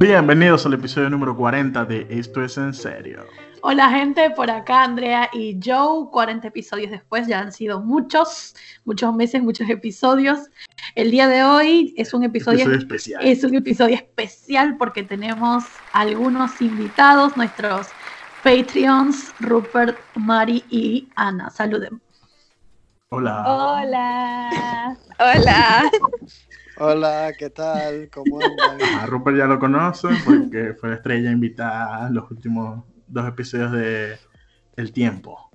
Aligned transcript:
Bienvenidos 0.00 0.66
al 0.66 0.74
episodio 0.74 1.08
número 1.08 1.36
40 1.36 1.84
de 1.84 2.06
Esto 2.10 2.42
es 2.42 2.58
en 2.58 2.74
serio. 2.74 3.24
Hola 3.62 3.90
gente, 3.90 4.30
por 4.30 4.50
acá 4.50 4.84
Andrea 4.84 5.28
y 5.32 5.58
Joe, 5.62 6.08
40 6.10 6.48
episodios 6.48 6.90
después, 6.90 7.26
ya 7.26 7.40
han 7.40 7.52
sido 7.52 7.80
muchos, 7.80 8.54
muchos 8.84 9.14
meses, 9.14 9.42
muchos 9.42 9.68
episodios. 9.68 10.50
El 10.94 11.10
día 11.10 11.28
de 11.28 11.44
hoy 11.44 11.94
es 11.98 12.14
un 12.14 12.24
episodio, 12.24 12.72
especial. 12.72 13.22
Es 13.22 13.44
un 13.44 13.54
episodio 13.54 13.96
especial 13.96 14.76
porque 14.78 15.02
tenemos 15.02 15.64
algunos 15.92 16.60
invitados, 16.62 17.36
nuestros 17.36 17.88
Patreons, 18.42 19.34
Rupert, 19.40 19.98
Mari 20.14 20.64
y 20.70 21.08
Ana. 21.14 21.50
Saluden. 21.50 22.00
Hola. 23.10 23.44
Hola. 23.46 24.98
Hola. 25.18 25.90
Hola, 26.78 27.32
¿qué 27.38 27.50
tal? 27.50 28.08
¿Cómo 28.10 28.38
andan? 28.40 29.00
A 29.00 29.04
Rupert 29.04 29.36
ya 29.36 29.44
lo 29.44 29.58
conocen 29.58 30.16
porque 30.24 30.72
fue 30.80 30.88
la 30.88 30.94
estrella 30.94 31.30
invitada 31.30 32.06
a 32.06 32.10
los 32.10 32.30
últimos 32.30 32.84
dos 33.10 33.28
episodios 33.28 33.72
de 33.72 34.18
El 34.76 34.92
Tiempo. 34.92 35.50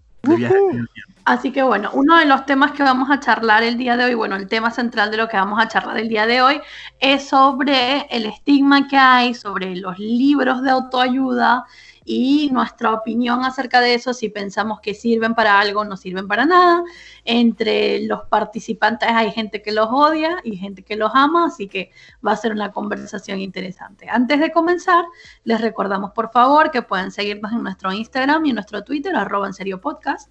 Así 1.25 1.51
que 1.51 1.63
bueno, 1.63 1.89
uno 1.93 2.17
de 2.17 2.25
los 2.25 2.45
temas 2.45 2.71
que 2.71 2.83
vamos 2.83 3.09
a 3.09 3.19
charlar 3.19 3.63
el 3.63 3.77
día 3.77 3.97
de 3.97 4.05
hoy, 4.05 4.13
bueno, 4.13 4.35
el 4.35 4.47
tema 4.47 4.69
central 4.71 5.11
de 5.11 5.17
lo 5.17 5.27
que 5.27 5.37
vamos 5.37 5.59
a 5.59 5.67
charlar 5.67 5.97
el 5.97 6.07
día 6.07 6.27
de 6.27 6.41
hoy 6.41 6.61
es 6.99 7.27
sobre 7.27 8.05
el 8.09 8.25
estigma 8.25 8.87
que 8.87 8.97
hay 8.97 9.33
sobre 9.33 9.75
los 9.75 9.97
libros 9.97 10.61
de 10.61 10.71
autoayuda 10.71 11.65
y 12.07 12.51
nuestra 12.53 12.93
opinión 12.93 13.43
acerca 13.43 13.81
de 13.81 13.95
eso, 13.95 14.13
si 14.13 14.29
pensamos 14.29 14.79
que 14.79 14.93
sirven 14.93 15.33
para 15.33 15.59
algo, 15.59 15.83
no 15.83 15.97
sirven 15.97 16.27
para 16.27 16.45
nada. 16.45 16.83
Entre 17.25 18.05
los 18.05 18.21
participantes 18.29 19.09
hay 19.09 19.31
gente 19.31 19.63
que 19.63 19.71
los 19.71 19.87
odia 19.91 20.37
y 20.43 20.55
gente 20.55 20.83
que 20.83 20.95
los 20.95 21.11
ama, 21.15 21.47
así 21.47 21.67
que 21.67 21.91
va 22.25 22.33
a 22.33 22.37
ser 22.37 22.51
una 22.51 22.71
conversación 22.71 23.39
interesante. 23.39 24.07
Antes 24.07 24.39
de 24.39 24.51
comenzar, 24.51 25.03
les 25.43 25.59
recordamos 25.59 26.11
por 26.11 26.31
favor 26.31 26.69
que 26.69 26.83
pueden 26.83 27.09
seguirnos 27.09 27.51
en 27.51 27.63
nuestro 27.63 27.91
Instagram 27.91 28.45
y 28.45 28.49
en 28.49 28.55
nuestro 28.55 28.83
Twitter, 28.83 29.15
arroba 29.15 29.47
en 29.47 29.53
serio 29.53 29.81
podcast. 29.81 30.29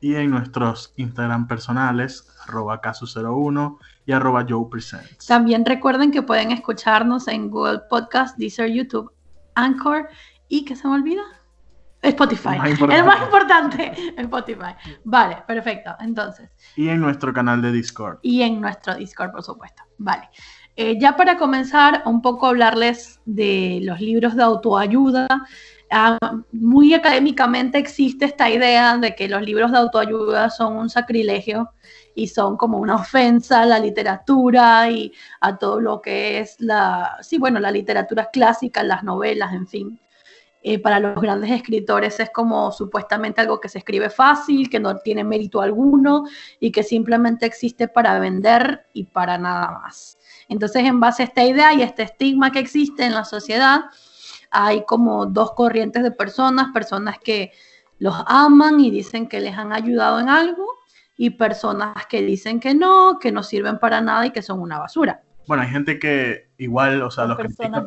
Y 0.00 0.16
en 0.16 0.32
nuestros 0.32 0.92
Instagram 0.96 1.46
personales, 1.46 2.28
arroba 2.46 2.82
caso01 2.82 3.78
y 4.04 4.12
arroba 4.12 4.44
Joe 4.46 4.66
Presents. 4.68 5.26
También 5.26 5.64
recuerden 5.64 6.10
que 6.10 6.22
pueden 6.22 6.50
escucharnos 6.50 7.28
en 7.28 7.50
Google 7.50 7.82
Podcast, 7.88 8.36
Deezer, 8.36 8.70
YouTube, 8.70 9.12
Anchor 9.54 10.08
¿Y 10.48 10.64
qué 10.64 10.76
se 10.76 10.86
me 10.88 10.94
olvida? 10.94 11.22
Spotify. 12.02 12.56
El 12.90 13.04
más 13.04 13.22
importante, 13.22 13.92
Spotify. 14.16 14.74
Vale, 15.04 15.38
perfecto. 15.46 15.94
Entonces. 16.00 16.50
Y 16.76 16.88
en 16.88 17.00
nuestro 17.00 17.32
canal 17.32 17.62
de 17.62 17.72
Discord. 17.72 18.18
Y 18.22 18.42
en 18.42 18.60
nuestro 18.60 18.94
Discord, 18.94 19.32
por 19.32 19.42
supuesto. 19.42 19.82
Vale. 19.98 20.28
Eh, 20.76 20.98
ya 21.00 21.16
para 21.16 21.36
comenzar, 21.36 22.02
un 22.04 22.20
poco 22.20 22.48
hablarles 22.48 23.20
de 23.24 23.80
los 23.82 24.00
libros 24.00 24.36
de 24.36 24.42
autoayuda. 24.42 25.28
Ah, 25.90 26.18
muy 26.50 26.92
académicamente 26.92 27.78
existe 27.78 28.24
esta 28.24 28.50
idea 28.50 28.98
de 28.98 29.14
que 29.14 29.28
los 29.28 29.42
libros 29.42 29.70
de 29.70 29.78
autoayuda 29.78 30.50
son 30.50 30.76
un 30.76 30.90
sacrilegio 30.90 31.70
y 32.16 32.26
son 32.28 32.56
como 32.56 32.78
una 32.78 32.96
ofensa 32.96 33.62
a 33.62 33.66
la 33.66 33.78
literatura 33.78 34.90
y 34.90 35.12
a 35.40 35.56
todo 35.56 35.80
lo 35.80 36.00
que 36.00 36.40
es 36.40 36.56
la, 36.58 37.16
sí, 37.20 37.38
bueno, 37.38 37.60
la 37.60 37.70
literatura 37.70 38.30
clásica, 38.32 38.82
las 38.82 39.04
novelas, 39.04 39.52
en 39.52 39.66
fin. 39.68 40.00
Eh, 40.66 40.78
para 40.78 40.98
los 40.98 41.20
grandes 41.20 41.50
escritores 41.50 42.18
es 42.20 42.30
como 42.30 42.72
supuestamente 42.72 43.42
algo 43.42 43.60
que 43.60 43.68
se 43.68 43.76
escribe 43.76 44.08
fácil, 44.08 44.70
que 44.70 44.80
no 44.80 44.96
tiene 44.96 45.22
mérito 45.22 45.60
alguno 45.60 46.24
y 46.58 46.72
que 46.72 46.82
simplemente 46.82 47.44
existe 47.44 47.86
para 47.86 48.18
vender 48.18 48.86
y 48.94 49.04
para 49.04 49.36
nada 49.36 49.72
más. 49.72 50.16
Entonces, 50.48 50.84
en 50.84 51.00
base 51.00 51.22
a 51.22 51.26
esta 51.26 51.44
idea 51.44 51.74
y 51.74 51.82
este 51.82 52.04
estigma 52.04 52.50
que 52.50 52.60
existe 52.60 53.04
en 53.04 53.12
la 53.12 53.26
sociedad, 53.26 53.82
hay 54.50 54.86
como 54.86 55.26
dos 55.26 55.52
corrientes 55.52 56.02
de 56.02 56.12
personas, 56.12 56.72
personas 56.72 57.18
que 57.18 57.52
los 57.98 58.14
aman 58.26 58.80
y 58.80 58.90
dicen 58.90 59.28
que 59.28 59.40
les 59.40 59.58
han 59.58 59.70
ayudado 59.70 60.18
en 60.18 60.30
algo 60.30 60.66
y 61.18 61.28
personas 61.28 62.06
que 62.06 62.22
dicen 62.22 62.58
que 62.58 62.74
no, 62.74 63.18
que 63.18 63.32
no 63.32 63.42
sirven 63.42 63.78
para 63.78 64.00
nada 64.00 64.24
y 64.24 64.30
que 64.30 64.40
son 64.40 64.60
una 64.60 64.78
basura. 64.78 65.20
Bueno, 65.46 65.62
hay 65.62 65.68
gente 65.68 65.98
que 65.98 66.48
igual, 66.56 67.02
o 67.02 67.10
sea, 67.10 67.26
los 67.26 67.36
critican, 67.36 67.86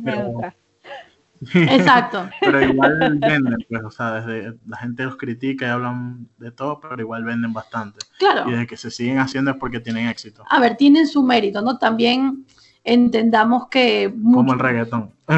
Exacto. 1.53 2.29
pero 2.41 2.61
igual 2.61 2.97
venden, 3.19 3.57
pues, 3.69 3.83
o 3.83 3.91
sea, 3.91 4.21
desde 4.21 4.57
la 4.65 4.77
gente 4.77 5.03
los 5.03 5.17
critica 5.17 5.65
y 5.65 5.69
hablan 5.69 6.27
de 6.37 6.51
todo, 6.51 6.79
pero 6.79 6.99
igual 6.99 7.23
venden 7.23 7.53
bastante. 7.53 7.99
Claro. 8.17 8.47
Y 8.47 8.51
desde 8.51 8.67
que 8.67 8.77
se 8.77 8.91
siguen 8.91 9.19
haciendo 9.19 9.51
es 9.51 9.57
porque 9.57 9.79
tienen 9.79 10.07
éxito. 10.07 10.43
A 10.49 10.59
ver, 10.59 10.77
tienen 10.77 11.07
su 11.07 11.23
mérito, 11.23 11.61
¿no? 11.61 11.77
También 11.77 12.45
entendamos 12.83 13.67
que... 13.69 14.13
Como 14.33 14.53
el 14.53 14.59
reggaetón. 14.59 15.11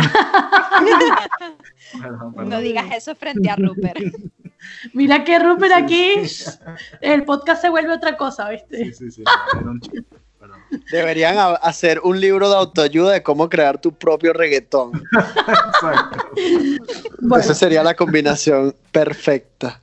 No 2.45 2.59
digas 2.59 2.85
eso 2.95 3.15
frente 3.15 3.49
a 3.49 3.55
Rupert. 3.55 3.99
Mira 4.93 5.23
que 5.23 5.39
Rupert 5.39 5.73
aquí, 5.73 6.13
el 7.01 7.23
podcast 7.23 7.61
se 7.61 7.69
vuelve 7.69 7.93
otra 7.93 8.15
cosa, 8.17 8.49
¿viste? 8.49 8.93
Sí, 8.93 8.93
sí, 8.93 9.11
sí. 9.11 9.23
Deberían 10.91 11.55
hacer 11.61 11.99
un 12.03 12.19
libro 12.19 12.49
de 12.49 12.55
autoayuda 12.55 13.11
de 13.11 13.23
cómo 13.23 13.49
crear 13.49 13.79
tu 13.79 13.91
propio 13.91 14.33
reggaetón. 14.33 14.91
Exacto. 15.17 16.27
Esa 17.37 17.53
sería 17.53 17.83
la 17.83 17.95
combinación 17.95 18.75
perfecta. 18.91 19.81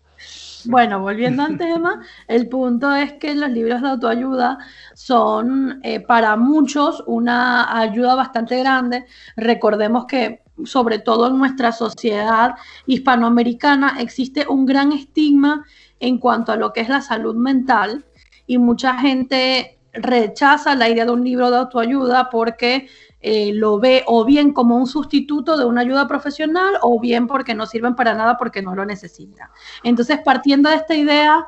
Bueno, 0.68 1.00
volviendo 1.00 1.44
al 1.44 1.58
tema, 1.58 2.02
el 2.26 2.48
punto 2.48 2.92
es 2.94 3.12
que 3.14 3.34
los 3.34 3.50
libros 3.50 3.82
de 3.82 3.88
autoayuda 3.88 4.58
son 4.94 5.80
eh, 5.84 6.00
para 6.00 6.36
muchos 6.36 7.04
una 7.06 7.80
ayuda 7.80 8.16
bastante 8.16 8.58
grande. 8.58 9.04
Recordemos 9.36 10.06
que 10.06 10.42
sobre 10.64 10.98
todo 10.98 11.28
en 11.28 11.38
nuestra 11.38 11.70
sociedad 11.70 12.54
hispanoamericana 12.86 13.98
existe 14.00 14.46
un 14.48 14.66
gran 14.66 14.92
estigma 14.92 15.64
en 16.00 16.18
cuanto 16.18 16.52
a 16.52 16.56
lo 16.56 16.72
que 16.72 16.80
es 16.80 16.88
la 16.88 17.00
salud 17.00 17.36
mental 17.36 18.04
y 18.46 18.58
mucha 18.58 18.98
gente 18.98 19.75
rechaza 19.96 20.74
la 20.74 20.88
idea 20.88 21.04
de 21.04 21.12
un 21.12 21.24
libro 21.24 21.50
de 21.50 21.58
autoayuda 21.58 22.30
porque 22.30 22.88
eh, 23.20 23.52
lo 23.54 23.78
ve 23.78 24.04
o 24.06 24.24
bien 24.24 24.52
como 24.52 24.76
un 24.76 24.86
sustituto 24.86 25.56
de 25.56 25.64
una 25.64 25.80
ayuda 25.80 26.06
profesional 26.06 26.74
o 26.82 27.00
bien 27.00 27.26
porque 27.26 27.54
no 27.54 27.66
sirven 27.66 27.96
para 27.96 28.14
nada 28.14 28.36
porque 28.36 28.62
no 28.62 28.74
lo 28.74 28.84
necesita. 28.84 29.50
Entonces, 29.82 30.20
partiendo 30.24 30.68
de 30.68 30.76
esta 30.76 30.94
idea, 30.94 31.46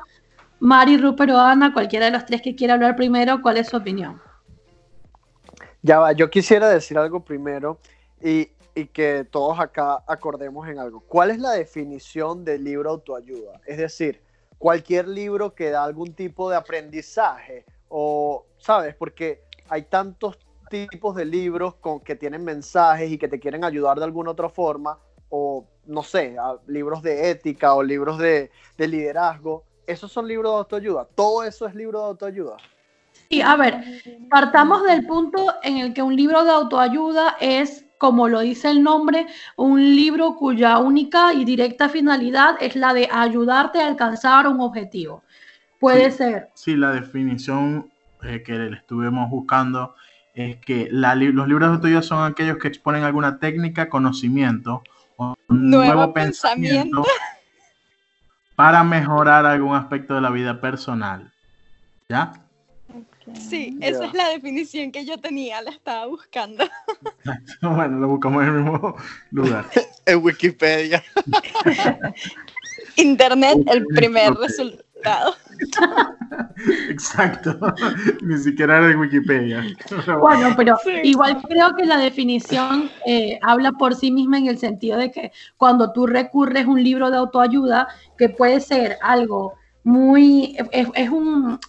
Mari, 0.59 0.97
Rupert 0.97 1.31
o 1.31 1.37
Ana, 1.37 1.73
cualquiera 1.73 2.07
de 2.07 2.11
los 2.11 2.25
tres 2.25 2.41
que 2.41 2.55
quiera 2.55 2.73
hablar 2.73 2.95
primero, 2.95 3.41
¿cuál 3.41 3.57
es 3.57 3.67
su 3.67 3.77
opinión? 3.77 4.21
Ya 5.81 5.99
va, 5.99 6.11
yo 6.11 6.29
quisiera 6.29 6.67
decir 6.67 6.97
algo 6.97 7.23
primero 7.23 7.79
y, 8.21 8.49
que 8.93 9.27
todos 9.29 9.59
acá 9.59 10.03
acordemos 10.07 10.65
en 10.69 10.79
algo. 10.79 11.01
¿Cuál 11.01 11.31
es 11.31 11.39
la 11.39 11.51
definición 11.51 12.45
del 12.45 12.63
libro 12.63 12.89
autoayuda? 12.91 13.59
Es 13.65 13.77
decir, 13.77 14.21
cualquier 14.57 15.05
libro 15.05 15.53
que 15.53 15.69
da 15.69 15.83
algún 15.83 16.13
tipo 16.13 16.49
de 16.49 16.55
aprendizaje 16.55 17.65
o, 17.89 18.45
¿sabes? 18.57 18.95
Porque 18.95 19.43
hay 19.67 19.83
tantos 19.83 20.37
tipos 20.69 21.15
de 21.15 21.25
libros 21.25 21.75
con, 21.75 21.99
que 21.99 22.15
tienen 22.15 22.43
mensajes 22.43 23.11
y 23.11 23.17
que 23.17 23.27
te 23.27 23.39
quieren 23.39 23.63
ayudar 23.63 23.97
de 23.97 24.05
alguna 24.05 24.31
otra 24.31 24.49
forma, 24.49 24.97
o 25.29 25.65
no 25.85 26.03
sé, 26.03 26.35
libros 26.67 27.01
de 27.01 27.31
ética 27.31 27.73
o 27.73 27.83
libros 27.83 28.17
de, 28.17 28.51
de 28.77 28.87
liderazgo. 28.87 29.63
Esos 29.85 30.11
son 30.11 30.27
libros 30.27 30.51
de 30.53 30.57
autoayuda. 30.59 31.07
Todo 31.15 31.43
eso 31.43 31.67
es 31.67 31.75
libro 31.75 31.99
de 31.99 32.05
autoayuda. 32.05 32.57
Sí, 33.29 33.41
a 33.41 33.55
ver, 33.55 33.83
partamos 34.29 34.83
del 34.83 35.05
punto 35.05 35.53
en 35.63 35.77
el 35.77 35.93
que 35.93 36.01
un 36.01 36.15
libro 36.15 36.43
de 36.43 36.51
autoayuda 36.51 37.37
es, 37.39 37.85
como 37.97 38.27
lo 38.27 38.39
dice 38.39 38.69
el 38.69 38.81
nombre, 38.81 39.27
un 39.55 39.79
libro 39.95 40.35
cuya 40.35 40.79
única 40.79 41.33
y 41.33 41.45
directa 41.45 41.89
finalidad 41.89 42.55
es 42.59 42.75
la 42.75 42.93
de 42.93 43.07
ayudarte 43.11 43.81
a 43.81 43.87
alcanzar 43.87 44.47
un 44.47 44.61
objetivo. 44.61 45.23
Puede 45.79 46.11
ser. 46.11 46.49
Sí, 46.53 46.75
la 46.75 46.91
definición 46.91 47.89
eh, 48.23 48.43
que 48.43 48.53
le 48.53 48.75
estuvimos 48.75 49.29
buscando 49.29 49.95
es 50.33 50.57
que 50.57 50.87
los 50.91 51.15
libros 51.15 51.47
de 51.47 51.65
autoayuda 51.65 52.01
son 52.01 52.29
aquellos 52.29 52.57
que 52.57 52.67
exponen 52.67 53.03
alguna 53.03 53.39
técnica, 53.39 53.89
conocimiento 53.89 54.83
o 55.17 55.35
nuevo, 55.49 56.13
pensamiento, 56.13 57.03
para 58.55 58.83
mejorar 58.83 59.45
algún 59.45 59.75
aspecto 59.75 60.15
de 60.15 60.21
la 60.21 60.29
vida 60.29 60.61
personal. 60.61 61.31
¿Ya? 62.09 62.33
Sí, 63.35 63.77
esa 63.81 64.05
es 64.05 64.13
la 64.13 64.29
definición 64.29 64.91
que 64.91 65.05
yo 65.05 65.17
tenía, 65.17 65.61
la 65.61 65.71
estaba 65.71 66.05
buscando. 66.07 66.65
bueno, 67.61 67.99
lo 67.99 68.07
buscamos 68.07 68.43
en 68.43 68.49
el 68.49 68.63
mismo 68.63 68.95
lugar. 69.31 69.65
en 70.05 70.23
Wikipedia. 70.23 71.03
Internet, 72.95 73.59
el 73.67 73.85
primer 73.87 74.33
Exacto. 76.89 77.57
Ni 78.21 78.37
siquiera 78.37 78.77
era 78.77 78.87
de 78.87 78.95
Wikipedia. 78.95 79.63
Bueno, 80.19 80.53
pero 80.55 80.77
igual 81.03 81.41
creo 81.47 81.75
que 81.75 81.85
la 81.85 81.97
definición 81.97 82.89
eh, 83.05 83.39
habla 83.41 83.71
por 83.73 83.95
sí 83.95 84.11
misma 84.11 84.37
en 84.37 84.47
el 84.47 84.57
sentido 84.57 84.97
de 84.97 85.11
que 85.11 85.31
cuando 85.57 85.91
tú 85.91 86.07
recurres 86.07 86.65
a 86.65 86.69
un 86.69 86.83
libro 86.83 87.09
de 87.09 87.17
autoayuda, 87.17 87.87
que 88.17 88.29
puede 88.29 88.59
ser 88.59 88.97
algo 89.01 89.53
muy, 89.83 90.57
es, 90.71 91.09
un, 91.09 91.59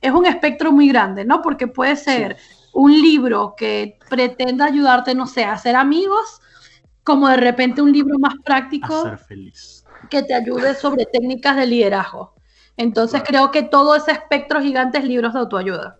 es 0.00 0.12
un 0.12 0.26
espectro 0.26 0.72
muy 0.72 0.88
grande, 0.88 1.24
¿no? 1.24 1.42
Porque 1.42 1.66
puede 1.66 1.96
ser 1.96 2.36
un 2.72 2.92
libro 2.92 3.54
que 3.56 3.98
pretenda 4.08 4.66
ayudarte, 4.66 5.14
no 5.14 5.26
sé, 5.26 5.44
a 5.44 5.56
ser 5.56 5.76
amigos, 5.76 6.40
como 7.02 7.28
de 7.28 7.36
repente 7.36 7.82
un 7.82 7.92
libro 7.92 8.18
más 8.18 8.34
práctico. 8.44 9.02
ser 9.02 9.18
feliz. 9.18 9.84
Que 10.10 10.22
te 10.22 10.34
ayude 10.34 10.74
sobre 10.74 11.06
técnicas 11.06 11.56
de 11.56 11.66
liderazgo. 11.66 12.34
Entonces 12.76 13.22
creo 13.24 13.50
que 13.50 13.62
todo 13.62 13.94
ese 13.94 14.12
espectro 14.12 14.60
gigante 14.60 14.98
es 14.98 15.04
libros 15.04 15.32
de 15.32 15.40
autoayuda. 15.40 15.96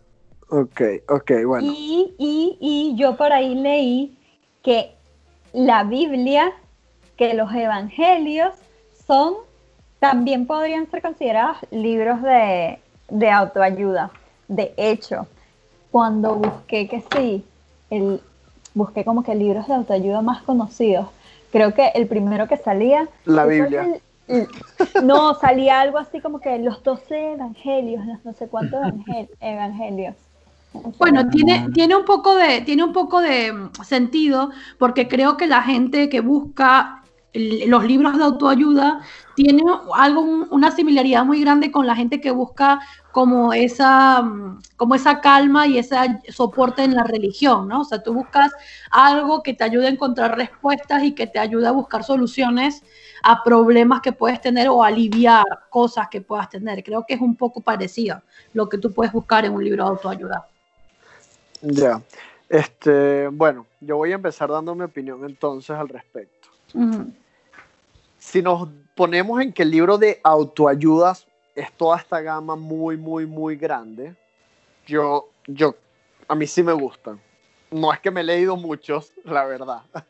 Ok, 0.48 0.80
ok, 1.08 1.30
bueno. 1.46 1.66
Y, 1.70 2.14
y, 2.18 2.58
y 2.60 2.96
yo 2.96 3.16
por 3.16 3.32
ahí 3.32 3.54
leí 3.54 4.16
que 4.62 4.94
la 5.52 5.84
Biblia, 5.84 6.52
que 7.16 7.34
los 7.34 7.52
evangelios 7.52 8.54
son, 9.06 9.34
también 10.00 10.46
podrían 10.46 10.90
ser 10.90 11.00
considerados 11.00 11.58
libros 11.70 12.20
de, 12.22 12.78
de 13.08 13.30
autoayuda. 13.30 14.10
De 14.48 14.74
hecho, 14.76 15.26
cuando 15.90 16.34
busqué 16.34 16.88
que 16.88 17.02
sí, 17.14 17.44
el, 17.90 18.20
busqué 18.74 19.04
como 19.04 19.22
que 19.22 19.34
libros 19.34 19.68
de 19.68 19.74
autoayuda 19.74 20.22
más 20.22 20.42
conocidos, 20.42 21.06
creo 21.52 21.72
que 21.72 21.92
el 21.94 22.06
primero 22.06 22.48
que 22.48 22.56
salía... 22.56 23.08
La 23.24 23.46
Biblia. 23.46 24.00
No, 25.02 25.34
salía 25.34 25.80
algo 25.80 25.98
así 25.98 26.20
como 26.20 26.40
que 26.40 26.58
los 26.58 26.82
12 26.82 27.32
evangelios, 27.32 28.04
los 28.06 28.24
no 28.24 28.32
sé 28.32 28.48
cuántos 28.48 28.80
evangelios. 29.40 30.14
Bueno, 30.98 31.28
tiene, 31.28 31.68
tiene, 31.72 31.94
un 31.94 32.04
poco 32.04 32.34
de, 32.34 32.62
tiene 32.62 32.82
un 32.82 32.92
poco 32.92 33.20
de 33.20 33.52
mm, 33.52 33.70
sentido 33.84 34.50
porque 34.78 35.06
creo 35.06 35.36
que 35.36 35.46
la 35.46 35.62
gente 35.62 36.08
que 36.08 36.20
busca 36.20 37.02
los 37.32 37.84
libros 37.84 38.16
de 38.16 38.24
autoayuda 38.24 39.00
tiene 39.34 39.62
algo, 39.94 40.20
una 40.22 40.70
similaridad 40.70 41.24
muy 41.24 41.40
grande 41.40 41.72
con 41.72 41.86
la 41.86 41.96
gente 41.96 42.20
que 42.20 42.30
busca 42.30 42.80
como 43.14 43.52
esa, 43.52 44.28
como 44.76 44.96
esa 44.96 45.20
calma 45.20 45.68
y 45.68 45.78
ese 45.78 45.94
soporte 46.30 46.82
en 46.82 46.96
la 46.96 47.04
religión, 47.04 47.68
¿no? 47.68 47.82
O 47.82 47.84
sea, 47.84 48.02
tú 48.02 48.12
buscas 48.12 48.52
algo 48.90 49.40
que 49.40 49.54
te 49.54 49.62
ayude 49.62 49.86
a 49.86 49.90
encontrar 49.90 50.36
respuestas 50.36 51.04
y 51.04 51.12
que 51.12 51.28
te 51.28 51.38
ayude 51.38 51.68
a 51.68 51.70
buscar 51.70 52.02
soluciones 52.02 52.82
a 53.22 53.44
problemas 53.44 54.00
que 54.00 54.10
puedes 54.10 54.40
tener 54.40 54.68
o 54.68 54.82
aliviar 54.82 55.44
cosas 55.70 56.08
que 56.08 56.22
puedas 56.22 56.50
tener. 56.50 56.82
Creo 56.82 57.04
que 57.06 57.14
es 57.14 57.20
un 57.20 57.36
poco 57.36 57.60
parecido 57.60 58.20
lo 58.52 58.68
que 58.68 58.78
tú 58.78 58.92
puedes 58.92 59.12
buscar 59.12 59.44
en 59.44 59.52
un 59.52 59.62
libro 59.62 59.84
de 59.84 59.90
autoayuda. 59.90 60.48
Ya. 61.62 62.02
Este, 62.48 63.28
bueno, 63.28 63.64
yo 63.80 63.96
voy 63.96 64.10
a 64.10 64.16
empezar 64.16 64.50
dando 64.50 64.74
mi 64.74 64.82
opinión 64.82 65.24
entonces 65.24 65.70
al 65.76 65.88
respecto. 65.88 66.48
Si 68.18 68.42
nos 68.42 68.68
ponemos 68.96 69.40
en 69.40 69.52
que 69.52 69.62
el 69.62 69.70
libro 69.70 69.98
de 69.98 70.18
autoayudas 70.24 71.28
es 71.54 71.72
toda 71.72 71.98
esta 71.98 72.20
gama 72.20 72.56
muy, 72.56 72.96
muy, 72.96 73.26
muy 73.26 73.56
grande. 73.56 74.14
Yo, 74.86 75.30
yo, 75.46 75.74
a 76.28 76.34
mí 76.34 76.46
sí 76.46 76.62
me 76.62 76.72
gustan. 76.72 77.20
No 77.70 77.92
es 77.92 78.00
que 78.00 78.10
me 78.10 78.20
he 78.20 78.24
leído 78.24 78.56
muchos, 78.56 79.12
la 79.24 79.44
verdad. 79.44 79.82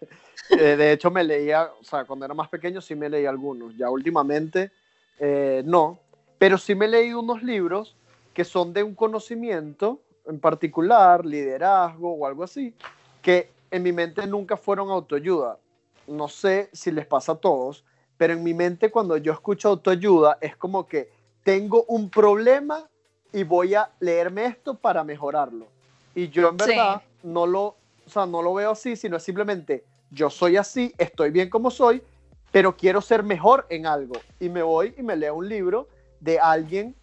Eh, 0.50 0.76
de 0.76 0.92
hecho, 0.92 1.10
me 1.10 1.24
leía, 1.24 1.70
o 1.80 1.82
sea, 1.82 2.04
cuando 2.04 2.26
era 2.26 2.34
más 2.34 2.50
pequeño 2.50 2.82
sí 2.82 2.94
me 2.94 3.08
leí 3.08 3.24
algunos. 3.24 3.74
Ya 3.78 3.88
últimamente, 3.88 4.72
eh, 5.18 5.62
no. 5.64 5.98
Pero 6.36 6.58
sí 6.58 6.74
me 6.74 6.84
he 6.84 6.88
leído 6.88 7.20
unos 7.20 7.42
libros 7.42 7.96
que 8.34 8.44
son 8.44 8.74
de 8.74 8.82
un 8.82 8.94
conocimiento 8.94 10.00
en 10.26 10.38
particular, 10.40 11.24
liderazgo 11.24 12.12
o 12.12 12.26
algo 12.26 12.44
así, 12.44 12.74
que 13.22 13.50
en 13.70 13.82
mi 13.82 13.92
mente 13.92 14.26
nunca 14.26 14.56
fueron 14.56 14.90
autoayuda. 14.90 15.58
No 16.06 16.28
sé 16.28 16.68
si 16.72 16.90
les 16.90 17.06
pasa 17.06 17.32
a 17.32 17.36
todos, 17.36 17.84
pero 18.16 18.34
en 18.34 18.42
mi 18.42 18.54
mente 18.54 18.90
cuando 18.90 19.16
yo 19.16 19.32
escucho 19.32 19.68
autoayuda 19.68 20.38
es 20.40 20.56
como 20.56 20.86
que 20.86 21.10
tengo 21.44 21.84
un 21.84 22.10
problema 22.10 22.88
y 23.32 23.44
voy 23.44 23.74
a 23.74 23.90
leerme 24.00 24.46
esto 24.46 24.74
para 24.74 25.04
mejorarlo. 25.04 25.68
Y 26.14 26.28
yo 26.30 26.48
en 26.48 26.56
verdad 26.56 27.02
no, 27.22 27.46
lo, 27.46 27.76
o 28.12 28.26
no 28.26 28.42
lo 28.42 28.54
veo 28.54 28.72
así, 28.72 28.96
sino 28.96 29.20
simplemente 29.20 29.84
yo 30.10 30.30
soy 30.30 30.56
así, 30.56 30.92
estoy 30.98 31.30
bien 31.30 31.50
como 31.50 31.70
soy, 31.70 32.02
pero 32.50 32.76
quiero 32.76 33.00
ser 33.00 33.22
mejor 33.22 33.66
en 33.68 33.86
algo. 33.86 34.14
Y 34.40 34.48
me 34.48 34.62
voy 34.62 34.94
y 34.96 35.02
me 35.02 35.16
leo 35.16 35.34
un 35.34 35.48
libro 35.48 35.88
de 36.20 36.38
alguien 36.38 36.94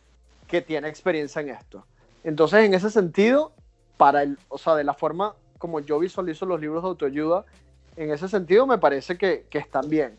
que 0.48 0.62
tiene 0.62 0.88
experiencia 0.88 1.42
en 1.42 1.50
esto. 1.50 1.86
Entonces, 2.24 2.66
en 2.66 2.74
ese 2.74 2.90
sentido, 2.90 3.52
para 3.98 4.24
el, 4.24 4.38
o 4.50 4.58
sea, 4.58 4.76
de 4.76 4.84
la 4.84 4.94
forma 4.94 5.36
como 5.58 5.80
yo 5.80 6.00
visualizo 6.00 6.46
los 6.46 6.60
libros 6.60 6.82
de 6.82 6.90
autoayuda, 6.90 7.46
en 7.96 8.12
ese 8.12 8.28
sentido 8.28 8.66
me 8.66 8.78
parece 8.78 9.18
que, 9.18 9.46
que 9.50 9.60
están 9.60 9.88
bien. 9.90 10.18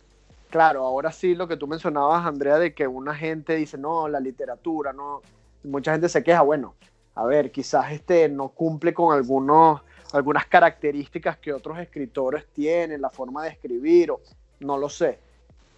Claro, 0.53 0.85
ahora 0.85 1.11
sí 1.13 1.35
lo 1.35 1.49
que 1.49 1.57
tú 1.57 1.67
mencionabas, 1.67 2.27
Andrea, 2.27 2.59
de 2.59 2.75
que 2.75 2.87
una 2.87 3.15
gente 3.15 3.57
dice, 3.57 3.79
no, 3.79 4.07
la 4.07 4.21
literatura, 4.21 4.93
no, 4.93 5.23
mucha 5.65 5.93
gente 5.93 6.11
se 6.11 6.23
queja, 6.23 6.43
bueno, 6.43 6.75
a 7.15 7.25
ver, 7.25 7.51
quizás 7.51 7.91
este 7.91 8.29
no 8.29 8.51
cumple 8.51 8.93
con 8.93 9.17
algunos, 9.17 9.81
algunas 10.13 10.45
características 10.45 11.39
que 11.39 11.55
otros 11.55 11.79
escritores 11.79 12.45
tienen, 12.53 13.01
la 13.01 13.09
forma 13.09 13.45
de 13.45 13.49
escribir, 13.49 14.11
o, 14.11 14.21
no 14.61 14.77
lo 14.77 14.91
sé, 14.91 15.19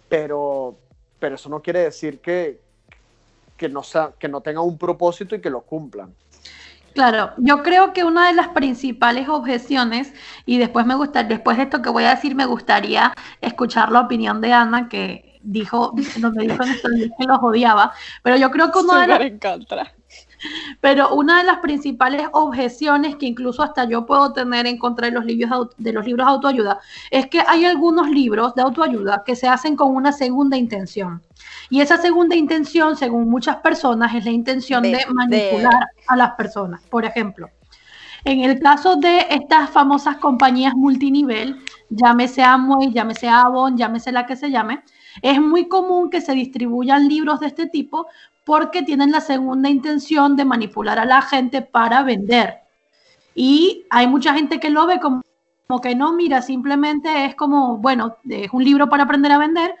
pero, 0.09 0.75
pero 1.21 1.35
eso 1.35 1.47
no 1.47 1.61
quiere 1.61 1.79
decir 1.79 2.19
que, 2.19 2.59
que, 3.55 3.69
no 3.69 3.81
que 4.19 4.27
no 4.27 4.41
tenga 4.41 4.59
un 4.59 4.77
propósito 4.77 5.35
y 5.35 5.39
que 5.39 5.49
lo 5.49 5.61
cumplan. 5.61 6.13
Claro, 6.95 7.33
yo 7.35 7.61
creo 7.61 7.91
que 7.91 8.05
una 8.05 8.29
de 8.29 8.33
las 8.33 8.47
principales 8.47 9.27
objeciones, 9.27 10.13
y 10.45 10.57
después 10.59 10.85
me 10.85 10.95
gusta, 10.95 11.23
después 11.23 11.57
de 11.57 11.63
esto 11.63 11.81
que 11.81 11.89
voy 11.89 12.05
a 12.05 12.11
decir, 12.11 12.35
me 12.35 12.45
gustaría 12.45 13.13
escuchar 13.41 13.91
la 13.91 13.99
opinión 13.99 14.39
de 14.39 14.53
Ana, 14.53 14.87
que 14.87 15.37
dijo, 15.43 15.93
donde 16.19 16.43
dijo 16.43 16.63
que 17.19 17.27
los 17.27 17.39
odiaba, 17.41 17.91
pero 18.23 18.37
yo 18.37 18.49
creo 18.49 18.71
que 18.71 18.79
una 18.79 19.05
de 19.05 19.37
pero 20.81 21.13
una 21.15 21.39
de 21.39 21.45
las 21.45 21.59
principales 21.59 22.27
objeciones 22.33 23.15
que 23.15 23.25
incluso 23.25 23.63
hasta 23.63 23.85
yo 23.85 24.05
puedo 24.05 24.33
tener 24.33 24.67
en 24.67 24.77
contra 24.77 25.07
de 25.07 25.13
los 25.13 25.25
libros 25.25 25.69
de 25.77 25.93
los 25.93 26.05
libros 26.05 26.27
de 26.27 26.31
autoayuda 26.33 26.79
es 27.11 27.27
que 27.27 27.41
hay 27.47 27.65
algunos 27.65 28.09
libros 28.09 28.55
de 28.55 28.61
autoayuda 28.61 29.23
que 29.25 29.35
se 29.35 29.47
hacen 29.47 29.75
con 29.75 29.95
una 29.95 30.11
segunda 30.11 30.57
intención. 30.57 31.21
Y 31.69 31.81
esa 31.81 31.97
segunda 31.97 32.35
intención, 32.35 32.95
según 32.95 33.29
muchas 33.29 33.57
personas, 33.57 34.13
es 34.15 34.25
la 34.25 34.31
intención 34.31 34.83
de, 34.83 34.99
manipular 35.11 35.87
a 36.07 36.15
las 36.15 36.31
personas. 36.31 36.81
Por 36.89 37.05
ejemplo, 37.05 37.49
en 38.23 38.41
el 38.41 38.59
caso 38.59 38.95
de 38.95 39.25
estas 39.29 39.69
famosas 39.69 40.17
compañías 40.17 40.73
multinivel, 40.75 41.57
llámese 41.89 42.43
Amway, 42.43 42.91
llámese 42.91 43.27
Avon, 43.27 43.77
llámese 43.77 44.11
la 44.11 44.25
que 44.25 44.35
se 44.35 44.49
llame, 44.49 44.83
es 45.21 45.39
muy 45.39 45.67
común 45.67 46.09
que 46.09 46.21
se 46.21 46.33
distribuyan 46.33 47.07
libros 47.07 47.39
de 47.39 47.47
este 47.47 47.67
tipo 47.67 48.07
porque 48.45 48.83
tienen 48.83 49.11
la 49.11 49.21
segunda 49.21 49.69
intención 49.69 50.35
de 50.35 50.45
manipular 50.45 50.99
a 50.99 51.05
la 51.05 51.21
gente 51.21 51.61
para 51.61 52.03
vender. 52.03 52.59
Y 53.33 53.85
hay 53.89 54.07
mucha 54.07 54.33
gente 54.33 54.59
que 54.59 54.69
lo 54.69 54.85
ve 54.85 54.99
como, 54.99 55.21
como 55.67 55.81
que 55.81 55.95
no, 55.95 56.13
mira, 56.13 56.41
simplemente 56.41 57.25
es 57.25 57.35
como, 57.35 57.77
bueno, 57.77 58.17
es 58.29 58.53
un 58.53 58.63
libro 58.63 58.87
para 58.87 59.03
aprender 59.03 59.31
a 59.31 59.39
vender 59.39 59.75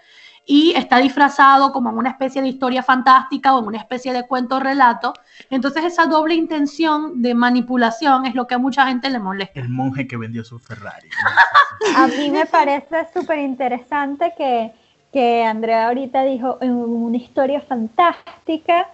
y 0.45 0.73
está 0.75 0.97
disfrazado 0.97 1.71
como 1.71 1.89
en 1.89 1.97
una 1.97 2.09
especie 2.09 2.41
de 2.41 2.49
historia 2.49 2.83
fantástica 2.83 3.55
o 3.55 3.59
en 3.59 3.67
una 3.67 3.77
especie 3.77 4.13
de 4.13 4.27
cuento 4.27 4.59
relato. 4.59 5.13
Entonces 5.49 5.83
esa 5.83 6.05
doble 6.05 6.35
intención 6.35 7.21
de 7.21 7.33
manipulación 7.33 8.25
es 8.25 8.35
lo 8.35 8.45
que 8.45 8.55
a 8.55 8.59
mucha 8.59 8.87
gente 8.87 9.09
le 9.09 9.19
molesta. 9.19 9.59
El 9.59 9.69
monje 9.69 10.07
que 10.07 10.17
vendió 10.17 10.43
su 10.43 10.59
Ferrari. 10.59 11.09
a 11.95 12.07
mí 12.07 12.29
me 12.29 12.45
parece 12.45 13.07
súper 13.13 13.39
interesante 13.39 14.33
que, 14.37 14.73
que 15.15 15.45
Andrea 15.45 15.87
ahorita 15.87 16.23
dijo 16.23 16.57
una 16.59 17.15
historia 17.15 17.61
fantástica 17.61 18.89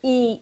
y, 0.00 0.40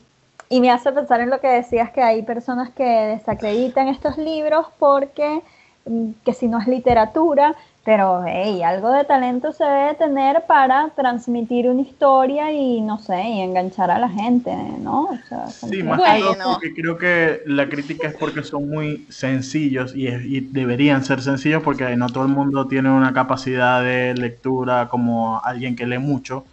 y 0.49 0.61
me 0.61 0.71
hace 0.71 0.93
pensar 0.93 1.21
en 1.21 1.31
lo 1.31 1.41
que 1.41 1.49
decías 1.49 1.91
que 1.91 2.01
hay 2.01 2.23
personas 2.23 2.71
que 2.71 2.85
desacreditan 2.85 3.89
estos 3.89 4.19
libros 4.19 4.69
porque 4.79 5.43
mm, 5.85 6.11
que 6.25 6.33
si 6.33 6.47
no 6.47 6.61
es 6.61 6.69
literatura, 6.69 7.57
pero, 7.83 8.23
hey, 8.27 8.63
algo 8.63 8.93
de 8.93 9.05
talento 9.05 9.53
se 9.53 9.65
debe 9.65 9.95
tener 9.95 10.45
para 10.47 10.91
transmitir 10.91 11.67
una 11.67 11.81
historia 11.81 12.53
y, 12.53 12.83
no 12.83 12.99
sé, 12.99 13.23
y 13.23 13.41
enganchar 13.41 13.91
a 13.91 13.99
la 13.99 14.09
gente, 14.11 14.55
¿no? 14.81 15.09
sí, 15.49 15.83
más 15.83 15.99
que 15.99 16.21
todo 16.21 16.53
porque 16.53 16.75
creo 16.75 16.99
que 16.99 17.41
la 17.47 17.71
crítica 17.71 18.09
es 18.09 18.15
porque 18.15 18.43
son 18.43 18.69
muy 18.69 19.07
sencillos 19.09 19.95
y, 19.97 20.41
deberían 20.41 21.05
ser 21.05 21.23
sencillos 21.23 21.63
porque 21.63 21.97
no 21.97 22.09
todo 22.09 22.25
el 22.25 22.31
mundo 22.31 22.67
tiene 22.67 22.91
una 22.91 23.15
capacidad 23.15 23.83
de 23.83 24.15
lectura 24.15 24.89
como 24.89 25.41
alguien 25.43 25.75
que 25.75 25.87
lee 25.87 25.99
mucho 25.99 26.45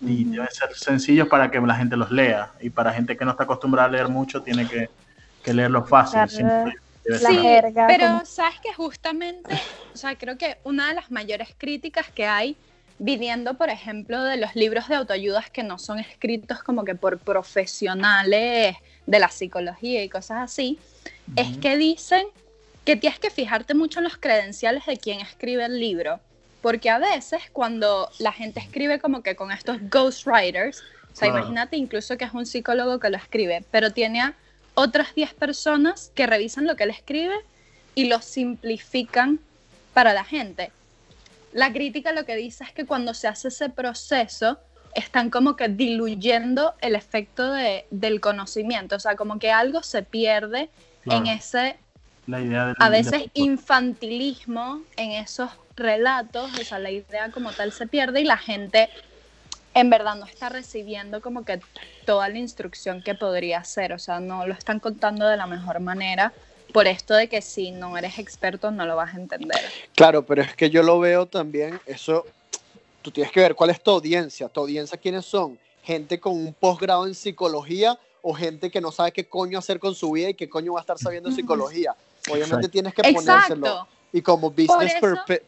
y 0.00 0.24
deben 0.24 0.48
ser 0.50 0.74
sencillos 0.74 1.28
para 1.28 1.50
que 1.50 1.60
la 1.60 1.74
gente 1.74 1.96
los 1.96 2.10
lea 2.10 2.52
y 2.60 2.70
para 2.70 2.92
gente 2.92 3.18
que 3.18 3.24
no 3.26 3.32
está 3.32 3.44
acostumbrada 3.44 3.88
a 3.88 3.90
leer 3.90 4.08
mucho 4.08 4.40
tiene 4.40 4.66
que, 4.66 4.88
que 5.42 5.52
leerlo 5.52 5.84
fácil. 5.84 6.20
Sí, 7.04 7.38
pero 7.88 8.24
sabes 8.24 8.60
que 8.60 8.72
justamente, 8.74 9.54
o 9.94 9.96
sea, 9.96 10.16
creo 10.16 10.36
que 10.36 10.58
una 10.64 10.88
de 10.88 10.94
las 10.94 11.10
mayores 11.10 11.48
críticas 11.56 12.08
que 12.10 12.26
hay 12.26 12.56
viniendo, 12.98 13.54
por 13.54 13.70
ejemplo, 13.70 14.22
de 14.22 14.36
los 14.36 14.54
libros 14.54 14.86
de 14.88 14.96
autoayudas 14.96 15.50
que 15.50 15.62
no 15.62 15.78
son 15.78 15.98
escritos 15.98 16.62
como 16.62 16.84
que 16.84 16.94
por 16.94 17.18
profesionales 17.18 18.76
de 19.06 19.18
la 19.18 19.30
psicología 19.30 20.04
y 20.04 20.08
cosas 20.10 20.42
así, 20.42 20.78
es 21.34 21.56
que 21.56 21.78
dicen 21.78 22.26
que 22.84 22.96
tienes 22.96 23.18
que 23.18 23.30
fijarte 23.30 23.74
mucho 23.74 24.00
en 24.00 24.04
los 24.04 24.18
credenciales 24.18 24.84
de 24.84 24.98
quien 24.98 25.20
escribe 25.20 25.64
el 25.64 25.80
libro, 25.80 26.20
porque 26.60 26.90
a 26.90 26.98
veces 26.98 27.42
cuando 27.52 28.10
la 28.18 28.32
gente 28.32 28.60
escribe 28.60 29.00
como 29.00 29.22
que 29.22 29.34
con 29.34 29.50
estos 29.50 29.78
ghostwriters, 29.90 30.82
o 31.12 31.16
sea, 31.16 31.28
imagínate 31.28 31.76
incluso 31.78 32.18
que 32.18 32.24
es 32.24 32.34
un 32.34 32.44
psicólogo 32.44 33.00
que 33.00 33.08
lo 33.08 33.16
escribe, 33.16 33.64
pero 33.70 33.92
tiene 33.92 34.20
a 34.20 34.34
otras 34.74 35.14
10 35.14 35.34
personas 35.34 36.12
que 36.14 36.26
revisan 36.26 36.66
lo 36.66 36.76
que 36.76 36.84
él 36.84 36.90
escribe 36.90 37.34
y 37.94 38.04
lo 38.04 38.20
simplifican 38.20 39.40
para 39.94 40.12
la 40.12 40.24
gente. 40.24 40.72
La 41.52 41.72
crítica 41.72 42.12
lo 42.12 42.24
que 42.24 42.36
dice 42.36 42.64
es 42.64 42.72
que 42.72 42.86
cuando 42.86 43.12
se 43.14 43.28
hace 43.28 43.48
ese 43.48 43.68
proceso, 43.68 44.58
están 44.94 45.30
como 45.30 45.56
que 45.56 45.68
diluyendo 45.68 46.74
el 46.80 46.94
efecto 46.94 47.52
de, 47.52 47.86
del 47.90 48.20
conocimiento, 48.20 48.96
o 48.96 49.00
sea, 49.00 49.16
como 49.16 49.38
que 49.38 49.50
algo 49.50 49.82
se 49.82 50.02
pierde 50.02 50.68
en 51.06 51.26
ese, 51.26 51.76
la 52.26 52.40
idea 52.40 52.74
a 52.78 52.88
veces 52.88 53.24
infantilismo, 53.34 54.82
en 54.96 55.12
esos 55.12 55.50
relatos, 55.76 56.52
o 56.58 56.64
sea, 56.64 56.78
la 56.78 56.90
idea 56.90 57.30
como 57.30 57.52
tal 57.52 57.72
se 57.72 57.86
pierde 57.86 58.20
y 58.20 58.24
la 58.24 58.36
gente 58.36 58.90
en 59.74 59.90
verdad 59.90 60.16
no 60.16 60.26
está 60.26 60.48
recibiendo 60.48 61.20
como 61.20 61.44
que 61.44 61.60
toda 62.04 62.28
la 62.28 62.38
instrucción 62.38 63.02
que 63.02 63.14
podría 63.14 63.62
ser, 63.64 63.92
o 63.92 63.98
sea, 63.98 64.20
no 64.20 64.46
lo 64.46 64.54
están 64.54 64.80
contando 64.80 65.26
de 65.28 65.36
la 65.36 65.46
mejor 65.46 65.80
manera 65.80 66.32
por 66.72 66.86
esto 66.86 67.14
de 67.14 67.28
que 67.28 67.42
si 67.42 67.70
no 67.70 67.96
eres 67.96 68.18
experto 68.18 68.70
no 68.70 68.86
lo 68.86 68.96
vas 68.96 69.14
a 69.14 69.18
entender. 69.18 69.60
Claro, 69.94 70.24
pero 70.24 70.42
es 70.42 70.54
que 70.54 70.70
yo 70.70 70.82
lo 70.82 70.98
veo 71.00 71.26
también, 71.26 71.80
eso, 71.86 72.26
tú 73.02 73.10
tienes 73.10 73.32
que 73.32 73.40
ver 73.40 73.54
cuál 73.54 73.70
es 73.70 73.82
tu 73.82 73.90
audiencia, 73.90 74.48
tu 74.48 74.60
audiencia 74.60 74.98
quiénes 74.98 75.24
son, 75.24 75.58
gente 75.82 76.20
con 76.20 76.32
un 76.34 76.52
posgrado 76.52 77.06
en 77.06 77.14
psicología 77.14 77.98
o 78.22 78.34
gente 78.34 78.70
que 78.70 78.80
no 78.80 78.92
sabe 78.92 79.12
qué 79.12 79.26
coño 79.26 79.58
hacer 79.58 79.78
con 79.78 79.94
su 79.94 80.10
vida 80.12 80.30
y 80.30 80.34
qué 80.34 80.48
coño 80.48 80.74
va 80.74 80.80
a 80.80 80.82
estar 80.82 80.98
sabiendo 80.98 81.30
psicología. 81.30 81.94
Obviamente 82.30 82.68
tienes 82.68 82.92
que 82.92 83.02
ponérselo. 83.02 83.86
Y 84.12 84.20
como 84.22 84.50
business 84.50 84.94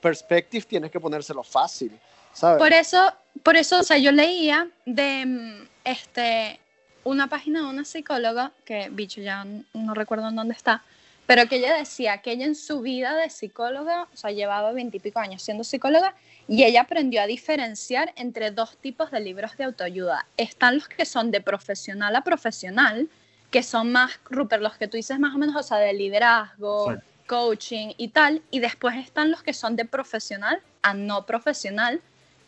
perspective 0.00 0.64
tienes 0.64 0.91
que 0.91 1.00
ponérselo 1.00 1.43
fácil, 1.43 1.99
¿sabes? 2.33 2.59
Por 2.59 2.73
eso, 2.73 3.12
por 3.43 3.57
eso, 3.57 3.81
o 3.81 3.83
sea, 3.83 3.99
yo 3.99 4.12
leía 4.12 4.69
de 4.87 5.27
mm, 5.27 5.69
este 5.85 6.61
una 7.05 7.29
página 7.29 7.61
de 7.61 7.67
una 7.67 7.85
psicóloga, 7.85 8.53
que 8.65 8.89
bicho 8.91 9.21
ya 9.21 9.45
no 9.75 9.95
recuerdo 9.95 10.29
en 10.29 10.37
dónde 10.37 10.55
está, 10.55 10.85
pero 11.27 11.49
que 11.49 11.57
ella 11.57 11.77
decía 11.77 12.19
que 12.19 12.33
ella 12.33 12.47
en 12.47 12.55
su 12.55 12.81
vida 12.81 13.15
de 13.17 13.31
psicóloga, 13.31 14.09
o 14.12 14.17
sea, 14.17 14.31
llevaba 14.31 14.73
veintipico 14.73 15.19
años 15.19 15.43
siendo 15.43 15.65
psicóloga, 15.65 16.15
y 16.49 16.65
ella 16.65 16.83
aprendió 16.83 17.23
a 17.23 17.27
diferenciar 17.27 18.12
entre 18.17 18.51
dos 18.51 18.77
tipos 18.77 19.11
de 19.11 19.21
libros 19.21 19.57
de 19.57 19.65
autoayuda. 19.65 20.27
Están 20.37 20.77
los 20.77 20.89
que 20.89 21.05
son 21.05 21.31
de 21.31 21.41
profesional 21.41 22.15
a 22.17 22.23
profesional, 22.23 23.09
que 23.51 23.62
son 23.62 23.93
más, 23.93 24.19
Rupert, 24.31 24.62
los 24.62 24.77
que 24.77 24.89
tú 24.89 24.97
dices 24.97 25.19
más 25.19 25.35
o 25.35 25.39
menos, 25.39 25.57
o 25.57 25.62
sea, 25.62 25.79
de 25.79 25.93
liderazgo, 25.93 26.97
coaching 27.27 27.95
y 27.97 28.09
tal, 28.09 28.43
y 28.51 28.61
después 28.61 28.97
están 28.97 29.31
los 29.31 29.43
que 29.43 29.55
son 29.55 29.77
de 29.77 29.85
profesional 29.85 30.61
a 30.83 30.95
no 30.95 31.25
profesional, 31.25 32.01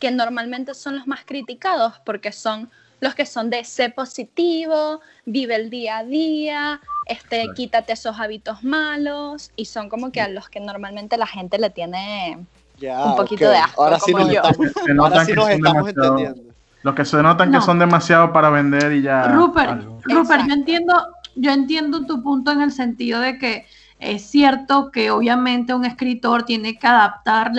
que 0.05 0.11
normalmente 0.11 0.75
son 0.75 0.97
los 0.97 1.07
más 1.07 1.21
criticados 1.25 1.95
porque 2.05 2.31
son 2.31 2.69
los 3.01 3.15
que 3.15 3.25
son 3.25 3.49
de 3.49 3.65
ser 3.65 3.95
positivo, 3.95 5.01
vive 5.25 5.57
el 5.57 5.71
día 5.71 5.97
a 5.97 6.05
día, 6.05 6.81
este, 7.07 7.47
quítate 7.57 7.95
esos 7.95 8.21
hábitos 8.21 8.63
malos, 8.63 9.51
y 9.57 9.65
son 9.65 9.89
como 9.89 10.13
que 10.13 10.21
a 10.21 10.29
los 10.29 10.51
que 10.51 10.61
normalmente 10.61 11.17
la 11.17 11.27
gente 11.27 11.59
le 11.59 11.71
tiene 11.71 12.37
un 12.83 13.17
poquito 13.17 13.49
de 13.49 13.57
asco. 13.57 13.83
Ahora 13.83 13.99
sí 13.99 14.13
nos, 14.13 14.29
Estamos, 14.29 15.89
entendiendo. 15.89 16.43
Los 16.83 16.95
que 16.95 17.07
se 17.07 17.23
notan 17.23 17.51
que 17.51 17.63
son 17.63 17.79
demasiado 17.79 18.31
para 18.31 18.51
vender 18.51 18.93
y 18.93 19.01
ya. 19.01 19.29
Rupert, 19.29 19.85
Rupert 20.03 20.47
yo 20.47 20.53
entiendo, 20.53 21.07
yo 21.35 21.51
entiendo 21.51 22.05
tu 22.05 22.23
punto 22.23 22.53
en 22.53 22.61
el 22.61 22.73
sentido 22.73 23.21
de 23.21 23.39
que 23.39 23.67
es 24.05 24.23
cierto 24.23 24.91
que 24.91 25.11
obviamente 25.11 25.75
un 25.75 25.85
escritor 25.85 26.45
tiene 26.45 26.79
que 26.79 26.87
adaptar 26.87 27.53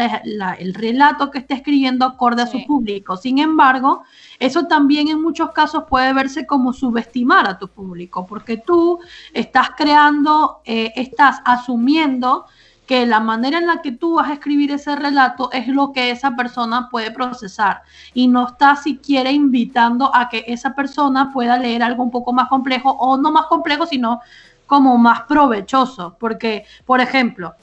el 0.60 0.74
relato 0.74 1.32
que 1.32 1.40
está 1.40 1.56
escribiendo 1.56 2.06
acorde 2.06 2.44
a 2.44 2.48
su 2.48 2.64
público. 2.66 3.18
Sin 3.18 3.40
embargo, 3.40 4.04
eso 4.40 4.68
también 4.68 5.08
en 5.08 5.22
muchos 5.22 5.52
casos 5.52 5.86
puede 5.90 6.14
verse 6.14 6.46
como 6.46 6.74
subestimar 6.74 7.48
a 7.48 7.58
tu 7.58 7.68
público, 7.68 8.26
porque 8.28 8.58
tú 8.58 9.00
estás 9.34 9.72
creando, 9.76 10.62
eh, 10.66 10.94
estás 10.96 11.42
asumiendo 11.46 12.46
que 12.86 13.06
la 13.06 13.20
manera 13.20 13.58
en 13.58 13.68
la 13.68 13.82
que 13.82 13.92
tú 13.92 14.16
vas 14.16 14.30
a 14.30 14.34
escribir 14.34 14.72
ese 14.72 14.96
relato 14.96 15.52
es 15.52 15.68
lo 15.68 15.92
que 15.92 16.12
esa 16.12 16.36
persona 16.36 16.90
puede 16.90 17.12
procesar 17.12 17.82
y 18.14 18.28
no 18.28 18.48
estás 18.48 18.84
siquiera 18.84 19.32
invitando 19.32 20.14
a 20.14 20.30
que 20.30 20.46
esa 20.48 20.76
persona 20.76 21.32
pueda 21.34 21.58
leer 21.58 21.82
algo 21.82 22.04
un 22.04 22.12
poco 22.12 22.32
más 22.32 22.48
complejo 22.48 22.92
o 22.92 23.18
no 23.18 23.32
más 23.32 23.48
complejo, 23.48 23.88
sino 23.88 24.22
como 24.66 24.98
más 24.98 25.22
provechoso, 25.24 26.16
porque, 26.20 26.66
por 26.86 27.02
ejemplo, 27.02 27.56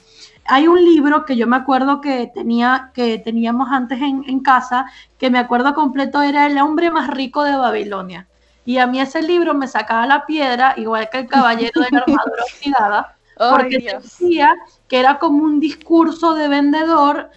hay 0.45 0.67
un 0.67 0.83
libro 0.83 1.25
que 1.25 1.35
yo 1.35 1.47
me 1.47 1.55
acuerdo 1.55 2.01
que 2.01 2.29
tenía, 2.33 2.91
que 2.93 3.17
teníamos 3.19 3.69
antes 3.71 4.01
en, 4.01 4.39
casa, 4.41 4.87
que 5.17 5.29
me 5.29 5.39
acuerdo 5.39 5.73
completo, 5.73 6.21
era 6.21 6.47
El 6.47 6.57
hombre 6.57 6.91
más 6.91 7.09
rico 7.09 7.43
de 7.43 7.55
Babilonia. 7.55 8.27
Y 8.65 8.77
a 8.77 8.87
mí 8.87 8.99
ese 8.99 9.21
libro 9.21 9.53
me 9.53 9.67
sacaba 9.67 10.05
la 10.05 10.25
piedra, 10.25 10.73
igual 10.77 11.09
que 11.09 11.19
el 11.19 11.27
caballero 11.27 11.81
de 11.81 11.87
la 11.91 11.99
armadura 11.99 12.43
oxidada, 12.43 13.15
porque 13.49 13.99
decía 14.01 14.55
que 14.87 14.99
era 14.99 15.17
como 15.19 15.43
un 15.43 15.59
discurso 15.59 16.33
de 16.33 16.47
vendedor, 16.47 17.29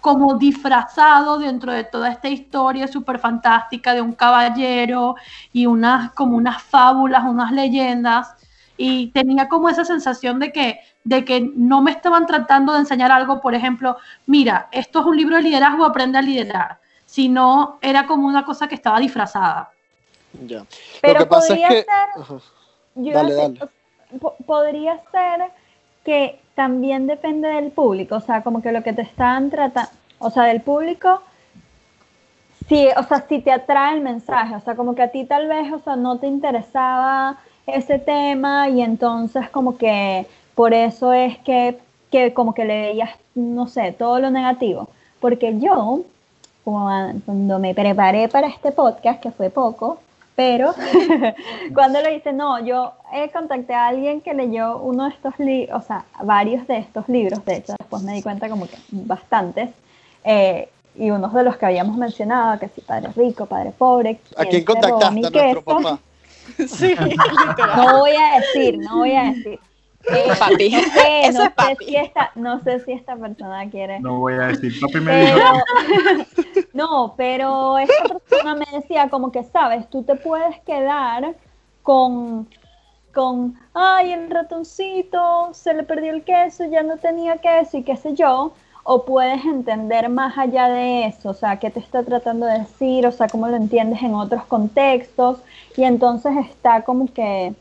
como 0.00 0.34
disfrazado 0.36 1.38
dentro 1.38 1.72
de 1.72 1.84
toda 1.84 2.10
esta 2.10 2.28
historia 2.28 2.86
súper 2.88 3.18
fantástica 3.18 3.94
de 3.94 4.02
un 4.02 4.12
caballero 4.12 5.16
y 5.50 5.64
unas, 5.64 6.12
como 6.12 6.36
unas 6.36 6.62
fábulas, 6.62 7.24
unas 7.24 7.52
leyendas 7.52 8.34
y 8.76 9.08
tenía 9.08 9.48
como 9.48 9.68
esa 9.68 9.84
sensación 9.84 10.38
de 10.38 10.52
que, 10.52 10.80
de 11.04 11.24
que 11.24 11.40
no 11.54 11.80
me 11.80 11.92
estaban 11.92 12.26
tratando 12.26 12.72
de 12.72 12.80
enseñar 12.80 13.12
algo, 13.12 13.40
por 13.40 13.54
ejemplo, 13.54 13.96
mira, 14.26 14.68
esto 14.72 15.00
es 15.00 15.06
un 15.06 15.16
libro 15.16 15.36
de 15.36 15.42
liderazgo, 15.42 15.84
aprende 15.84 16.18
a 16.18 16.22
liderar, 16.22 16.78
sino 17.06 17.78
era 17.80 18.06
como 18.06 18.26
una 18.26 18.44
cosa 18.44 18.68
que 18.68 18.74
estaba 18.74 18.98
disfrazada. 18.98 19.70
Ya. 20.46 20.64
Pero 21.00 21.20
Lo 21.20 21.24
que 21.24 21.30
pasa 21.30 21.48
podría 21.48 21.68
es 21.68 21.86
que... 22.94 23.10
ser, 23.60 23.70
podría 24.46 25.00
ser 25.12 25.50
que 26.04 26.40
también 26.54 27.06
depende 27.06 27.48
del 27.48 27.70
público, 27.70 28.16
o 28.16 28.20
sea, 28.20 28.42
como 28.42 28.60
que 28.60 28.72
lo 28.72 28.82
que 28.82 28.92
te 28.92 29.02
están 29.02 29.50
tratando, 29.50 29.90
o 30.18 30.30
sea, 30.30 30.44
del 30.44 30.60
público, 30.60 31.22
sí, 32.68 32.88
o 32.96 33.02
sea, 33.04 33.24
si 33.28 33.40
te 33.40 33.52
atrae 33.52 33.94
el 33.94 34.00
mensaje, 34.00 34.54
o 34.54 34.60
sea, 34.60 34.74
como 34.74 34.94
que 34.94 35.02
a 35.02 35.10
ti 35.10 35.24
tal 35.24 35.46
vez, 35.48 35.72
o 35.72 35.78
sea, 35.78 35.96
no 35.96 36.18
te 36.18 36.26
interesaba 36.26 37.38
ese 37.66 37.98
tema 37.98 38.68
y 38.68 38.82
entonces 38.82 39.48
como 39.50 39.76
que 39.76 40.26
por 40.54 40.72
eso 40.72 41.12
es 41.12 41.38
que, 41.38 41.78
como 42.32 42.54
que 42.54 42.64
le 42.64 42.80
veías, 42.82 43.10
no 43.34 43.66
sé, 43.66 43.92
todo 43.92 44.20
lo 44.20 44.30
negativo. 44.30 44.88
Porque 45.20 45.58
yo, 45.58 46.02
cuando 46.62 47.58
me 47.58 47.74
preparé 47.74 48.28
para 48.28 48.46
este 48.46 48.70
podcast, 48.72 49.20
que 49.20 49.32
fue 49.32 49.50
poco, 49.50 49.98
pero 50.36 50.74
cuando 51.74 52.00
le 52.00 52.16
hice, 52.16 52.32
no, 52.32 52.64
yo 52.64 52.92
he 53.12 53.30
contacté 53.30 53.74
a 53.74 53.88
alguien 53.88 54.20
que 54.20 54.34
leyó 54.34 54.78
uno 54.78 55.04
de 55.04 55.10
estos 55.10 55.38
libros, 55.38 55.82
o 55.82 55.86
sea, 55.86 56.04
varios 56.22 56.66
de 56.66 56.78
estos 56.78 57.08
libros, 57.08 57.44
de 57.44 57.56
hecho, 57.56 57.74
después 57.78 58.02
me 58.02 58.14
di 58.14 58.22
cuenta 58.22 58.48
como 58.48 58.66
que 58.66 58.76
bastantes, 58.90 59.70
eh, 60.24 60.68
y 60.96 61.10
unos 61.10 61.32
de 61.32 61.42
los 61.42 61.56
que 61.56 61.66
habíamos 61.66 61.96
mencionado, 61.96 62.58
que 62.58 62.68
sí, 62.68 62.80
Padre 62.80 63.10
Rico, 63.16 63.46
Padre 63.46 63.72
Pobre. 63.76 64.20
¿A 64.36 64.44
quién 64.44 64.64
contactaste? 64.64 65.06
A 65.06 65.10
nuestro 65.10 65.62
papá. 65.62 65.98
Sí, 66.68 66.94
No 67.76 67.98
voy 67.98 68.12
a 68.12 68.40
decir, 68.40 68.78
no 68.78 68.98
voy 68.98 69.12
a 69.12 69.24
decir. 69.24 69.58
Eh, 70.06 70.32
papi. 70.38 70.68
No 70.68 70.80
sé, 70.82 71.32
no, 71.32 71.44
sé 71.44 71.76
si 71.78 71.96
esta, 71.96 72.30
no 72.34 72.60
sé 72.60 72.80
si 72.80 72.92
esta 72.92 73.16
persona 73.16 73.70
quiere. 73.70 74.00
No 74.00 74.18
voy 74.18 74.34
a 74.34 74.48
decir, 74.48 74.78
papi 74.78 75.00
me 75.00 75.24
dijo. 75.24 75.38
no, 76.74 77.14
pero 77.16 77.78
esta 77.78 78.18
persona 78.18 78.54
me 78.54 78.66
decía 78.70 79.08
como 79.08 79.32
que, 79.32 79.44
sabes, 79.44 79.88
tú 79.88 80.02
te 80.02 80.14
puedes 80.16 80.60
quedar 80.60 81.34
con, 81.82 82.46
con, 83.14 83.58
ay, 83.72 84.12
el 84.12 84.28
ratoncito, 84.28 85.50
se 85.54 85.72
le 85.72 85.84
perdió 85.84 86.12
el 86.12 86.22
queso, 86.22 86.64
ya 86.66 86.82
no 86.82 86.98
tenía 86.98 87.38
queso 87.38 87.78
y 87.78 87.82
qué 87.82 87.96
sé 87.96 88.14
yo, 88.14 88.52
o 88.86 89.06
puedes 89.06 89.44
entender 89.46 90.10
más 90.10 90.36
allá 90.36 90.68
de 90.68 91.06
eso, 91.06 91.30
o 91.30 91.34
sea, 91.34 91.58
qué 91.58 91.70
te 91.70 91.80
está 91.80 92.04
tratando 92.04 92.44
de 92.44 92.60
decir, 92.60 93.06
o 93.06 93.12
sea, 93.12 93.28
cómo 93.28 93.48
lo 93.48 93.56
entiendes 93.56 94.02
en 94.02 94.14
otros 94.14 94.44
contextos, 94.44 95.38
y 95.74 95.84
entonces 95.84 96.32
está 96.50 96.82
como 96.82 97.10
que, 97.12 97.54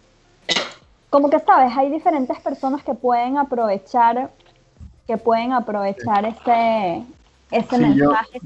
como 1.10 1.30
que 1.30 1.39
sabes, 1.39 1.75
hay 1.77 1.89
diferentes 1.89 2.38
personas 2.42 2.84
que 2.84 2.94
pueden 2.94 3.38
aprovechar, 3.38 4.32
que 5.08 5.15
pueden 5.18 5.53
aprovechar 5.53 6.25
ese, 6.25 7.03
ese 7.51 7.77
mensaje. 7.77 8.39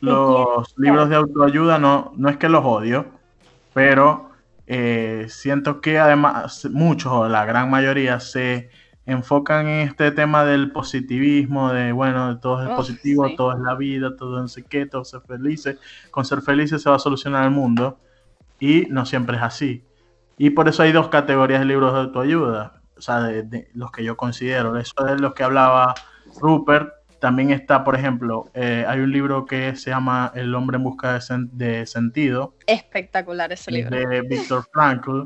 los 0.00 0.78
libros 0.78 1.08
de 1.08 1.16
autoayuda 1.16 1.80
no, 1.80 2.12
no 2.16 2.28
es 2.28 2.36
que 2.36 2.48
los 2.48 2.64
odio, 2.64 3.06
pero 3.74 4.30
eh, 4.68 5.26
siento 5.28 5.80
que 5.80 5.98
además 5.98 6.68
muchos 6.70 7.10
o 7.10 7.28
la 7.28 7.44
gran 7.44 7.68
mayoría 7.68 8.20
se 8.20 8.70
enfocan 9.08 9.66
en 9.66 9.88
este 9.88 10.12
tema 10.12 10.44
del 10.44 10.70
positivismo, 10.70 11.72
de 11.72 11.92
bueno, 11.92 12.38
todo 12.40 12.62
es 12.62 12.68
positivo, 12.68 13.34
todo 13.36 13.54
es 13.54 13.58
la 13.58 13.74
vida, 13.74 14.14
todo 14.16 14.38
no 14.38 14.48
sé 14.48 14.64
qué, 14.64 14.84
todo 14.84 15.02
ser 15.04 15.22
felices. 15.22 15.78
Con 16.10 16.26
ser 16.26 16.42
felices 16.42 16.82
se 16.82 16.90
va 16.90 16.96
a 16.96 16.98
solucionar 16.98 17.44
el 17.44 17.50
mundo. 17.50 17.98
Y 18.60 18.86
no 18.90 19.06
siempre 19.06 19.38
es 19.38 19.42
así. 19.42 19.82
Y 20.36 20.50
por 20.50 20.68
eso 20.68 20.82
hay 20.82 20.92
dos 20.92 21.08
categorías 21.08 21.60
de 21.60 21.66
libros 21.66 21.94
de 21.94 22.00
autoayuda. 22.00 22.82
O 22.98 23.00
sea, 23.00 23.22
de, 23.22 23.70
los 23.72 23.90
que 23.92 24.04
yo 24.04 24.16
considero. 24.16 24.76
Eso 24.76 25.06
es 25.08 25.20
lo 25.20 25.32
que 25.32 25.42
hablaba 25.42 25.94
Rupert. 26.38 26.92
También 27.18 27.50
está, 27.50 27.84
por 27.84 27.96
ejemplo, 27.96 28.50
eh, 28.52 28.84
hay 28.86 29.00
un 29.00 29.10
libro 29.10 29.46
que 29.46 29.74
se 29.74 29.90
llama 29.90 30.32
El 30.34 30.54
hombre 30.54 30.76
en 30.76 30.84
busca 30.84 31.18
de, 31.52 31.86
sentido. 31.86 32.56
Espectacular 32.66 33.50
ese 33.52 33.70
libro. 33.70 33.96
De 33.96 34.20
Víctor 34.20 34.68
Frankl. 34.70 35.22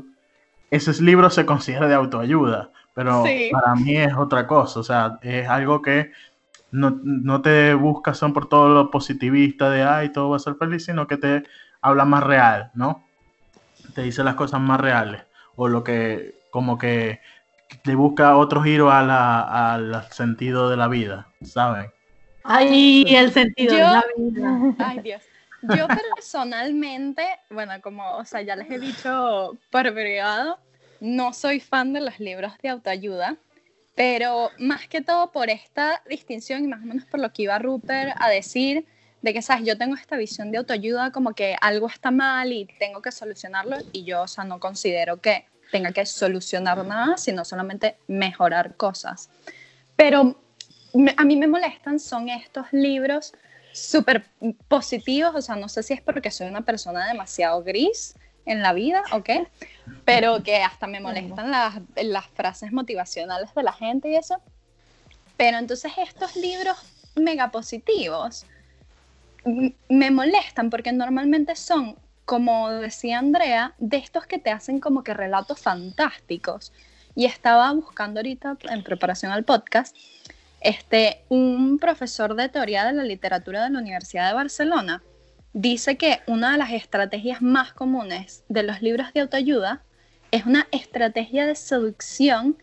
Ese 0.71 1.03
libro 1.03 1.29
se 1.29 1.45
considera 1.45 1.87
de 1.87 1.95
autoayuda 1.95 2.71
pero 2.93 3.23
para 3.51 3.75
mí 3.75 3.97
es 3.97 4.13
otra 4.13 4.45
cosa, 4.47 4.79
o 4.79 4.83
sea, 4.83 5.19
es 5.21 5.47
algo 5.47 5.81
que 5.81 6.11
no, 6.71 7.41
te 7.41 7.73
busca 7.75 8.13
son 8.13 8.33
por 8.33 8.49
todo 8.49 8.69
lo 8.69 8.91
positivista 8.91 9.69
de, 9.69 9.83
ay, 9.83 10.11
todo 10.11 10.29
va 10.29 10.37
a 10.37 10.39
ser 10.39 10.55
feliz, 10.55 10.85
sino 10.85 11.05
que 11.07 11.17
te 11.17 11.43
habla 11.81 12.05
más 12.05 12.23
real, 12.23 12.71
¿no? 12.73 13.03
Te 13.93 14.03
dice 14.03 14.23
las 14.23 14.35
cosas 14.35 14.59
más 14.59 14.81
reales, 14.81 15.21
o 15.55 15.67
lo 15.67 15.83
que, 15.83 16.39
como 16.49 16.77
que 16.77 17.19
te 17.83 17.95
busca 17.95 18.37
otro 18.37 18.63
giro 18.63 18.89
a 18.89 19.73
al 19.73 20.11
sentido 20.11 20.69
de 20.69 20.77
la 20.77 20.87
vida, 20.87 21.27
¿saben? 21.41 21.91
Ay, 22.43 23.05
el 23.07 23.31
sentido 23.31 23.75
de 23.75 23.81
la 23.81 24.03
vida. 24.17 24.75
Ay, 24.79 24.99
Dios. 24.99 25.23
Yo 25.61 25.87
personalmente, 25.87 27.23
bueno, 27.49 27.73
como, 27.81 28.17
o 28.17 28.25
sea, 28.25 28.41
ya 28.41 28.55
les 28.55 28.69
he 28.69 28.79
dicho 28.79 29.57
por 29.69 29.93
privado, 29.93 30.59
no 31.03 31.33
soy 31.33 31.59
fan 31.59 31.91
de 31.91 31.99
los 31.99 32.21
libros 32.21 32.53
de 32.61 32.69
autoayuda, 32.69 33.35
pero 33.93 34.51
más 34.57 34.87
que 34.87 35.01
todo 35.01 35.33
por 35.33 35.49
esta 35.49 36.01
distinción 36.09 36.63
y 36.63 36.67
más 36.67 36.81
o 36.81 36.85
menos 36.85 37.05
por 37.05 37.19
lo 37.19 37.33
que 37.33 37.43
iba 37.43 37.59
Rupert 37.59 38.15
a 38.17 38.29
decir, 38.29 38.85
de 39.21 39.33
que, 39.33 39.41
sabes, 39.41 39.65
yo 39.65 39.77
tengo 39.77 39.95
esta 39.95 40.15
visión 40.15 40.49
de 40.49 40.59
autoayuda 40.59 41.11
como 41.11 41.33
que 41.33 41.57
algo 41.59 41.87
está 41.87 42.09
mal 42.09 42.53
y 42.53 42.69
tengo 42.79 43.01
que 43.01 43.11
solucionarlo 43.11 43.77
y 43.91 44.05
yo, 44.05 44.21
o 44.21 44.27
sea, 44.29 44.45
no 44.45 44.61
considero 44.61 45.19
que 45.19 45.45
tenga 45.73 45.91
que 45.91 46.05
solucionar 46.05 46.85
nada, 46.85 47.17
sino 47.17 47.43
solamente 47.43 47.97
mejorar 48.07 48.77
cosas. 48.77 49.29
Pero 49.97 50.39
a 51.17 51.25
mí 51.25 51.35
me 51.35 51.47
molestan 51.47 51.99
son 51.99 52.29
estos 52.29 52.67
libros 52.71 53.33
súper 53.73 54.25
positivos, 54.69 55.35
o 55.35 55.41
sea, 55.41 55.57
no 55.57 55.67
sé 55.67 55.83
si 55.83 55.93
es 55.93 56.01
porque 56.01 56.31
soy 56.31 56.47
una 56.47 56.61
persona 56.61 57.05
demasiado 57.07 57.61
gris 57.61 58.15
en 58.45 58.61
la 58.61 58.73
vida, 58.73 59.03
¿ok? 59.11 59.29
Pero 60.05 60.43
que 60.43 60.57
hasta 60.57 60.87
me 60.87 60.99
molestan 60.99 61.51
las, 61.51 61.75
las 61.95 62.27
frases 62.27 62.71
motivacionales 62.71 63.53
de 63.53 63.63
la 63.63 63.73
gente 63.73 64.09
y 64.09 64.15
eso. 64.15 64.37
Pero 65.37 65.57
entonces 65.57 65.91
estos 65.97 66.35
libros 66.35 66.77
mega 67.15 67.51
positivos 67.51 68.45
me 69.89 70.11
molestan 70.11 70.69
porque 70.69 70.91
normalmente 70.91 71.55
son, 71.55 71.95
como 72.25 72.69
decía 72.71 73.19
Andrea, 73.19 73.73
de 73.77 73.97
estos 73.97 74.25
que 74.25 74.39
te 74.39 74.51
hacen 74.51 74.79
como 74.79 75.03
que 75.03 75.13
relatos 75.13 75.59
fantásticos. 75.59 76.71
Y 77.15 77.25
estaba 77.25 77.71
buscando 77.73 78.19
ahorita 78.19 78.57
en 78.69 78.83
preparación 78.83 79.31
al 79.31 79.43
podcast, 79.43 79.95
este, 80.61 81.23
un 81.29 81.77
profesor 81.77 82.35
de 82.35 82.49
teoría 82.49 82.85
de 82.85 82.93
la 82.93 83.03
literatura 83.03 83.63
de 83.63 83.69
la 83.69 83.79
Universidad 83.79 84.29
de 84.29 84.33
Barcelona 84.33 85.03
dice 85.53 85.97
que 85.97 86.21
una 86.27 86.51
de 86.51 86.57
las 86.57 86.71
estrategias 86.71 87.41
más 87.41 87.73
comunes 87.73 88.43
de 88.49 88.63
los 88.63 88.81
libros 88.81 89.13
de 89.13 89.21
autoayuda 89.21 89.83
es 90.31 90.45
una 90.45 90.67
estrategia 90.71 91.45
de 91.45 91.55
seducción 91.55 92.57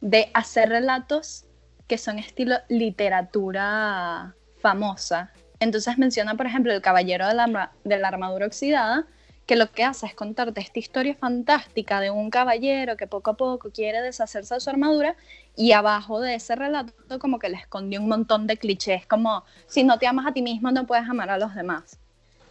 de 0.00 0.30
hacer 0.32 0.68
relatos 0.68 1.44
que 1.88 1.98
son 1.98 2.18
estilo 2.18 2.56
literatura 2.68 4.34
famosa. 4.60 5.32
Entonces 5.58 5.98
menciona, 5.98 6.36
por 6.36 6.46
ejemplo, 6.46 6.72
El 6.72 6.82
Caballero 6.82 7.26
de 7.26 7.34
la, 7.34 8.08
Armadura 8.08 8.46
Oxidada, 8.46 9.06
que 9.46 9.56
lo 9.56 9.70
que 9.70 9.84
hace 9.84 10.06
es 10.06 10.14
contarte 10.14 10.60
esta 10.60 10.78
historia 10.78 11.14
fantástica 11.14 12.00
de 12.00 12.10
un 12.10 12.30
caballero 12.30 12.96
que 12.96 13.06
poco 13.06 13.30
a 13.30 13.36
poco 13.36 13.70
quiere 13.70 14.02
deshacerse 14.02 14.54
de 14.54 14.60
su 14.60 14.70
armadura 14.70 15.16
y 15.56 15.70
abajo 15.70 16.20
de 16.20 16.34
ese 16.34 16.56
relato 16.56 16.92
como 17.20 17.38
que 17.38 17.48
le 17.48 17.56
escondió 17.56 18.00
un 18.00 18.08
montón 18.08 18.48
de 18.48 18.56
clichés 18.56 19.06
como 19.06 19.44
si 19.68 19.84
no 19.84 20.00
te 20.00 20.08
amas 20.08 20.26
a 20.26 20.32
ti 20.32 20.42
mismo 20.42 20.72
no 20.72 20.84
puedes 20.84 21.08
amar 21.08 21.30
a 21.30 21.38
los 21.38 21.54
demás. 21.54 22.00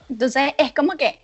Entonces 0.10 0.54
es 0.58 0.74
como 0.74 0.94
que 0.94 1.20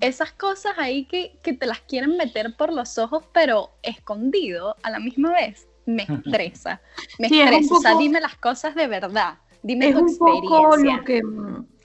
esas 0.00 0.32
cosas 0.32 0.72
ahí 0.78 1.04
que, 1.04 1.38
te 1.42 1.66
las 1.66 1.80
quieren 1.80 2.16
meter 2.16 2.56
por 2.56 2.72
los 2.72 2.98
ojos, 2.98 3.24
pero 3.32 3.70
escondido 3.82 4.76
a 4.82 4.90
la 4.90 4.98
misma 4.98 5.32
vez, 5.32 5.68
me 5.86 6.04
estresa. 6.04 6.80
Me 7.18 7.26
estresa. 7.26 7.74
o 7.74 7.80
sea, 7.80 7.94
dime 7.96 8.20
las 8.20 8.36
cosas 8.36 8.74
de 8.74 8.86
verdad. 8.86 9.38
Dime 9.62 9.92
tu 9.92 9.98
experiencia. 10.00 11.02
que, 11.04 11.20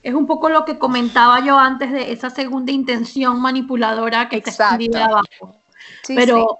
es 0.01 0.13
un 0.13 0.27
poco 0.27 0.49
lo 0.49 0.65
que 0.65 0.77
comentaba 0.77 1.43
yo 1.43 1.58
antes 1.58 1.91
de 1.91 2.12
esa 2.12 2.29
segunda 2.29 2.71
intención 2.71 3.41
manipuladora 3.41 4.29
que 4.29 4.38
está 4.38 4.51
escondida 4.51 5.05
abajo. 5.05 5.55
pero 6.08 6.60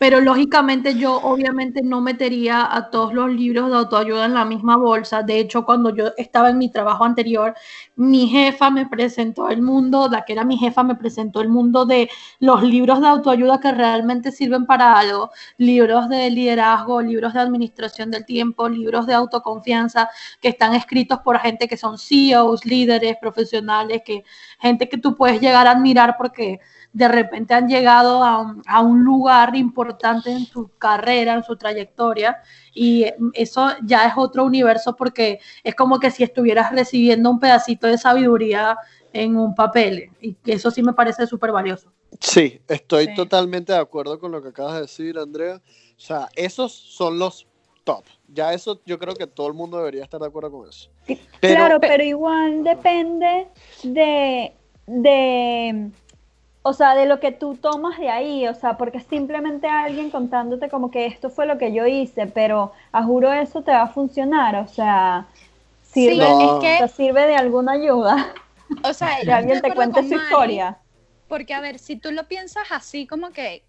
pero 0.00 0.22
lógicamente 0.22 0.94
yo 0.94 1.16
obviamente 1.16 1.82
no 1.82 2.00
metería 2.00 2.74
a 2.74 2.88
todos 2.88 3.12
los 3.12 3.30
libros 3.30 3.68
de 3.70 3.76
autoayuda 3.76 4.24
en 4.24 4.32
la 4.32 4.46
misma 4.46 4.78
bolsa. 4.78 5.22
De 5.22 5.38
hecho, 5.38 5.66
cuando 5.66 5.94
yo 5.94 6.12
estaba 6.16 6.48
en 6.48 6.56
mi 6.56 6.70
trabajo 6.72 7.04
anterior, 7.04 7.54
mi 7.96 8.26
jefa 8.26 8.70
me 8.70 8.86
presentó 8.86 9.50
el 9.50 9.60
mundo, 9.60 10.08
la 10.10 10.24
que 10.24 10.32
era 10.32 10.42
mi 10.42 10.56
jefa 10.56 10.82
me 10.84 10.94
presentó 10.94 11.42
el 11.42 11.50
mundo 11.50 11.84
de 11.84 12.08
los 12.38 12.62
libros 12.62 13.02
de 13.02 13.08
autoayuda 13.08 13.60
que 13.60 13.72
realmente 13.72 14.32
sirven 14.32 14.64
para 14.64 14.98
algo. 14.98 15.32
Libros 15.58 16.08
de 16.08 16.30
liderazgo, 16.30 17.02
libros 17.02 17.34
de 17.34 17.40
administración 17.40 18.10
del 18.10 18.24
tiempo, 18.24 18.70
libros 18.70 19.06
de 19.06 19.12
autoconfianza 19.12 20.08
que 20.40 20.48
están 20.48 20.74
escritos 20.74 21.18
por 21.18 21.38
gente 21.40 21.68
que 21.68 21.76
son 21.76 21.98
CEOs, 21.98 22.64
líderes, 22.64 23.18
profesionales, 23.20 24.00
que 24.02 24.24
gente 24.60 24.88
que 24.88 24.96
tú 24.96 25.14
puedes 25.14 25.42
llegar 25.42 25.66
a 25.66 25.72
admirar 25.72 26.16
porque 26.16 26.60
de 26.92 27.08
repente 27.08 27.54
han 27.54 27.68
llegado 27.68 28.22
a 28.24 28.80
un, 28.80 29.04
lugar 29.04 29.54
importante 29.54 30.30
en 30.30 30.44
su 30.44 30.70
carrera, 30.76 31.34
en 31.34 31.44
su 31.44 31.56
trayectoria, 31.56 32.42
y 32.74 33.06
eso 33.32 33.70
ya 33.84 34.06
es 34.06 34.14
otro 34.16 34.44
universo 34.44 34.96
porque 34.96 35.40
es 35.62 35.74
como 35.74 36.00
que 36.00 36.10
si 36.10 36.24
estuvieras 36.24 36.72
recibiendo 36.72 37.30
un 37.30 37.38
pedacito 37.38 37.86
de 37.86 37.98
sabiduría 37.98 38.76
en 39.12 39.36
un 39.36 39.54
papel, 39.54 40.10
y 40.20 40.36
eso 40.46 40.70
sí 40.70 40.82
me 40.82 40.92
parece 40.92 41.26
súper 41.26 41.52
valioso. 41.52 41.92
Sí, 42.18 42.60
estoy 42.66 43.14
totalmente 43.14 43.72
de 43.72 43.78
acuerdo 43.78 44.18
con 44.18 44.32
lo 44.32 44.42
que 44.42 44.48
acabas 44.48 44.74
de 44.74 44.80
decir, 44.82 45.16
Andrea. 45.16 45.56
O 45.96 46.00
sea, 46.00 46.28
esos 46.34 46.72
son 46.72 47.18
los 47.18 47.46
top. 47.84 48.04
Ya 48.28 48.52
eso 48.52 48.80
yo 48.84 48.98
creo 48.98 49.14
que 49.14 49.26
todo 49.26 49.46
el 49.46 49.54
mundo 49.54 49.78
debería 49.78 50.02
estar 50.02 50.20
de 50.20 50.26
acuerdo 50.26 50.50
con 50.50 50.68
eso. 50.68 50.90
claro, 51.40 51.80
pero 51.80 52.02
igual 52.02 52.64
depende 52.64 53.48
de, 53.84 54.52
de 54.86 55.90
o 56.62 56.72
sea, 56.74 56.94
de 56.94 57.06
lo 57.06 57.20
que 57.20 57.32
tú 57.32 57.56
tomas 57.56 57.98
de 57.98 58.10
ahí, 58.10 58.46
o 58.46 58.54
sea, 58.54 58.76
porque 58.76 59.00
simplemente 59.00 59.66
alguien 59.66 60.10
contándote 60.10 60.68
como 60.68 60.90
que 60.90 61.06
esto 61.06 61.30
fue 61.30 61.46
lo 61.46 61.56
que 61.56 61.72
yo 61.72 61.86
hice, 61.86 62.26
pero 62.26 62.72
a 62.92 63.02
juro 63.02 63.32
eso 63.32 63.62
te 63.62 63.70
va 63.70 63.82
a 63.82 63.88
funcionar, 63.88 64.56
o 64.56 64.68
sea, 64.68 65.26
sirve, 65.82 66.26
sirve 66.94 67.26
de 67.26 67.36
alguna 67.36 67.72
ayuda. 67.72 68.34
O 68.84 68.92
sea, 68.92 69.18
que 69.24 69.32
alguien 69.32 69.62
te 69.62 69.74
cuente 69.74 70.06
su 70.06 70.14
historia. 70.14 70.76
Porque, 71.28 71.54
a 71.54 71.60
ver, 71.60 71.78
si 71.78 71.96
tú 71.96 72.12
lo 72.12 72.24
piensas 72.24 72.64
así 72.70 73.06
como 73.06 73.30
que, 73.30 73.62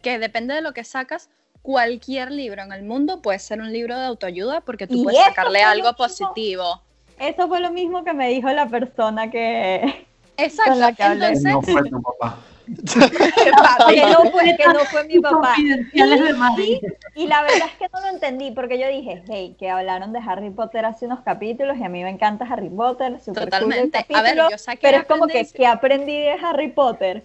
que 0.00 0.18
depende 0.18 0.54
de 0.54 0.62
lo 0.62 0.72
que 0.72 0.84
sacas, 0.84 1.28
cualquier 1.60 2.30
libro 2.30 2.62
en 2.62 2.72
el 2.72 2.82
mundo 2.82 3.20
puede 3.20 3.40
ser 3.40 3.60
un 3.60 3.72
libro 3.72 3.94
de 3.94 4.06
autoayuda 4.06 4.62
porque 4.62 4.86
tú 4.86 5.02
puedes 5.02 5.22
sacarle 5.22 5.62
algo 5.62 5.92
positivo. 5.94 6.80
Eso 7.18 7.48
fue 7.48 7.60
lo 7.60 7.72
mismo 7.72 8.04
que 8.04 8.14
me 8.14 8.28
dijo 8.28 8.48
la 8.50 8.68
persona 8.68 9.30
que, 9.30 10.06
Exacto. 10.38 11.02
Entonces, 11.04 11.42
no 11.42 11.62
fue 11.62 11.82
tu 11.90 12.00
papá. 12.00 12.38
que, 12.68 14.02
no 14.02 14.30
fue, 14.30 14.56
que 14.56 14.66
no 14.66 14.80
fue 14.90 15.04
mi 15.04 15.20
papá. 15.20 15.54
Y, 15.58 16.80
y, 17.14 17.26
la 17.26 17.42
verdad 17.42 17.68
es 17.68 17.78
que 17.78 17.88
no 17.92 18.00
lo 18.00 18.08
entendí, 18.08 18.50
porque 18.50 18.78
yo 18.78 18.88
dije, 18.88 19.22
hey, 19.28 19.56
que 19.58 19.70
hablaron 19.70 20.12
de 20.12 20.18
Harry 20.18 20.50
Potter 20.50 20.84
hace 20.84 21.06
unos 21.06 21.20
capítulos 21.20 21.78
y 21.78 21.84
a 21.84 21.88
mí 21.88 22.02
me 22.02 22.10
encanta 22.10 22.44
Harry 22.44 22.68
Potter. 22.68 23.18
Totalmente. 23.24 24.04
a 24.14 24.22
ver, 24.22 24.36
yo 24.36 24.58
saqué 24.58 24.80
pero 24.82 24.98
es 24.98 25.06
como 25.06 25.26
que, 25.26 25.46
que 25.46 25.66
aprendí 25.66 26.18
de 26.18 26.32
Harry 26.32 26.70
Potter. 26.70 27.22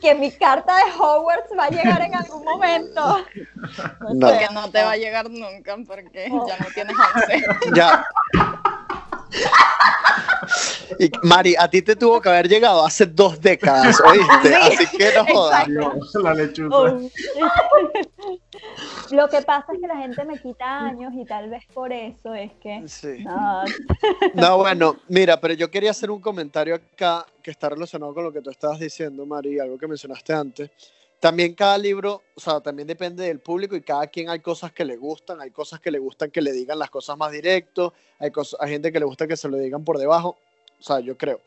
Que 0.00 0.14
mi 0.14 0.32
carta 0.32 0.74
de 0.76 0.92
Hogwarts 0.98 1.52
va 1.56 1.64
a 1.66 1.68
llegar 1.70 2.00
en 2.00 2.14
algún 2.14 2.42
momento. 2.44 3.24
No. 4.14 4.26
Porque 4.28 4.48
no 4.52 4.70
te 4.70 4.82
va 4.82 4.92
a 4.92 4.96
llegar 4.96 5.30
nunca, 5.30 5.76
porque 5.86 6.28
ya 6.28 6.58
no 6.58 6.66
tienes 6.74 6.96
11. 7.14 7.44
Ya. 7.74 8.04
Y 10.98 11.10
Mari, 11.22 11.54
a 11.58 11.68
ti 11.68 11.82
te 11.82 11.96
tuvo 11.96 12.20
que 12.20 12.28
haber 12.28 12.48
llegado 12.48 12.84
hace 12.84 13.06
dos 13.06 13.40
décadas, 13.40 14.00
¿oíste? 14.00 14.54
Así 14.54 14.86
que 14.96 15.12
no 15.14 15.26
jodas. 15.26 15.68
Lo 19.10 19.28
que 19.28 19.42
pasa 19.42 19.72
es 19.72 19.80
que 19.80 19.86
la 19.86 19.96
gente 19.96 20.24
me 20.24 20.38
quita 20.38 20.80
años 20.80 21.12
y 21.14 21.24
tal 21.24 21.50
vez 21.50 21.64
por 21.72 21.92
eso 21.92 22.34
es 22.34 22.52
que... 22.60 22.84
No. 24.34 24.58
bueno, 24.58 24.96
mira, 25.08 25.40
pero 25.40 25.54
yo 25.54 25.70
quería 25.70 25.90
hacer 25.90 26.10
un 26.10 26.20
comentario 26.20 26.74
acá 26.74 27.26
que 27.42 27.50
está 27.50 27.68
relacionado 27.68 28.14
con 28.14 28.24
lo 28.24 28.32
que 28.32 28.40
tú 28.40 28.50
estabas 28.50 28.80
diciendo, 28.80 29.26
Mari, 29.26 29.60
algo 29.60 29.78
que 29.78 29.86
mencionaste 29.86 30.32
antes, 30.32 30.70
también 31.20 31.54
cada 31.54 31.78
libro, 31.78 32.22
o 32.34 32.40
sea, 32.40 32.60
también 32.60 32.86
depende 32.86 33.24
del 33.24 33.40
público 33.40 33.74
y 33.74 33.82
cada 33.82 34.06
quien 34.06 34.28
hay 34.28 34.40
cosas 34.40 34.72
que 34.72 34.84
le 34.84 34.96
gustan, 34.96 35.40
hay 35.40 35.50
cosas 35.50 35.80
que 35.80 35.90
le 35.90 35.98
gustan 35.98 36.30
que 36.30 36.42
le 36.42 36.52
digan 36.52 36.78
las 36.78 36.90
cosas 36.90 37.16
más 37.16 37.32
directo, 37.32 37.94
hay, 38.18 38.30
hay 38.60 38.70
gente 38.70 38.92
que 38.92 38.98
le 38.98 39.06
gusta 39.06 39.26
que 39.26 39.36
se 39.36 39.48
lo 39.48 39.56
digan 39.56 39.84
por 39.84 39.98
debajo, 39.98 40.38
o 40.78 40.82
sea, 40.82 41.00
yo 41.00 41.16
creo. 41.16 41.40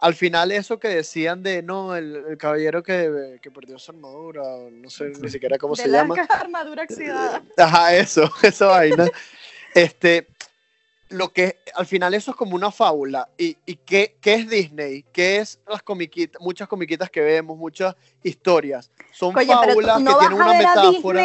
Al 0.00 0.14
final 0.14 0.52
eso 0.52 0.78
que 0.78 0.88
decían 0.88 1.42
de, 1.42 1.60
no, 1.60 1.96
el, 1.96 2.36
caballero 2.38 2.84
que, 2.84 3.40
que, 3.42 3.50
perdió 3.50 3.80
su 3.80 3.90
armadura, 3.90 4.42
no 4.70 4.88
sé 4.88 5.10
ni 5.20 5.28
siquiera 5.28 5.58
cómo 5.58 5.74
se 5.74 5.88
llama. 5.88 6.14
armadura 6.28 6.84
oxidada. 6.84 7.42
Ajá, 7.56 7.96
eso, 7.96 8.30
esa 8.42 8.66
vaina. 8.66 9.08
Este, 9.74 10.28
lo 11.10 11.32
que 11.32 11.58
al 11.74 11.86
final 11.86 12.14
eso 12.14 12.32
es 12.32 12.36
como 12.36 12.54
una 12.54 12.70
fábula. 12.70 13.28
¿Y, 13.38 13.56
y 13.66 13.76
qué, 13.76 14.16
qué, 14.20 14.34
es 14.34 14.48
Disney? 14.48 15.04
¿Qué 15.12 15.38
es 15.38 15.60
las 15.66 15.82
comiquitas? 15.82 16.40
Muchas 16.40 16.68
comiquitas 16.68 17.10
que 17.10 17.20
vemos, 17.20 17.56
muchas 17.56 17.94
historias. 18.22 18.90
Son 19.12 19.32
fábulas 19.32 19.98
que 19.98 20.04
tienen 20.04 20.32
una 20.32 20.52
metáfora. 20.54 21.24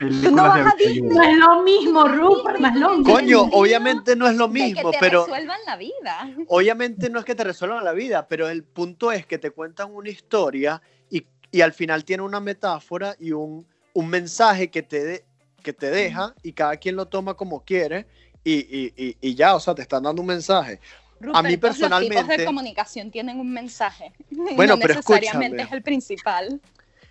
No, 0.00 0.42
vas 0.42 0.72
a 0.72 0.76
Disney. 0.76 1.02
no 1.02 1.22
es 1.22 1.36
lo 1.36 1.62
mismo, 1.62 2.08
Rupert, 2.08 2.58
no 2.58 2.68
es 2.68 2.74
lo 2.74 2.90
mismo. 2.90 3.14
Coño, 3.14 3.42
obviamente 3.52 4.16
no 4.16 4.26
es 4.26 4.36
lo 4.36 4.48
mismo, 4.48 4.90
que 4.90 4.96
te 4.96 5.00
pero. 5.00 5.24
resuelvan 5.26 5.60
la 5.64 5.76
vida. 5.76 6.34
Obviamente 6.48 7.08
no 7.08 7.20
es 7.20 7.24
que 7.24 7.36
te 7.36 7.44
resuelvan 7.44 7.84
la 7.84 7.92
vida, 7.92 8.26
pero 8.26 8.48
el 8.48 8.64
punto 8.64 9.12
es 9.12 9.26
que 9.26 9.38
te 9.38 9.52
cuentan 9.52 9.94
una 9.94 10.10
historia 10.10 10.82
y, 11.08 11.24
y 11.52 11.60
al 11.60 11.72
final 11.72 12.04
tiene 12.04 12.24
una 12.24 12.40
metáfora 12.40 13.14
y 13.20 13.30
un, 13.30 13.64
un 13.92 14.08
mensaje 14.08 14.70
que 14.70 14.82
te, 14.82 15.24
que 15.62 15.72
te 15.72 15.90
deja 15.90 16.34
y 16.42 16.52
cada 16.52 16.76
quien 16.78 16.96
lo 16.96 17.06
toma 17.06 17.34
como 17.34 17.64
quiere 17.64 18.06
y, 18.44 19.16
y, 19.20 19.34
ya, 19.34 19.54
o 19.54 19.60
sea, 19.60 19.74
te 19.74 19.82
están 19.82 20.02
dando 20.02 20.22
un 20.22 20.28
mensaje. 20.28 20.80
a 21.32 21.42
mí 21.42 21.56
personalmente. 21.56 22.14
Los 22.14 22.24
tipos 22.24 22.38
de 22.38 22.44
comunicación 22.44 23.10
tienen 23.10 23.38
un 23.38 23.52
mensaje. 23.52 24.12
Bueno, 24.56 24.76
no 24.76 24.82
pero 24.82 24.94
necesariamente 24.94 25.62
es 25.62 25.72
el 25.72 25.82
principal. 25.82 26.60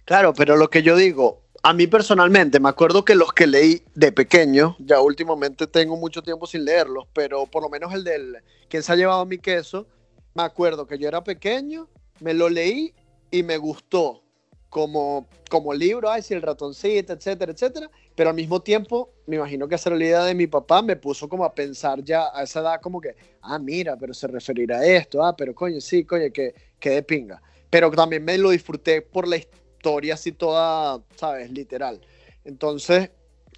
Claro, 0.06 0.34
pero 0.34 0.58
lo 0.58 0.70
que 0.70 0.84
yo 0.84 0.96
digo, 0.96 1.42
a 1.64 1.74
mí 1.74 1.88
personalmente, 1.88 2.60
me 2.60 2.70
acuerdo 2.70 3.06
que 3.06 3.16
los 3.16 3.34
que 3.34 3.48
leí 3.48 3.84
de 3.94 4.12
pequeño, 4.12 4.76
ya 4.80 5.00
últimamente 5.00 5.68
tengo 5.68 5.96
mucho 5.96 6.22
tiempo 6.22 6.48
sin 6.48 6.66
leerlos, 6.66 7.08
pero 7.14 7.46
por 7.46 7.64
lo 7.64 7.70
menos 7.70 7.94
el 7.94 8.04
del 8.04 8.38
¿Quién 8.68 8.84
se 8.84 8.94
ha 8.94 8.96
llevado 8.96 9.26
mi 9.26 9.38
queso? 9.38 9.86
Me 10.34 10.44
acuerdo 10.44 10.88
que 10.88 10.98
yo 10.98 11.08
era 11.08 11.24
pequeño, 11.24 11.90
me 12.20 12.34
lo 12.34 12.50
leí 12.50 12.94
y 13.30 13.44
me 13.44 13.58
gustó 13.58 14.24
como, 14.72 15.28
como 15.52 15.72
libro, 15.72 16.10
ay, 16.10 16.24
si 16.24 16.34
el 16.34 16.42
ratoncito, 16.42 17.14
etcétera, 17.14 17.52
etcétera, 17.52 17.92
pero 18.16 18.32
al 18.32 18.36
mismo 18.36 18.60
tiempo, 18.62 19.12
me 19.28 19.36
imagino 19.36 19.68
que 19.68 19.76
hacer 19.76 19.92
la 19.92 20.04
idea 20.04 20.24
de 20.24 20.34
mi 20.34 20.48
papá 20.48 20.82
me 20.82 20.96
puso 20.96 21.30
como 21.30 21.46
a 21.46 21.54
pensar 21.54 22.04
ya 22.04 22.30
a 22.34 22.42
esa 22.42 22.62
edad 22.62 22.82
como 22.82 23.00
que, 23.00 23.16
ah, 23.42 23.60
mira, 23.60 23.96
pero 23.98 24.14
se 24.14 24.28
referirá 24.28 24.80
a 24.80 24.86
esto, 24.86 25.24
ah, 25.24 25.36
pero 25.36 25.54
coño, 25.54 25.80
sí, 25.80 26.06
coño, 26.06 26.32
que, 26.34 26.56
que 26.80 26.90
de 26.90 27.04
pinga. 27.04 27.40
Pero 27.70 27.92
también 27.92 28.24
me 28.26 28.38
lo 28.38 28.50
disfruté 28.50 29.02
por 29.02 29.28
la 29.28 29.38
historia 29.38 30.16
así 30.16 30.32
toda, 30.32 31.02
¿sabes? 31.16 31.52
Literal. 31.52 32.02
Entonces, 32.44 33.12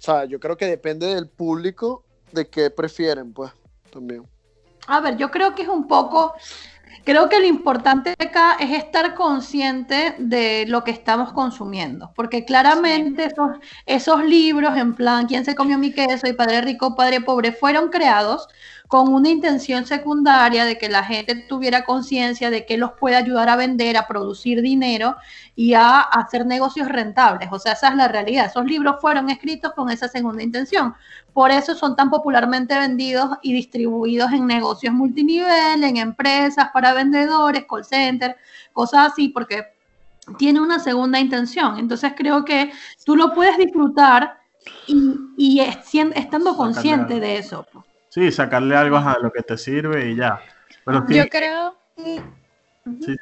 sea, 0.04 0.24
yo 0.26 0.38
creo 0.38 0.56
que 0.56 0.66
depende 0.66 1.14
del 1.14 1.28
público 1.28 2.04
de 2.32 2.46
qué 2.48 2.70
prefieren, 2.70 3.32
pues, 3.32 3.52
también. 3.90 4.26
A 4.86 5.00
ver, 5.00 5.16
yo 5.16 5.30
creo 5.30 5.54
que 5.54 5.62
es 5.62 5.68
un 5.68 5.88
poco 5.88 6.34
Creo 7.02 7.28
que 7.28 7.40
lo 7.40 7.46
importante 7.46 8.14
acá 8.18 8.56
es 8.60 8.70
estar 8.70 9.14
consciente 9.14 10.14
de 10.18 10.64
lo 10.68 10.84
que 10.84 10.90
estamos 10.90 11.32
consumiendo, 11.32 12.12
porque 12.14 12.44
claramente 12.44 13.24
esos, 13.24 13.58
esos 13.86 14.24
libros 14.24 14.76
en 14.76 14.94
plan 14.94 15.26
¿Quién 15.26 15.44
se 15.44 15.54
comió 15.54 15.78
mi 15.78 15.92
queso? 15.92 16.26
y 16.28 16.32
Padre 16.32 16.60
Rico, 16.60 16.94
Padre 16.94 17.20
Pobre 17.20 17.52
fueron 17.52 17.88
creados 17.88 18.48
con 18.88 19.12
una 19.12 19.30
intención 19.30 19.86
secundaria 19.86 20.64
de 20.64 20.76
que 20.76 20.88
la 20.88 21.02
gente 21.02 21.34
tuviera 21.34 21.84
conciencia 21.84 22.50
de 22.50 22.66
que 22.66 22.76
los 22.76 22.92
puede 22.92 23.16
ayudar 23.16 23.48
a 23.48 23.56
vender, 23.56 23.96
a 23.96 24.06
producir 24.06 24.60
dinero 24.60 25.16
y 25.56 25.72
a 25.74 26.00
hacer 26.00 26.44
negocios 26.44 26.88
rentables. 26.88 27.48
O 27.50 27.58
sea, 27.58 27.72
esa 27.72 27.88
es 27.88 27.96
la 27.96 28.08
realidad. 28.08 28.46
Esos 28.46 28.64
libros 28.66 28.96
fueron 29.00 29.30
escritos 29.30 29.72
con 29.72 29.90
esa 29.90 30.08
segunda 30.08 30.42
intención. 30.42 30.94
Por 31.32 31.50
eso 31.50 31.74
son 31.74 31.96
tan 31.96 32.10
popularmente 32.10 32.78
vendidos 32.78 33.30
y 33.42 33.54
distribuidos 33.54 34.32
en 34.32 34.46
negocios 34.46 34.92
multinivel, 34.92 35.82
en 35.82 35.96
empresas 35.96 36.68
para 36.72 36.92
vendedores, 36.92 37.64
call 37.68 37.84
center, 37.84 38.36
cosas 38.72 39.12
así, 39.12 39.28
porque 39.28 39.72
tiene 40.36 40.60
una 40.60 40.78
segunda 40.78 41.18
intención. 41.18 41.78
Entonces 41.78 42.12
creo 42.16 42.44
que 42.44 42.70
tú 43.04 43.16
lo 43.16 43.34
puedes 43.34 43.56
disfrutar 43.56 44.38
y, 44.86 45.60
estando 46.14 46.56
consciente 46.56 47.18
de 47.18 47.38
eso. 47.38 47.66
Sí, 48.14 48.30
sacarle 48.30 48.76
algo 48.76 48.96
a 48.96 49.18
lo 49.20 49.32
que 49.32 49.42
te 49.42 49.58
sirve 49.58 50.10
y 50.10 50.14
ya. 50.14 50.40
Pero 50.84 51.04
Yo 51.08 51.28
creo... 51.28 51.76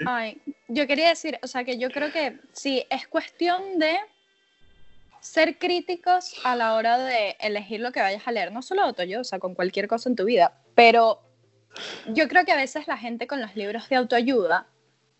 Ay, 0.04 0.42
yo 0.68 0.86
quería 0.86 1.08
decir, 1.08 1.38
o 1.42 1.46
sea, 1.46 1.64
que 1.64 1.78
yo 1.78 1.88
creo 1.88 2.12
que 2.12 2.38
sí, 2.52 2.84
es 2.90 3.08
cuestión 3.08 3.78
de 3.78 3.96
ser 5.20 5.56
críticos 5.56 6.34
a 6.44 6.56
la 6.56 6.74
hora 6.74 6.98
de 6.98 7.36
elegir 7.40 7.80
lo 7.80 7.90
que 7.90 8.02
vayas 8.02 8.28
a 8.28 8.32
leer, 8.32 8.52
no 8.52 8.60
solo 8.60 8.82
autoayuda, 8.82 9.22
o 9.22 9.24
sea, 9.24 9.38
con 9.38 9.54
cualquier 9.54 9.88
cosa 9.88 10.10
en 10.10 10.16
tu 10.16 10.26
vida, 10.26 10.60
pero 10.74 11.22
yo 12.08 12.28
creo 12.28 12.44
que 12.44 12.52
a 12.52 12.56
veces 12.56 12.86
la 12.86 12.98
gente 12.98 13.26
con 13.26 13.40
los 13.40 13.56
libros 13.56 13.88
de 13.88 13.96
autoayuda, 13.96 14.66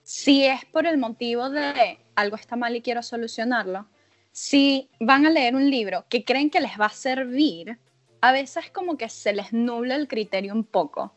si 0.02 0.44
es 0.44 0.66
por 0.66 0.86
el 0.86 0.98
motivo 0.98 1.48
de 1.48 1.98
algo 2.14 2.36
está 2.36 2.56
mal 2.56 2.76
y 2.76 2.82
quiero 2.82 3.02
solucionarlo, 3.02 3.86
si 4.32 4.90
van 5.00 5.24
a 5.24 5.30
leer 5.30 5.54
un 5.54 5.70
libro 5.70 6.04
que 6.10 6.24
creen 6.24 6.50
que 6.50 6.60
les 6.60 6.78
va 6.78 6.86
a 6.86 6.90
servir, 6.90 7.78
a 8.22 8.32
veces 8.32 8.70
como 8.70 8.96
que 8.96 9.08
se 9.08 9.32
les 9.32 9.52
nubla 9.52 9.96
el 9.96 10.08
criterio 10.08 10.54
un 10.54 10.64
poco. 10.64 11.12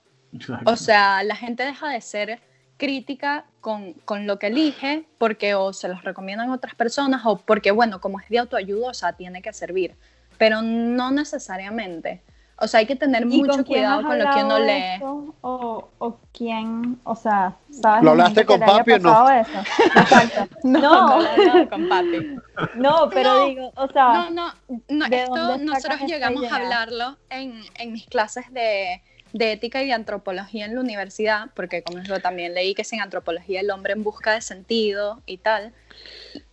O 0.66 0.76
sea, 0.76 1.24
la 1.24 1.36
gente 1.36 1.64
deja 1.64 1.90
de 1.90 2.02
ser 2.02 2.42
crítica 2.78 3.46
con, 3.62 3.94
con, 3.94 4.28
lo 4.28 4.38
que 4.38 4.48
elige 4.48 5.06
porque 5.18 5.56
o 5.56 5.72
se 5.72 5.88
los 5.88 6.04
recomiendan 6.04 6.50
otras 6.50 6.76
personas 6.76 7.22
o 7.26 7.38
porque, 7.38 7.72
bueno, 7.72 8.02
como 8.02 8.20
es 8.20 8.28
de 8.28 8.40
autoayuda, 8.40 8.90
o 8.90 8.94
sea, 8.94 9.14
tiene 9.14 9.42
que 9.42 9.54
servir, 9.54 9.96
pero 10.38 10.62
no 10.62 11.12
necesariamente. 11.12 12.22
O 12.58 12.68
sea, 12.68 12.80
hay 12.80 12.86
que 12.86 12.96
tener 12.96 13.26
mucho 13.26 13.66
cuidado 13.66 14.04
con 14.04 14.18
lo 14.18 14.34
que 14.34 14.44
uno 14.44 14.60
lee. 14.60 15.02
O, 15.42 15.90
o 15.98 16.18
quién, 16.32 17.00
o 17.04 17.16
sea, 17.16 17.56
¿sabes? 17.70 18.04
¿Lo 18.04 18.12
hablaste 18.12 18.46
con 18.46 18.60
papi 18.60 18.94
o 18.94 19.00
no? 19.00 19.30
Eso? 19.30 19.52
no, 20.64 21.20
no, 21.20 21.54
no, 21.54 21.70
con 21.70 21.90
papi. 21.90 22.38
No, 22.76 23.10
pero 23.10 23.46
digo, 23.46 23.72
o 23.76 23.88
sea. 23.90 24.14
No, 24.14 24.30
no, 24.30 24.54
no 24.90 25.06
esto 25.06 25.58
nosotros 25.58 26.02
llegamos 26.08 26.52
a 26.52 26.56
hablarlo 26.56 27.18
en, 27.30 27.62
en 27.78 27.92
mis 27.92 28.06
clases 28.06 28.52
de 28.54 29.02
de 29.36 29.52
ética 29.52 29.84
y 29.84 29.88
de 29.88 29.94
antropología 29.94 30.66
en 30.66 30.76
la 30.76 30.80
universidad, 30.80 31.50
porque 31.56 31.84
como 31.84 32.02
yo 32.02 32.22
también 32.22 32.54
leí 32.54 32.74
que 32.74 32.84
es 32.84 32.94
en 32.94 33.02
antropología 33.02 33.60
el 33.60 33.70
hombre 33.70 33.92
en 33.92 34.02
busca 34.02 34.32
de 34.32 34.40
sentido 34.40 35.22
y 35.26 35.40
tal. 35.40 35.74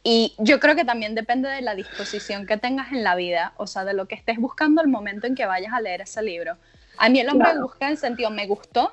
Y 0.05 0.35
yo 0.39 0.59
creo 0.59 0.75
que 0.75 0.85
también 0.85 1.15
depende 1.15 1.49
de 1.49 1.63
la 1.63 1.75
disposición 1.75 2.47
que 2.47 2.57
tengas 2.57 2.93
en 2.93 3.05
la 3.05 3.15
vida, 3.15 3.53
o 3.57 3.67
sea, 3.67 3.85
de 3.85 3.95
lo 3.95 4.07
que 4.07 4.17
estés 4.17 4.39
buscando 4.39 4.81
al 4.81 4.89
momento 4.89 5.27
en 5.27 5.35
que 5.35 5.47
vayas 5.47 5.73
a 5.73 5.81
leer 5.81 6.01
ese 6.01 6.23
libro. 6.23 6.57
A 6.99 7.09
mí 7.09 7.21
el 7.21 7.29
hombre 7.29 7.51
en 7.51 7.63
busca 7.63 7.89
de 7.89 7.97
sentido 7.97 8.31
me 8.31 8.47
gustó 8.47 8.93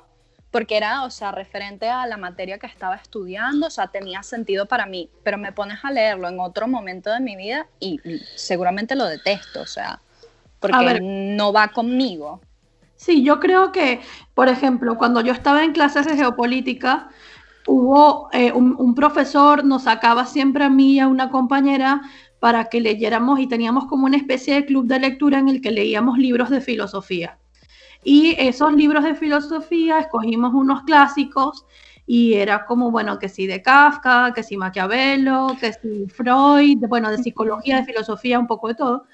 porque 0.50 0.76
era, 0.76 1.04
o 1.04 1.10
sea, 1.10 1.32
referente 1.32 1.88
a 1.88 2.06
la 2.06 2.16
materia 2.16 2.58
que 2.58 2.66
estaba 2.66 2.96
estudiando, 2.96 3.68
o 3.68 3.70
sea, 3.70 3.88
tenía 3.88 4.22
sentido 4.22 4.66
para 4.66 4.86
mí, 4.86 5.08
pero 5.22 5.38
me 5.38 5.52
pones 5.52 5.78
a 5.84 5.90
leerlo 5.90 6.28
en 6.28 6.40
otro 6.40 6.66
momento 6.66 7.10
de 7.10 7.20
mi 7.20 7.36
vida 7.36 7.66
y 7.78 8.00
seguramente 8.34 8.96
lo 8.96 9.06
detesto, 9.06 9.60
o 9.60 9.66
sea, 9.66 10.00
porque 10.58 11.00
no 11.00 11.52
va 11.52 11.68
conmigo. 11.68 12.40
Sí, 12.96 13.22
yo 13.24 13.40
creo 13.40 13.72
que, 13.72 14.00
por 14.34 14.48
ejemplo, 14.48 14.98
cuando 14.98 15.20
yo 15.22 15.32
estaba 15.32 15.64
en 15.64 15.72
clases 15.72 16.06
de 16.06 16.16
geopolítica, 16.16 17.08
hubo 17.66 18.28
eh, 18.32 18.52
un, 18.52 18.94
profesor, 18.94 19.64
nos 19.64 19.84
sacaba 19.84 20.26
siempre 20.26 20.64
a 20.64 20.70
mí 20.70 20.94
y 20.94 21.00
a 21.00 21.08
una 21.08 21.30
compañera 21.30 22.02
para 22.38 22.66
que 22.66 22.80
leyéramos 22.80 23.38
y 23.40 23.46
teníamos 23.46 23.86
como 23.86 24.06
una 24.06 24.16
especie 24.16 24.54
de 24.54 24.64
club 24.64 24.86
de 24.86 24.98
lectura 24.98 25.38
en 25.38 25.48
el 25.48 25.60
que 25.60 25.70
leíamos 25.70 26.18
libros 26.18 26.50
de 26.50 26.60
filosofía. 26.60 27.38
Y 28.02 28.34
esos 28.38 28.72
libros 28.72 29.04
de 29.04 29.14
filosofía 29.14 29.98
escogimos 29.98 30.54
unos 30.54 30.82
clásicos 30.84 31.66
y 32.06 32.34
era 32.34 32.64
como, 32.64 32.90
bueno, 32.90 33.18
que 33.18 33.28
sí 33.28 33.46
de 33.46 33.62
Kafka, 33.62 34.32
que 34.34 34.42
sí 34.42 34.56
Maquiavelo, 34.56 35.56
que 35.60 35.72
sí 35.74 36.06
Freud, 36.08 36.78
bueno, 36.88 37.10
de 37.10 37.18
psicología, 37.18 37.76
de 37.76 37.84
filosofía, 37.84 38.38
un 38.38 38.46
poco 38.46 38.68
de 38.68 38.74
todo. 38.74 39.04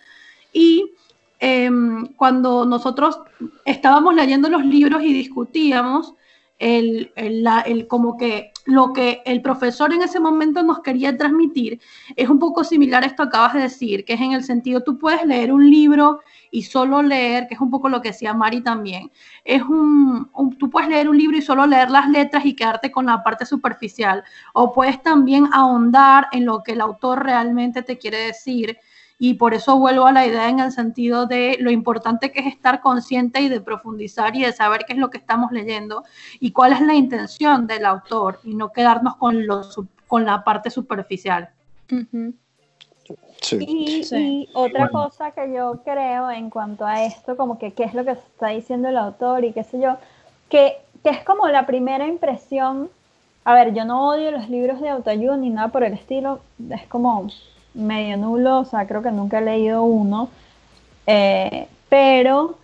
Y 0.52 0.92
Em, 1.38 2.06
cuando 2.14 2.64
nosotros 2.64 3.18
estábamos 3.64 4.14
leyendo 4.14 4.48
los 4.48 4.64
libros 4.64 5.02
y 5.02 5.12
discutíamos, 5.12 6.14
el, 6.58 7.12
el, 7.16 7.86
como 7.86 8.16
que 8.16 8.52
lo 8.64 8.92
que 8.92 9.22
el 9.24 9.42
profesor 9.42 9.92
en 9.92 10.02
ese 10.02 10.18
momento 10.18 10.62
nos 10.62 10.80
quería 10.80 11.16
transmitir 11.16 11.80
es 12.16 12.28
un 12.28 12.38
poco 12.38 12.64
similar 12.64 13.04
a 13.04 13.06
esto 13.06 13.24
que 13.24 13.28
acabas 13.28 13.54
de 13.54 13.60
decir, 13.60 14.04
que 14.04 14.14
es 14.14 14.20
en 14.20 14.32
el 14.32 14.42
sentido, 14.42 14.82
tú 14.82 14.98
puedes 14.98 15.24
leer 15.24 15.52
un 15.52 15.70
libro 15.70 16.20
y 16.50 16.62
solo 16.62 17.02
leer, 17.02 17.46
que 17.46 17.54
es 17.54 17.60
un 17.60 17.70
poco 17.70 17.88
lo 17.88 18.00
que 18.00 18.08
decía 18.08 18.34
Mari 18.34 18.62
también, 18.62 19.12
es 19.44 19.62
un, 19.62 20.30
tú 20.58 20.70
puedes 20.70 20.88
leer 20.88 21.08
un 21.08 21.18
libro 21.18 21.36
y 21.36 21.42
solo 21.42 21.66
leer 21.66 21.90
las 21.90 22.08
letras 22.08 22.44
y 22.44 22.54
quedarte 22.54 22.90
con 22.90 23.06
la 23.06 23.22
parte 23.22 23.46
superficial, 23.46 24.24
o 24.54 24.72
puedes 24.72 25.02
también 25.02 25.48
ahondar 25.52 26.28
en 26.32 26.46
lo 26.46 26.62
que 26.62 26.72
el 26.72 26.80
autor 26.80 27.24
realmente 27.24 27.82
te 27.82 27.98
quiere 27.98 28.18
decir 28.18 28.78
y 29.18 29.35
por 29.35 29.55
eso 29.55 29.79
vuelvo 29.79 30.07
a 30.07 30.12
la 30.12 30.26
idea 30.26 30.48
en 30.48 30.61
el 30.61 30.72
sentido 30.72 31.26
de 31.26 31.57
lo 31.61 31.70
importante 31.70 32.31
que 32.33 32.40
es 32.40 32.46
estar 32.46 32.81
consciente 32.81 33.40
y 33.40 33.48
de 33.48 33.61
profundizar 33.61 34.37
y 34.37 34.42
de 34.42 34.52
saber 34.52 34.85
qué 34.87 34.92
es 34.92 34.98
lo 34.98 35.11
que 35.11 35.18
estamos 35.18 35.52
leyendo 35.52 36.05
y 36.38 36.52
cuál 36.52 36.72
es 36.72 36.81
la 36.83 36.94
intención 36.94 37.66
del 37.66 37.87
autor 37.87 38.40
y 38.44 38.55
no 38.55 38.72
quedarnos 38.72 39.16
con, 39.16 39.46
lo, 39.46 39.62
con 40.07 40.26
la 40.26 40.44
parte 40.44 40.68
superficial. 40.70 41.48
Sí. 43.40 43.59
Y, 43.61 44.48
otra 44.52 44.88
cosa 44.88 45.31
que 45.31 45.52
yo 45.52 45.81
creo 45.85 46.31
en 46.31 46.50
cuanto 46.50 46.85
a 46.85 47.05
esto, 47.05 47.37
como 47.37 47.59
que 47.59 47.72
qué 47.72 47.85
es 47.85 47.94
lo 47.94 48.05
que 48.05 48.12
está 48.12 48.48
diciendo 48.48 48.88
el 48.88 48.98
autor 48.98 49.44
y 49.44 49.52
qué 49.52 49.62
sé 49.62 49.81
yo, 49.81 49.96
que, 50.50 50.76
que 51.02 51.11
es 51.11 51.24
como 51.24 51.48
la 51.48 51.64
primera 51.64 52.07
impresión. 52.07 52.90
A 53.44 53.55
ver, 53.55 53.72
yo 53.72 53.85
no 53.85 54.09
odio 54.09 54.31
los 54.33 54.48
libros 54.50 54.81
de 54.81 54.88
autoayuda 54.88 55.37
ni 55.37 55.50
nada 55.50 55.68
por 55.68 55.85
el 55.85 55.92
estilo, 55.92 56.40
es 56.68 56.87
como 56.88 57.29
medio 57.76 58.16
nulo, 58.16 58.60
o 58.60 58.64
sea, 58.64 58.86
creo 58.86 59.02
que 59.02 59.12
nunca 59.12 59.38
he 59.38 59.42
leído 59.42 59.84
uno, 59.84 60.30
eh, 61.06 61.68
pero 61.88 62.58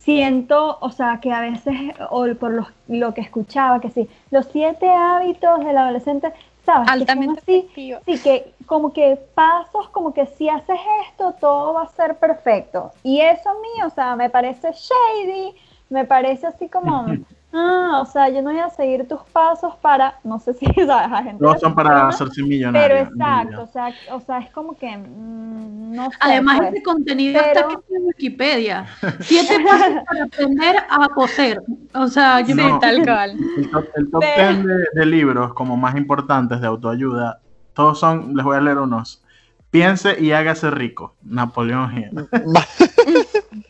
siento, 0.00 0.78
o 0.80 0.90
sea, 0.90 1.18
que 1.20 1.32
a 1.32 1.40
veces, 1.40 1.74
o 2.10 2.26
por 2.34 2.72
lo 2.88 3.14
que 3.14 3.20
escuchaba, 3.20 3.80
que 3.80 3.90
sí, 3.90 4.08
los 4.30 4.46
siete 4.46 4.88
hábitos 4.90 5.64
del 5.64 5.76
adolescente, 5.76 6.32
¿sabes? 6.64 6.88
Altamente 6.88 7.42
que 7.44 7.68
Sí, 8.06 8.18
que 8.18 8.52
como 8.66 8.92
que 8.92 9.16
pasos, 9.34 9.88
como 9.90 10.14
que 10.14 10.26
si 10.26 10.48
haces 10.48 10.78
esto, 11.08 11.34
todo 11.40 11.74
va 11.74 11.82
a 11.82 11.88
ser 11.88 12.16
perfecto. 12.16 12.92
Y 13.02 13.20
eso 13.20 13.50
a 13.50 13.54
mí, 13.54 13.82
o 13.84 13.90
sea, 13.90 14.16
me 14.16 14.30
parece 14.30 14.72
shady, 14.72 15.54
me 15.88 16.04
parece 16.04 16.46
así 16.46 16.68
como... 16.68 17.06
ah, 17.52 18.00
o 18.02 18.06
sea, 18.06 18.28
yo 18.28 18.42
no 18.42 18.50
voy 18.50 18.60
a 18.60 18.70
seguir 18.70 19.06
tus 19.08 19.20
pasos 19.32 19.74
para, 19.76 20.18
no 20.24 20.38
sé 20.38 20.54
si 20.54 20.66
sabes, 20.86 21.12
a 21.12 21.22
gente. 21.22 21.42
No 21.42 21.58
son 21.58 21.74
para 21.74 22.08
hacerse 22.08 22.42
millonario. 22.42 22.88
Pero 22.88 23.10
exacto, 23.10 23.62
o 23.62 23.66
sea, 23.66 23.94
o 24.12 24.20
sea, 24.20 24.38
es 24.38 24.50
como 24.50 24.76
que, 24.76 24.96
mm, 24.96 25.94
no 25.94 26.10
sé. 26.10 26.16
Además, 26.20 26.58
pues. 26.58 26.68
este 26.68 26.82
contenido 26.82 27.40
está 27.40 27.60
aquí 27.60 27.76
en 27.90 28.02
Wikipedia. 28.06 28.86
Siete 29.20 29.58
pasos 29.68 30.02
para 30.06 30.24
aprender 30.24 30.76
a 30.88 31.08
coser. 31.08 31.60
O 31.94 32.06
sea, 32.08 32.40
yo 32.40 32.54
no, 32.54 32.78
tal 32.78 33.02
cual. 33.04 33.36
El 33.56 33.70
top, 33.70 33.84
el 33.96 34.10
top 34.10 34.24
ten 34.36 34.64
de, 34.64 34.84
de 34.94 35.06
libros 35.06 35.54
como 35.54 35.76
más 35.76 35.96
importantes 35.96 36.60
de 36.60 36.66
autoayuda, 36.66 37.40
todos 37.74 37.98
son, 37.98 38.34
les 38.34 38.44
voy 38.44 38.56
a 38.56 38.60
leer 38.60 38.78
unos. 38.78 39.22
Piense 39.70 40.20
y 40.20 40.32
hágase 40.32 40.70
rico. 40.70 41.14
Napoleón 41.22 41.96
Hill. 41.96 42.28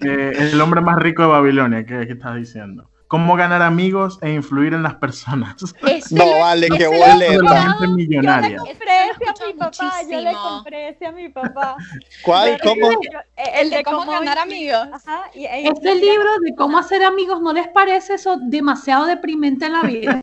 eh, 0.00 0.32
el 0.38 0.60
hombre 0.60 0.80
más 0.80 0.98
rico 0.98 1.22
de 1.22 1.28
Babilonia, 1.28 1.84
¿qué, 1.84 2.06
qué 2.06 2.14
estás 2.14 2.36
diciendo? 2.36 2.88
Cómo 3.10 3.34
ganar 3.34 3.60
amigos 3.60 4.20
e 4.22 4.30
influir 4.30 4.72
en 4.72 4.84
las 4.84 4.94
personas. 4.94 5.56
No, 6.12 6.38
vale, 6.38 6.68
que 6.68 6.86
huele. 6.86 7.38
La 7.42 7.72
gente 7.72 7.88
millonaria. 7.88 8.56
Yo 8.58 8.64
le 8.64 8.72
compré 8.72 9.08
ese 9.10 9.46
a 9.46 9.46
mi 9.46 9.52
papá, 9.54 10.02
yo 10.08 10.20
le 10.20 10.32
compré 10.32 10.88
ese 10.88 11.06
a 11.06 11.12
mi 11.12 11.28
papá. 11.28 11.76
¿Cuál? 12.24 12.58
¿Cómo? 12.62 12.88
El 13.36 13.70
de 13.70 13.82
cómo, 13.82 14.10
ganar 14.10 14.38
amigos. 14.38 14.88
Ajá, 14.92 15.24
y, 15.34 15.40
y, 15.40 15.66
este 15.66 15.94
libro 15.96 16.28
de 16.42 16.54
cómo 16.54 16.78
hacer 16.78 17.02
amigos, 17.02 17.40
¿no 17.40 17.52
les 17.52 17.66
parece 17.68 18.14
eso 18.14 18.36
demasiado 18.40 19.06
deprimente 19.06 19.66
en 19.66 19.72
la 19.72 19.82
vida? 19.82 20.22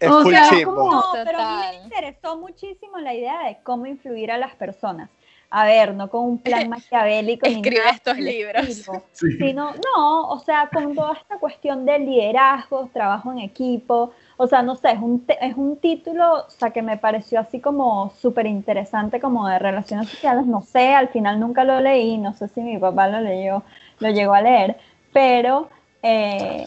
es 0.00 0.10
o 0.10 0.24
sea, 0.24 0.48
como, 0.64 0.90
no, 0.90 1.04
pero 1.12 1.38
a 1.38 1.56
mí 1.56 1.62
me 1.70 1.84
interesó 1.84 2.38
muchísimo 2.38 2.98
la 2.98 3.14
idea 3.14 3.42
de 3.44 3.58
cómo 3.62 3.86
influir 3.86 4.30
a 4.30 4.38
las 4.38 4.54
personas 4.54 5.10
a 5.52 5.64
ver, 5.64 5.94
no 5.94 6.08
con 6.08 6.24
un 6.24 6.38
plan 6.38 6.68
maquiavélico. 6.70 7.46
Escribe 7.46 7.90
estos 7.92 8.18
libros. 8.18 8.90
Sí. 9.12 9.36
Sino, 9.36 9.72
no, 9.72 10.28
o 10.28 10.38
sea, 10.38 10.70
con 10.72 10.94
toda 10.94 11.12
esta 11.12 11.38
cuestión 11.38 11.84
de 11.84 11.98
liderazgo, 11.98 12.88
trabajo 12.92 13.32
en 13.32 13.40
equipo, 13.40 14.12
o 14.38 14.46
sea, 14.46 14.62
no 14.62 14.76
sé, 14.76 14.92
es 14.92 14.98
un, 14.98 15.26
es 15.40 15.56
un 15.56 15.76
título, 15.76 16.46
o 16.46 16.50
sea, 16.50 16.70
que 16.70 16.80
me 16.80 16.96
pareció 16.96 17.38
así 17.40 17.60
como 17.60 18.14
súper 18.18 18.46
interesante, 18.46 19.20
como 19.20 19.46
de 19.46 19.58
relaciones 19.58 20.08
sociales, 20.08 20.46
no 20.46 20.62
sé, 20.62 20.94
al 20.94 21.08
final 21.08 21.38
nunca 21.38 21.64
lo 21.64 21.80
leí, 21.80 22.16
no 22.16 22.32
sé 22.34 22.48
si 22.48 22.60
mi 22.62 22.78
papá 22.78 23.08
lo 23.08 23.20
leyó, 23.20 23.62
lo 23.98 24.08
llegó 24.08 24.32
a 24.32 24.40
leer, 24.40 24.78
pero, 25.12 25.68
eh, 26.02 26.64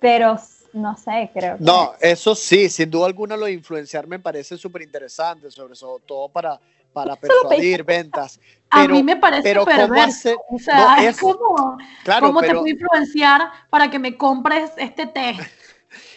pero 0.00 0.38
no 0.72 0.96
sé, 0.96 1.30
creo 1.32 1.58
que... 1.58 1.64
No, 1.64 1.92
eso 2.00 2.34
sí, 2.34 2.68
sin 2.68 2.90
duda 2.90 3.06
alguna 3.06 3.36
lo 3.36 3.46
de 3.46 3.52
influenciar 3.52 4.08
me 4.08 4.18
parece 4.18 4.56
súper 4.56 4.82
interesante, 4.82 5.50
sobre 5.50 5.74
todo 6.06 6.28
para 6.28 6.58
para 6.92 7.16
persuadir 7.16 7.84
ventas. 7.84 8.40
Pero, 8.70 8.84
a 8.84 8.88
mí 8.88 9.02
me 9.02 9.16
parece 9.16 9.54
perverso. 9.64 10.36
o 10.50 10.58
sea, 10.58 10.96
es 11.08 11.16
como, 11.20 11.78
¿cómo 12.20 12.40
te 12.40 12.50
puedo 12.52 12.66
influenciar 12.66 13.50
para 13.70 13.90
que 13.90 13.98
me 13.98 14.16
compres 14.16 14.70
este 14.76 15.06
té? 15.06 15.36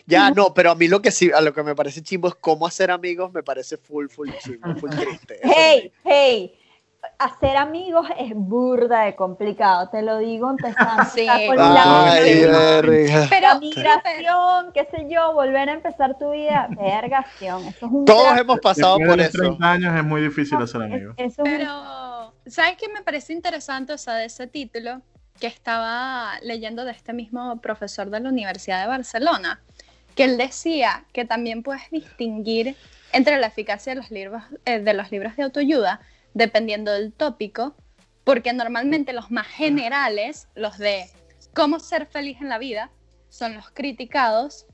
Ya, 0.05 0.31
no, 0.35 0.53
pero 0.53 0.71
a 0.71 0.75
mí 0.75 0.87
lo 0.87 1.01
que 1.01 1.11
sí, 1.11 1.31
a 1.33 1.41
lo 1.41 1.53
que 1.53 1.63
me 1.63 1.75
parece 1.75 2.01
chimbo 2.01 2.27
es 2.27 2.35
cómo 2.35 2.67
hacer 2.67 2.91
amigos, 2.91 3.31
me 3.31 3.43
parece 3.43 3.77
full, 3.77 4.07
full 4.07 4.29
chimbo, 4.39 4.75
full 4.75 4.89
triste. 4.99 5.39
Hey, 5.43 5.93
hey, 6.03 6.53
hacer 7.21 7.55
amigos 7.55 8.07
es 8.17 8.31
burda 8.33 9.01
de 9.01 9.15
complicado, 9.15 9.89
te 9.89 10.01
lo 10.01 10.17
digo 10.17 10.49
empezando 10.49 11.03
sí. 11.13 11.27
con 11.47 11.59
Ay, 11.59 12.45
la, 12.45 13.27
pero 13.29 13.59
migración, 13.59 14.71
qué 14.73 14.87
sé 14.89 15.07
yo, 15.09 15.33
volver 15.33 15.69
a 15.69 15.73
empezar 15.73 16.17
tu 16.17 16.31
vida, 16.31 16.67
vergación, 16.77 17.65
eso 17.67 17.85
es 17.85 17.91
un 17.91 18.05
Todos 18.05 18.37
hemos 18.37 18.59
pasado 18.59 18.97
por 18.97 19.19
eso. 19.19 19.37
30 19.37 19.71
años 19.71 19.95
es 19.95 20.03
muy 20.03 20.21
difícil 20.21 20.57
hacer 20.57 20.81
amigos. 20.81 21.13
Es, 21.17 21.33
eso 21.33 21.43
pero, 21.43 22.33
¿sabes 22.47 22.75
qué 22.77 22.89
me 22.89 23.01
parece 23.01 23.33
interesante, 23.33 23.93
o 23.93 23.97
sea, 23.97 24.15
de 24.15 24.25
ese 24.25 24.47
título? 24.47 25.01
Que 25.39 25.47
estaba 25.47 26.39
leyendo 26.41 26.85
de 26.85 26.91
este 26.91 27.13
mismo 27.13 27.61
profesor 27.61 28.09
de 28.09 28.19
la 28.19 28.29
Universidad 28.29 28.81
de 28.81 28.87
Barcelona, 28.87 29.61
que 30.15 30.23
él 30.23 30.37
decía 30.37 31.05
que 31.13 31.25
también 31.25 31.61
puedes 31.61 31.89
distinguir 31.91 32.75
entre 33.13 33.37
la 33.37 33.47
eficacia 33.47 33.93
de 33.93 34.01
los 34.01 34.09
libros, 34.09 34.43
eh, 34.65 34.79
de 34.79 34.93
los 34.93 35.11
libros 35.11 35.35
de 35.35 35.43
autoayuda 35.43 36.01
dependiendo 36.33 36.91
del 36.91 37.13
tópico, 37.13 37.75
porque 38.23 38.53
normalmente 38.53 39.13
los 39.13 39.31
más 39.31 39.47
generales, 39.47 40.47
los 40.55 40.77
de 40.77 41.09
cómo 41.53 41.79
ser 41.79 42.05
feliz 42.05 42.37
en 42.41 42.49
la 42.49 42.57
vida, 42.57 42.91
son 43.29 43.55
los 43.55 43.71
criticados, 43.71 44.67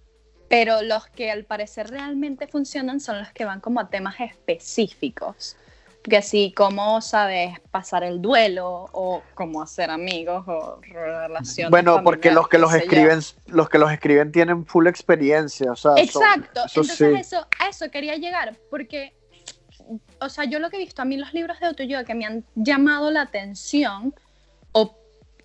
pero 0.50 0.82
los 0.82 1.08
que 1.08 1.32
al 1.32 1.46
parecer 1.46 1.90
realmente 1.90 2.48
funcionan 2.48 3.00
son 3.00 3.20
los 3.20 3.32
que 3.32 3.46
van 3.46 3.60
como 3.60 3.80
a 3.80 3.90
temas 3.90 4.20
específicos. 4.20 5.58
Que 6.04 6.22
sí, 6.22 6.54
cómo 6.56 7.02
sabes 7.02 7.60
pasar 7.70 8.04
el 8.04 8.22
duelo 8.22 8.86
o 8.94 9.24
cómo 9.34 9.62
hacer 9.62 9.90
amigos 9.90 10.46
o 10.48 10.80
relaciones. 10.82 11.70
Bueno, 11.70 12.02
porque 12.02 12.32
los 12.32 12.48
que 12.48 12.58
los 12.58 12.74
escriben, 12.74 13.20
los 13.48 13.68
que 13.68 13.78
los 13.78 13.92
escriben 13.92 14.32
tienen 14.32 14.66
full 14.66 14.88
experiencia, 14.88 15.72
o 15.72 15.76
sea, 15.76 15.92
Exacto. 15.98 16.62
Entonces 16.66 17.20
eso, 17.20 17.46
a 17.60 17.68
eso 17.68 17.92
quería 17.92 18.16
llegar, 18.16 18.56
porque 18.70 19.18
o 20.20 20.30
sea, 20.30 20.46
yo 20.46 20.60
lo 20.60 20.70
que 20.70 20.78
he 20.78 20.80
visto 20.80 21.02
a 21.02 21.06
mí 21.06 21.18
los 21.18 21.34
libros 21.34 21.60
de 21.60 21.68
autoayuda 21.68 22.04
que 22.04 22.16
me 22.16 22.26
han 22.26 22.44
llamado 22.56 23.12
la 23.12 23.22
atención, 23.22 24.14
o, 24.72 24.96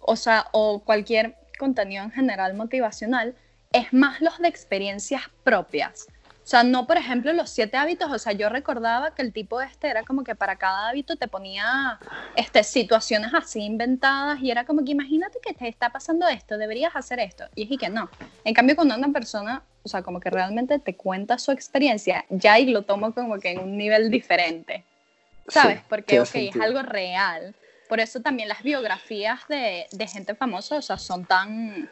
o 0.00 0.16
sea, 0.16 0.48
o 0.52 0.80
cualquier 0.80 1.36
contenido 1.58 2.02
en 2.04 2.10
general 2.10 2.54
motivacional, 2.54 3.34
es 3.72 3.92
más 3.92 4.20
los 4.20 4.38
de 4.38 4.48
experiencias 4.48 5.22
propias. 5.44 6.06
O 6.42 6.46
sea, 6.46 6.64
no, 6.64 6.88
por 6.88 6.96
ejemplo, 6.96 7.32
los 7.32 7.50
siete 7.50 7.76
hábitos. 7.76 8.10
O 8.10 8.18
sea, 8.18 8.32
yo 8.32 8.48
recordaba 8.48 9.14
que 9.14 9.22
el 9.22 9.32
tipo 9.32 9.60
este 9.60 9.88
era 9.88 10.02
como 10.02 10.24
que 10.24 10.34
para 10.34 10.56
cada 10.56 10.88
hábito 10.88 11.16
te 11.16 11.28
ponía 11.28 12.00
este, 12.34 12.64
situaciones 12.64 13.32
así 13.32 13.60
inventadas 13.60 14.40
y 14.40 14.50
era 14.50 14.64
como 14.64 14.84
que 14.84 14.90
imagínate 14.90 15.38
que 15.40 15.54
te 15.54 15.68
está 15.68 15.90
pasando 15.90 16.26
esto, 16.26 16.58
deberías 16.58 16.96
hacer 16.96 17.20
esto. 17.20 17.44
Y 17.54 17.64
es 17.64 17.70
y 17.70 17.78
que 17.78 17.88
no. 17.88 18.10
En 18.44 18.54
cambio, 18.54 18.74
cuando 18.74 18.96
una 18.96 19.12
persona, 19.12 19.62
o 19.84 19.88
sea, 19.88 20.02
como 20.02 20.18
que 20.18 20.30
realmente 20.30 20.80
te 20.80 20.96
cuenta 20.96 21.38
su 21.38 21.52
experiencia, 21.52 22.24
ya 22.28 22.58
y 22.58 22.66
lo 22.66 22.82
tomo 22.82 23.14
como 23.14 23.38
que 23.38 23.52
en 23.52 23.60
un 23.60 23.76
nivel 23.76 24.10
diferente. 24.10 24.84
¿Sabes? 25.46 25.80
Porque, 25.88 26.20
ok, 26.20 26.34
es 26.34 26.56
algo 26.60 26.82
real. 26.82 27.54
Por 27.88 28.00
eso 28.00 28.20
también 28.20 28.48
las 28.48 28.62
biografías 28.62 29.40
de, 29.48 29.86
de 29.90 30.06
gente 30.06 30.34
famosa, 30.34 30.76
o 30.76 30.82
sea, 30.82 30.98
son 30.98 31.24
tan 31.24 31.90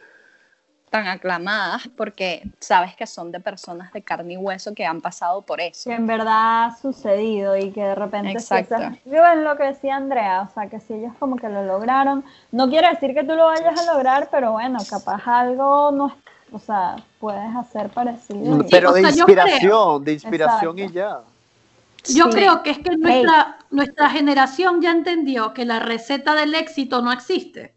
tan 0.90 1.06
aclamadas 1.06 1.88
porque 1.96 2.42
sabes 2.58 2.94
que 2.96 3.06
son 3.06 3.32
de 3.32 3.40
personas 3.40 3.92
de 3.92 4.02
carne 4.02 4.34
y 4.34 4.36
hueso 4.36 4.74
que 4.74 4.84
han 4.84 5.00
pasado 5.00 5.42
por 5.42 5.60
eso. 5.60 5.88
Que 5.88 5.96
en 5.96 6.06
verdad 6.06 6.64
ha 6.64 6.76
sucedido 6.76 7.56
y 7.56 7.70
que 7.70 7.82
de 7.82 7.94
repente... 7.94 8.32
Exacto. 8.32 8.76
yo 9.04 9.24
en 9.24 9.44
lo 9.44 9.56
que 9.56 9.64
decía 9.64 9.96
Andrea, 9.96 10.42
o 10.42 10.52
sea, 10.52 10.68
que 10.68 10.80
si 10.80 10.94
ellos 10.94 11.12
como 11.18 11.36
que 11.36 11.48
lo 11.48 11.64
lograron, 11.64 12.24
no 12.50 12.68
quiere 12.68 12.90
decir 12.90 13.14
que 13.14 13.22
tú 13.22 13.34
lo 13.36 13.46
vayas 13.46 13.80
a 13.80 13.92
lograr, 13.92 14.28
pero 14.30 14.52
bueno, 14.52 14.78
capaz 14.88 15.26
algo 15.26 15.92
no 15.92 16.16
o 16.52 16.58
sea, 16.58 16.96
puedes 17.18 17.54
hacer 17.56 17.90
parecido. 17.90 18.64
Pero 18.70 18.92
de 18.92 19.02
inspiración, 19.02 20.04
de 20.04 20.12
inspiración 20.12 20.78
y 20.78 20.90
ya. 20.90 21.20
Yo 22.08 22.30
creo 22.30 22.62
que 22.62 22.70
es 22.70 22.78
que 22.78 22.96
nuestra, 22.96 23.58
nuestra 23.70 24.10
generación 24.10 24.80
ya 24.80 24.90
entendió 24.90 25.52
que 25.52 25.64
la 25.64 25.78
receta 25.78 26.34
del 26.34 26.54
éxito 26.54 27.02
no 27.02 27.12
existe. 27.12 27.74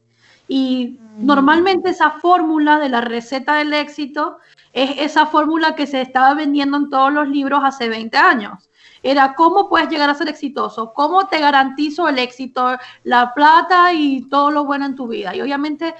Y 0.55 0.99
normalmente 1.17 1.89
esa 1.89 2.11
fórmula 2.11 2.77
de 2.77 2.87
la 2.87 3.01
receta 3.01 3.55
del 3.55 3.73
éxito 3.73 4.37
es 4.71 4.91
esa 4.99 5.25
fórmula 5.25 5.73
que 5.73 5.87
se 5.87 5.99
estaba 5.99 6.35
vendiendo 6.35 6.77
en 6.77 6.91
todos 6.91 7.11
los 7.11 7.27
libros 7.27 7.61
hace 7.63 7.89
20 7.89 8.15
años 8.15 8.69
era 9.03 9.35
cómo 9.35 9.69
puedes 9.69 9.89
llegar 9.89 10.09
a 10.09 10.15
ser 10.15 10.29
exitoso, 10.29 10.93
cómo 10.93 11.27
te 11.27 11.39
garantizo 11.39 12.07
el 12.07 12.17
éxito, 12.17 12.77
la 13.03 13.33
plata 13.33 13.93
y 13.93 14.21
todo 14.29 14.49
lo 14.49 14.63
bueno 14.63 14.85
en 14.85 14.95
tu 14.95 15.07
vida. 15.07 15.35
Y 15.35 15.41
obviamente 15.41 15.93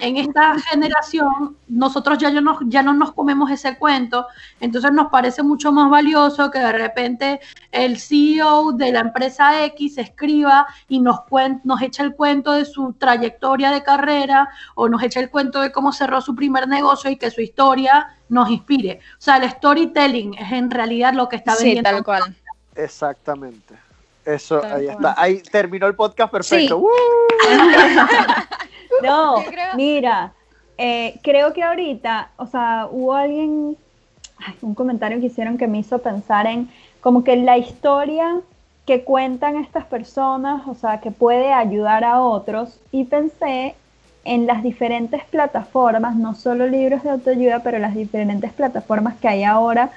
en 0.00 0.18
esta 0.18 0.54
generación 0.70 1.56
nosotros 1.68 2.18
ya, 2.18 2.30
no, 2.30 2.58
ya 2.66 2.82
no 2.82 2.92
nos 2.92 3.12
comemos 3.12 3.50
ese 3.50 3.78
cuento, 3.78 4.26
entonces 4.60 4.92
nos 4.92 5.10
parece 5.10 5.42
mucho 5.42 5.72
más 5.72 5.90
valioso 5.90 6.50
que 6.50 6.58
de 6.58 6.72
repente 6.72 7.40
el 7.72 7.98
CEO 7.98 8.72
de 8.72 8.92
la 8.92 9.00
empresa 9.00 9.64
X 9.64 9.96
escriba 9.98 10.66
y 10.88 11.00
nos, 11.00 11.20
nos 11.64 11.80
echa 11.80 12.02
el 12.02 12.14
cuento 12.14 12.52
de 12.52 12.66
su 12.66 12.92
trayectoria 12.92 13.70
de 13.70 13.82
carrera 13.82 14.50
o 14.74 14.88
nos 14.88 15.02
echa 15.02 15.20
el 15.20 15.30
cuento 15.30 15.62
de 15.62 15.72
cómo 15.72 15.92
cerró 15.92 16.20
su 16.20 16.34
primer 16.34 16.68
negocio 16.68 17.10
y 17.10 17.16
que 17.16 17.30
su 17.30 17.40
historia 17.40 18.16
nos 18.28 18.50
inspire. 18.50 19.00
O 19.18 19.20
sea, 19.20 19.38
el 19.38 19.50
storytelling 19.50 20.34
es 20.34 20.52
en 20.52 20.70
realidad 20.70 21.14
lo 21.14 21.28
que 21.28 21.36
está 21.36 21.54
vendiendo. 21.54 21.88
Sí, 21.88 21.94
tal 21.94 22.04
cual. 22.04 22.36
Exactamente. 22.74 23.74
Eso, 24.24 24.60
Tal 24.60 24.72
ahí 24.72 24.84
cual. 24.86 24.96
está. 24.96 25.14
Ahí 25.20 25.40
terminó 25.40 25.86
el 25.86 25.94
podcast 25.94 26.30
perfecto. 26.32 26.78
Sí. 26.78 26.84
¡Uh! 26.84 26.90
No, 29.02 29.36
mira, 29.76 30.32
eh, 30.76 31.18
creo 31.22 31.54
que 31.54 31.62
ahorita, 31.62 32.30
o 32.36 32.46
sea, 32.46 32.86
hubo 32.90 33.14
alguien, 33.14 33.76
ay, 34.38 34.54
un 34.60 34.74
comentario 34.74 35.18
que 35.20 35.26
hicieron 35.26 35.56
que 35.56 35.66
me 35.66 35.78
hizo 35.78 36.00
pensar 36.00 36.46
en 36.46 36.68
como 37.00 37.24
que 37.24 37.36
la 37.36 37.56
historia 37.56 38.40
que 38.86 39.04
cuentan 39.04 39.56
estas 39.56 39.86
personas, 39.86 40.66
o 40.66 40.74
sea, 40.74 41.00
que 41.00 41.10
puede 41.10 41.52
ayudar 41.52 42.04
a 42.04 42.20
otros, 42.20 42.78
y 42.92 43.04
pensé 43.04 43.74
en 44.24 44.46
las 44.46 44.62
diferentes 44.62 45.24
plataformas, 45.24 46.16
no 46.16 46.34
solo 46.34 46.66
libros 46.66 47.02
de 47.02 47.10
autoayuda, 47.10 47.60
pero 47.60 47.78
las 47.78 47.94
diferentes 47.94 48.52
plataformas 48.52 49.16
que 49.16 49.28
hay 49.28 49.44
ahora 49.44 49.90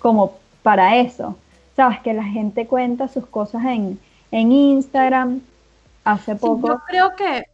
como 0.00 0.32
para 0.62 0.96
eso. 0.96 1.36
Sabes, 1.78 2.00
que 2.00 2.12
la 2.12 2.24
gente 2.24 2.66
cuenta 2.66 3.08
sus 3.08 3.26
cosas 3.26 3.64
en, 3.64 3.98
en 4.32 4.52
Instagram. 4.52 5.40
Hace 6.04 6.34
Sí, 6.34 6.40
poco. 6.40 6.68
yo 6.68 6.78
creo 6.86 7.14
que 7.16 7.44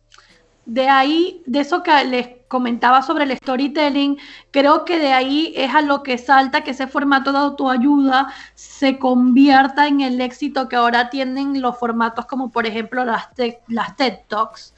de 0.66 0.88
ahí, 0.88 1.42
de 1.46 1.60
eso 1.60 1.82
que 1.82 2.04
les 2.04 2.28
comentaba 2.48 3.02
sobre 3.02 3.24
el 3.24 3.37
storytelling, 3.37 4.18
creo 4.50 4.84
que 4.84 4.98
de 4.98 5.12
ahí 5.12 5.52
es 5.56 5.74
a 5.74 5.82
lo 5.82 6.02
que 6.02 6.18
salta 6.18 6.62
que 6.64 6.72
ese 6.72 6.87
formato 6.87 7.32
de 7.32 7.38
autoayuda 7.38 8.32
se 8.54 8.98
convierta 8.98 9.88
en 9.88 10.00
el 10.02 10.20
éxito 10.20 10.68
que 10.68 10.76
ahora 10.76 11.10
tienen 11.10 11.60
los 11.62 11.78
formatos 11.78 12.26
como 12.26 12.50
por 12.50 12.66
ejemplo 12.66 13.04
las, 13.04 13.34
te- 13.34 13.60
las 13.68 13.96
TED 13.96 14.20
Talks, 14.28 14.74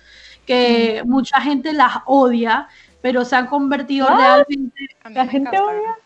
que 0.46 1.02
mucha 1.06 1.40
gente 1.40 1.72
las 1.72 1.98
odia, 2.06 2.68
pero 3.02 3.24
se 3.24 3.36
han 3.36 3.46
convertido 3.48 4.08
What? 4.08 4.16
realmente, 4.16 4.86
La 5.14 5.26
gente 5.26 5.56
encanta. 5.56 5.62
odia. 5.62 5.96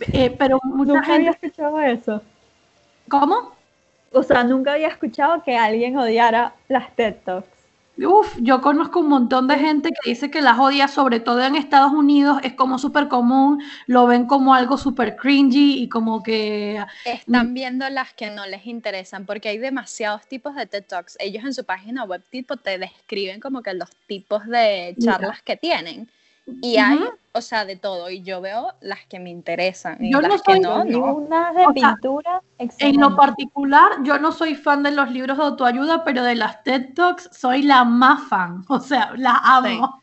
eh, 0.00 0.30
pero 0.38 0.58
mucha 0.64 0.98
Nunca 0.98 1.14
había 1.14 1.30
gente, 1.30 1.38
escuchado 1.48 1.80
eso. 1.80 2.22
¿Cómo? 3.10 3.52
O 4.12 4.22
sea, 4.22 4.42
nunca 4.44 4.72
había 4.72 4.88
escuchado 4.88 5.42
que 5.42 5.56
alguien 5.56 5.98
odiara 5.98 6.54
las 6.68 6.94
TED 6.96 7.16
Talks. 7.24 7.48
Uf, 7.98 8.38
yo 8.40 8.62
conozco 8.62 9.00
un 9.00 9.08
montón 9.08 9.46
de 9.46 9.58
gente 9.58 9.90
que 9.90 10.10
dice 10.10 10.30
que 10.30 10.40
las 10.40 10.58
odia, 10.58 10.88
sobre 10.88 11.20
todo 11.20 11.42
en 11.42 11.54
Estados 11.54 11.92
Unidos, 11.92 12.38
es 12.42 12.54
como 12.54 12.78
súper 12.78 13.08
común, 13.08 13.62
lo 13.86 14.06
ven 14.06 14.26
como 14.26 14.54
algo 14.54 14.78
súper 14.78 15.16
cringy 15.16 15.82
y 15.82 15.88
como 15.90 16.22
que... 16.22 16.82
Están 17.04 17.52
viendo 17.52 17.88
las 17.90 18.14
que 18.14 18.30
no 18.30 18.46
les 18.46 18.64
interesan, 18.66 19.26
porque 19.26 19.50
hay 19.50 19.58
demasiados 19.58 20.26
tipos 20.26 20.54
de 20.54 20.64
TED 20.64 20.84
Talks. 20.84 21.18
Ellos 21.20 21.44
en 21.44 21.52
su 21.52 21.64
página 21.64 22.04
web 22.04 22.22
tipo 22.30 22.56
te 22.56 22.78
describen 22.78 23.38
como 23.38 23.62
que 23.62 23.74
los 23.74 23.90
tipos 24.06 24.46
de 24.46 24.96
charlas 24.98 25.42
que 25.42 25.56
tienen. 25.56 26.08
Y 26.62 26.76
hay, 26.78 26.98
o 27.32 27.40
sea, 27.40 27.64
de 27.64 27.76
todo. 27.76 28.10
Y 28.10 28.22
yo 28.22 28.40
veo 28.40 28.72
las 28.80 29.06
que 29.06 29.18
me 29.20 29.30
interesan 29.30 30.04
y 30.04 30.12
Yo 30.12 30.20
las 30.20 30.30
no 30.30 30.36
que 30.42 30.52
soy- 30.52 30.60
no, 30.60 30.84
Y 30.86 30.90
no. 30.90 31.14
unas 31.14 31.54
de 31.54 31.66
O 31.66 31.72
sea, 31.72 31.94
pintura 31.94 32.42
En 32.78 33.00
lo 33.00 33.16
particular, 33.16 33.92
yo 34.02 34.18
no 34.18 34.32
soy 34.32 34.54
fan 34.54 34.82
de 34.82 34.90
los 34.90 35.10
libros 35.10 35.36
de 35.38 35.44
autoayuda, 35.44 36.04
pero 36.04 36.22
de 36.22 36.34
las 36.34 36.62
TED 36.64 36.94
Talks 36.94 37.30
soy 37.32 37.62
la 37.62 37.84
más 37.84 38.28
fan. 38.28 38.64
O 38.68 38.80
sea, 38.80 39.12
las 39.16 39.38
amo. 39.42 40.00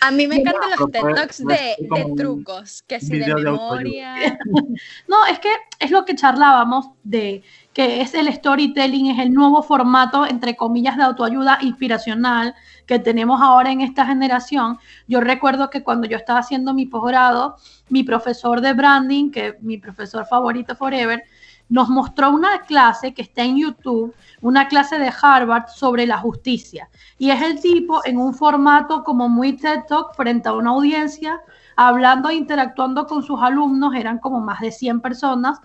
A 0.00 0.10
mí 0.10 0.26
me 0.26 0.36
encantan 0.36 0.70
los 0.78 0.90
TED 0.90 1.00
Talks 1.14 1.44
de, 1.46 1.76
trucos, 2.16 2.82
que 2.86 3.00
si 3.00 3.18
de 3.18 3.34
memoria. 3.34 4.38
No, 5.08 5.26
es 5.26 5.38
que 5.40 5.50
es 5.80 5.90
lo 5.90 6.04
que 6.04 6.14
charlábamos 6.14 6.90
de 7.02 7.42
que 7.78 8.00
es 8.00 8.12
el 8.14 8.26
storytelling, 8.34 9.06
es 9.12 9.20
el 9.20 9.32
nuevo 9.32 9.62
formato, 9.62 10.26
entre 10.26 10.56
comillas, 10.56 10.96
de 10.96 11.04
autoayuda 11.04 11.58
inspiracional 11.60 12.56
que 12.86 12.98
tenemos 12.98 13.40
ahora 13.40 13.70
en 13.70 13.82
esta 13.82 14.04
generación. 14.04 14.78
Yo 15.06 15.20
recuerdo 15.20 15.70
que 15.70 15.84
cuando 15.84 16.08
yo 16.08 16.16
estaba 16.16 16.40
haciendo 16.40 16.74
mi 16.74 16.86
posgrado, 16.86 17.54
mi 17.88 18.02
profesor 18.02 18.60
de 18.62 18.72
branding, 18.72 19.30
que 19.30 19.46
es 19.46 19.62
mi 19.62 19.78
profesor 19.78 20.26
favorito 20.26 20.74
forever, 20.74 21.22
nos 21.68 21.88
mostró 21.88 22.30
una 22.30 22.62
clase 22.62 23.14
que 23.14 23.22
está 23.22 23.44
en 23.44 23.58
YouTube, 23.58 24.12
una 24.40 24.66
clase 24.66 24.98
de 24.98 25.12
Harvard 25.22 25.68
sobre 25.68 26.04
la 26.04 26.18
justicia. 26.18 26.88
Y 27.16 27.30
es 27.30 27.40
el 27.42 27.60
tipo 27.60 28.00
en 28.04 28.18
un 28.18 28.34
formato 28.34 29.04
como 29.04 29.28
muy 29.28 29.52
TED 29.52 29.84
Talk 29.86 30.16
frente 30.16 30.48
a 30.48 30.54
una 30.54 30.70
audiencia, 30.70 31.40
hablando 31.76 32.28
e 32.28 32.34
interactuando 32.34 33.06
con 33.06 33.22
sus 33.22 33.40
alumnos, 33.40 33.94
eran 33.94 34.18
como 34.18 34.40
más 34.40 34.58
de 34.58 34.72
100 34.72 35.00
personas, 35.00 35.60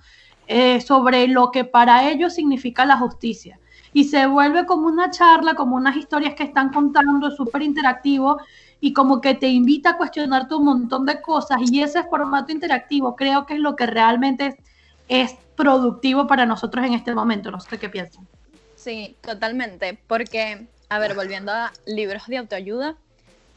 eh, 0.47 0.81
sobre 0.81 1.27
lo 1.27 1.51
que 1.51 1.63
para 1.63 2.09
ellos 2.09 2.33
significa 2.33 2.85
la 2.85 2.97
justicia. 2.97 3.59
Y 3.93 4.05
se 4.05 4.25
vuelve 4.25 4.65
como 4.65 4.87
una 4.87 5.11
charla, 5.11 5.53
como 5.53 5.75
unas 5.75 5.95
historias 5.95 6.33
que 6.33 6.43
están 6.43 6.69
contando, 6.69 7.29
súper 7.31 7.61
interactivo 7.61 8.39
y 8.81 8.91
como 8.91 9.21
que 9.21 9.35
te 9.35 9.47
invita 9.47 9.91
a 9.91 9.97
cuestionarte 9.97 10.55
un 10.55 10.65
montón 10.65 11.05
de 11.05 11.21
cosas. 11.21 11.59
Y 11.71 11.81
ese 11.81 12.03
formato 12.03 12.51
interactivo 12.51 13.15
creo 13.15 13.45
que 13.45 13.53
es 13.53 13.59
lo 13.59 13.75
que 13.75 13.85
realmente 13.85 14.47
es, 14.47 14.55
es 15.07 15.37
productivo 15.55 16.27
para 16.27 16.45
nosotros 16.45 16.85
en 16.85 16.93
este 16.93 17.13
momento. 17.13 17.51
No 17.51 17.59
sé 17.59 17.77
qué 17.77 17.87
piensan. 17.87 18.27
Sí, 18.75 19.15
totalmente. 19.21 19.97
Porque, 20.07 20.67
a 20.89 20.99
ver, 20.99 21.13
volviendo 21.13 21.51
a 21.51 21.71
libros 21.85 22.27
de 22.27 22.37
autoayuda, 22.37 22.97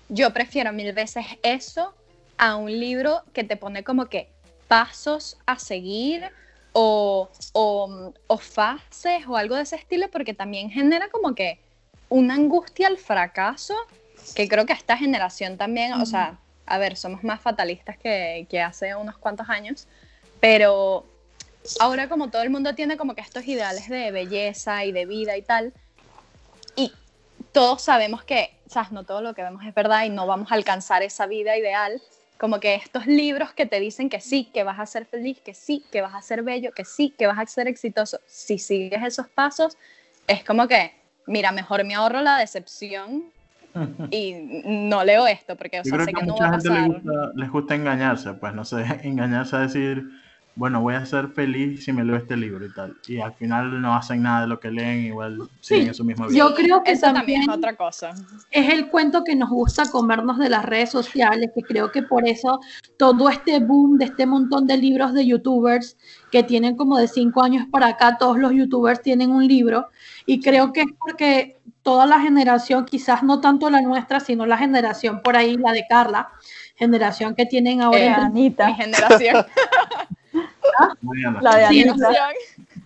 yo 0.08 0.32
prefiero 0.32 0.72
mil 0.72 0.92
veces 0.92 1.26
eso 1.42 1.94
a 2.38 2.56
un 2.56 2.70
libro 2.70 3.22
que 3.32 3.42
te 3.42 3.56
pone 3.56 3.82
como 3.82 4.06
que 4.06 4.30
pasos 4.68 5.38
a 5.46 5.58
seguir 5.58 6.30
o, 6.78 7.30
o, 7.54 8.12
o 8.26 8.36
fases 8.36 9.26
o 9.26 9.34
algo 9.34 9.56
de 9.56 9.62
ese 9.62 9.76
estilo, 9.76 10.10
porque 10.10 10.34
también 10.34 10.70
genera 10.70 11.08
como 11.08 11.34
que 11.34 11.58
una 12.10 12.34
angustia 12.34 12.88
al 12.88 12.98
fracaso, 12.98 13.74
que 14.34 14.46
creo 14.46 14.66
que 14.66 14.74
esta 14.74 14.94
generación 14.94 15.56
también, 15.56 15.94
o 15.94 16.04
sea, 16.04 16.36
a 16.66 16.76
ver, 16.76 16.98
somos 16.98 17.24
más 17.24 17.40
fatalistas 17.40 17.96
que, 17.96 18.46
que 18.50 18.60
hace 18.60 18.94
unos 18.94 19.16
cuantos 19.16 19.48
años, 19.48 19.88
pero 20.38 21.06
ahora 21.80 22.10
como 22.10 22.28
todo 22.28 22.42
el 22.42 22.50
mundo 22.50 22.74
tiene 22.74 22.98
como 22.98 23.14
que 23.14 23.22
estos 23.22 23.46
ideales 23.46 23.88
de 23.88 24.10
belleza 24.10 24.84
y 24.84 24.92
de 24.92 25.06
vida 25.06 25.34
y 25.38 25.40
tal, 25.40 25.72
y 26.76 26.92
todos 27.52 27.80
sabemos 27.80 28.22
que, 28.22 28.54
sabes, 28.66 28.92
no 28.92 29.04
todo 29.04 29.22
lo 29.22 29.32
que 29.32 29.42
vemos 29.42 29.64
es 29.64 29.74
verdad 29.74 30.04
y 30.04 30.10
no 30.10 30.26
vamos 30.26 30.52
a 30.52 30.56
alcanzar 30.56 31.02
esa 31.02 31.26
vida 31.26 31.56
ideal, 31.56 32.02
como 32.38 32.60
que 32.60 32.74
estos 32.74 33.06
libros 33.06 33.52
que 33.52 33.66
te 33.66 33.80
dicen 33.80 34.08
que 34.08 34.20
sí, 34.20 34.50
que 34.52 34.62
vas 34.64 34.78
a 34.78 34.86
ser 34.86 35.06
feliz, 35.06 35.40
que 35.40 35.54
sí, 35.54 35.84
que 35.90 36.00
vas 36.02 36.14
a 36.14 36.22
ser 36.22 36.42
bello, 36.42 36.72
que 36.72 36.84
sí, 36.84 37.14
que 37.16 37.26
vas 37.26 37.38
a 37.38 37.46
ser 37.46 37.68
exitoso, 37.68 38.20
si 38.26 38.58
sigues 38.58 39.02
esos 39.02 39.28
pasos, 39.28 39.76
es 40.26 40.44
como 40.44 40.68
que, 40.68 40.92
mira, 41.26 41.52
mejor 41.52 41.84
me 41.84 41.94
ahorro 41.94 42.20
la 42.20 42.38
decepción 42.38 43.24
y 44.10 44.34
no 44.64 45.04
leo 45.04 45.26
esto, 45.26 45.56
porque, 45.56 45.80
o 45.80 45.84
Yo 45.84 45.90
sea, 45.90 46.04
sé 46.04 46.12
que 46.12 46.20
que 46.20 46.26
no 46.26 46.36
va 46.36 46.48
a 46.48 46.52
pasar. 46.52 46.88
gusta, 46.88 47.32
les 47.34 47.50
gusta 47.50 47.74
engañarse, 47.74 48.32
pues 48.34 48.54
no 48.54 48.64
sé, 48.64 48.84
engañarse 49.02 49.56
a 49.56 49.60
decir, 49.60 50.04
bueno, 50.56 50.80
voy 50.80 50.94
a 50.94 51.04
ser 51.04 51.28
feliz 51.28 51.84
si 51.84 51.92
me 51.92 52.02
leo 52.02 52.16
este 52.16 52.34
libro 52.34 52.64
y 52.64 52.72
tal. 52.72 52.96
Y 53.06 53.20
al 53.20 53.34
final 53.34 53.80
no 53.82 53.94
hacen 53.94 54.22
nada 54.22 54.40
de 54.40 54.46
lo 54.46 54.58
que 54.58 54.70
leen, 54.70 55.04
igual 55.04 55.38
siguen 55.60 55.88
en 55.88 55.94
su 55.94 56.02
misma 56.02 56.26
vida. 56.26 56.38
Yo 56.38 56.54
creo 56.54 56.82
que 56.82 56.92
Eso 56.92 57.12
también 57.12 57.42
es 57.42 57.48
otra 57.50 57.76
cosa. 57.76 58.14
es 58.50 58.72
el 58.72 58.88
cuento 58.88 59.22
que 59.22 59.36
nos 59.36 59.50
gusta 59.50 59.90
comernos 59.90 60.38
de 60.38 60.48
las 60.48 60.64
redes 60.64 60.90
sociales, 60.90 61.50
que 61.54 61.60
creo 61.60 61.92
que 61.92 62.02
por 62.02 62.26
eso 62.26 62.58
todo 62.96 63.28
este 63.28 63.60
boom 63.60 63.98
de 63.98 64.06
este 64.06 64.24
montón 64.24 64.66
de 64.66 64.78
libros 64.78 65.12
de 65.12 65.26
youtubers 65.26 65.98
que 66.32 66.42
tienen 66.42 66.74
como 66.74 66.96
de 66.96 67.06
cinco 67.06 67.42
años 67.42 67.66
para 67.70 67.88
acá, 67.88 68.16
todos 68.18 68.38
los 68.38 68.52
youtubers 68.52 69.02
tienen 69.02 69.30
un 69.32 69.46
libro 69.46 69.88
y 70.24 70.40
creo 70.40 70.72
que 70.72 70.80
es 70.80 70.88
porque 70.98 71.58
toda 71.82 72.06
la 72.06 72.18
generación, 72.18 72.86
quizás 72.86 73.22
no 73.22 73.40
tanto 73.40 73.68
la 73.68 73.82
nuestra, 73.82 74.20
sino 74.20 74.46
la 74.46 74.56
generación 74.56 75.20
por 75.22 75.36
ahí, 75.36 75.56
la 75.56 75.72
de 75.72 75.84
Carla, 75.86 76.30
generación 76.76 77.34
que 77.34 77.46
tienen 77.46 77.82
ahora 77.82 77.98
Eh, 77.98 78.08
Anita. 78.08 78.68
Mi 78.68 78.74
generación. 78.74 79.44
Mariana. 81.02 81.40
La 81.42 81.56
de 81.56 81.66
Sí, 81.68 81.82
Anita. 81.82 82.08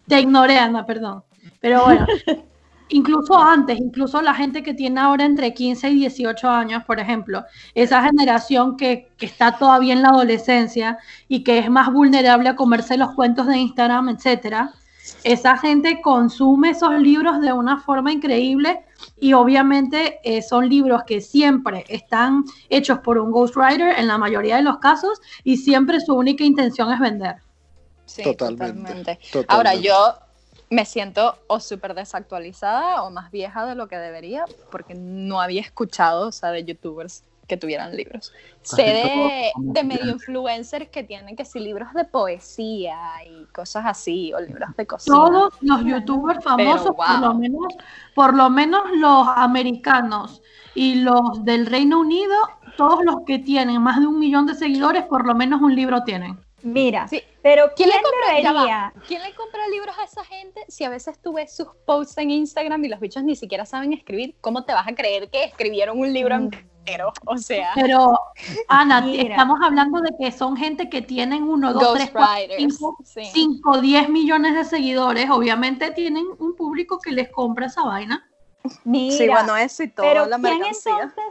Te 0.06 0.20
ignoré, 0.20 0.58
Ana, 0.58 0.84
perdón. 0.86 1.22
Pero 1.60 1.84
bueno, 1.84 2.06
incluso 2.88 3.38
antes, 3.38 3.78
incluso 3.78 4.20
la 4.22 4.34
gente 4.34 4.62
que 4.62 4.74
tiene 4.74 5.00
ahora 5.00 5.24
entre 5.24 5.54
15 5.54 5.90
y 5.90 5.94
18 6.00 6.48
años, 6.48 6.84
por 6.84 6.98
ejemplo, 7.00 7.44
esa 7.74 8.02
generación 8.02 8.76
que, 8.76 9.10
que 9.16 9.26
está 9.26 9.56
todavía 9.56 9.92
en 9.92 10.02
la 10.02 10.08
adolescencia 10.08 10.98
y 11.28 11.44
que 11.44 11.58
es 11.58 11.70
más 11.70 11.92
vulnerable 11.92 12.48
a 12.48 12.56
comerse 12.56 12.96
los 12.96 13.12
cuentos 13.14 13.46
de 13.46 13.58
Instagram, 13.58 14.08
etcétera, 14.08 14.72
esa 15.24 15.56
gente 15.58 16.00
consume 16.02 16.70
esos 16.70 16.98
libros 16.98 17.40
de 17.40 17.52
una 17.52 17.78
forma 17.78 18.12
increíble 18.12 18.84
y 19.18 19.32
obviamente 19.32 20.18
eh, 20.24 20.42
son 20.42 20.68
libros 20.68 21.02
que 21.06 21.20
siempre 21.20 21.84
están 21.88 22.44
hechos 22.68 22.98
por 23.00 23.18
un 23.18 23.30
ghostwriter 23.30 23.98
en 23.98 24.06
la 24.06 24.18
mayoría 24.18 24.56
de 24.56 24.62
los 24.62 24.78
casos 24.78 25.20
y 25.44 25.56
siempre 25.56 26.00
su 26.00 26.14
única 26.14 26.44
intención 26.44 26.92
es 26.92 27.00
vender. 27.00 27.36
Sí, 28.10 28.22
Totalmente, 28.24 28.66
totalmente. 28.66 29.18
totalmente. 29.32 29.54
Ahora, 29.54 29.74
yo 29.76 30.14
me 30.68 30.84
siento 30.84 31.38
o 31.46 31.60
súper 31.60 31.94
desactualizada 31.94 33.02
o 33.02 33.10
más 33.10 33.30
vieja 33.30 33.64
de 33.66 33.76
lo 33.76 33.86
que 33.86 33.96
debería 33.98 34.44
porque 34.70 34.94
no 34.94 35.40
había 35.40 35.60
escuchado, 35.60 36.28
o 36.28 36.32
sea, 36.32 36.50
de 36.50 36.64
youtubers 36.64 37.22
que 37.46 37.56
tuvieran 37.56 37.96
libros. 37.96 38.32
Sé 38.62 38.82
de, 38.82 39.50
todos 39.54 39.74
de 39.74 39.84
medio 39.84 40.10
influencers 40.12 40.88
que 40.88 41.02
tienen 41.02 41.36
que 41.36 41.44
sí 41.44 41.58
libros 41.60 41.92
de 41.94 42.04
poesía 42.04 42.96
y 43.28 43.44
cosas 43.46 43.84
así, 43.86 44.32
o 44.32 44.40
libros 44.40 44.70
de 44.76 44.86
cocina. 44.86 45.16
Todos 45.16 45.54
los 45.60 45.84
youtubers 45.84 46.42
famosos, 46.44 46.94
por, 46.96 47.06
wow. 47.06 47.20
lo 47.20 47.34
menos, 47.34 47.74
por 48.14 48.34
lo 48.34 48.50
menos 48.50 48.82
los 48.96 49.26
americanos 49.34 50.42
y 50.74 50.96
los 50.96 51.44
del 51.44 51.66
Reino 51.66 52.00
Unido, 52.00 52.36
todos 52.76 53.04
los 53.04 53.22
que 53.26 53.40
tienen 53.40 53.82
más 53.82 54.00
de 54.00 54.06
un 54.06 54.18
millón 54.18 54.46
de 54.46 54.54
seguidores, 54.54 55.02
por 55.04 55.26
lo 55.26 55.34
menos 55.34 55.60
un 55.60 55.74
libro 55.74 56.04
tienen. 56.04 56.38
Mira, 56.62 57.08
Sí, 57.08 57.22
Pero 57.42 57.70
¿Quién, 57.74 57.88
¿quién, 57.90 58.02
le 58.02 58.42
compra? 58.42 58.92
¿Quién 59.06 59.22
le 59.22 59.34
compra 59.34 59.66
libros 59.68 59.96
a 59.98 60.04
esa 60.04 60.24
gente 60.24 60.62
si 60.68 60.84
a 60.84 60.90
veces 60.90 61.18
tú 61.22 61.32
ves 61.34 61.54
sus 61.56 61.68
posts 61.86 62.18
en 62.18 62.30
Instagram 62.30 62.84
y 62.84 62.88
los 62.88 63.00
bichos 63.00 63.22
ni 63.24 63.34
siquiera 63.36 63.64
saben 63.64 63.92
escribir? 63.92 64.36
¿Cómo 64.40 64.64
te 64.64 64.72
vas 64.74 64.86
a 64.86 64.94
creer 64.94 65.30
que 65.30 65.44
escribieron 65.44 65.98
un 65.98 66.12
libro 66.12 66.36
Mm. 66.38 66.50
entero? 66.84 67.12
O 67.26 67.38
sea, 67.38 67.72
Pero, 67.74 68.18
Ana, 68.68 69.00
Mira. 69.02 69.30
estamos 69.30 69.58
hablando 69.62 70.00
de 70.00 70.10
que 70.18 70.32
son 70.32 70.56
gente 70.56 70.88
que 70.90 71.00
tienen 71.02 71.44
uno, 71.44 71.72
dos, 71.72 71.94
tres, 71.94 72.10
cuatro, 72.10 72.34
ghostwriters. 72.48 72.76
cinco, 72.76 72.96
sí. 73.04 73.24
5, 73.32 73.80
10 73.80 74.08
millones 74.10 74.54
de 74.54 74.64
seguidores. 74.64 75.30
Obviamente 75.30 75.90
tienen 75.92 76.26
un 76.38 76.56
público 76.56 76.98
que 76.98 77.12
les 77.12 77.30
compra 77.30 77.66
esa 77.66 77.82
vaina. 77.84 78.26
Mira, 78.84 79.16
Sí, 79.16 79.28
bueno, 79.28 79.56
eso 79.56 79.82
y 79.82 79.88
todo, 79.88 80.04
pero 80.06 80.26
la 80.26 80.38
¿quién 80.38 80.58
mercancía. 80.58 80.92
entonces, 81.00 81.24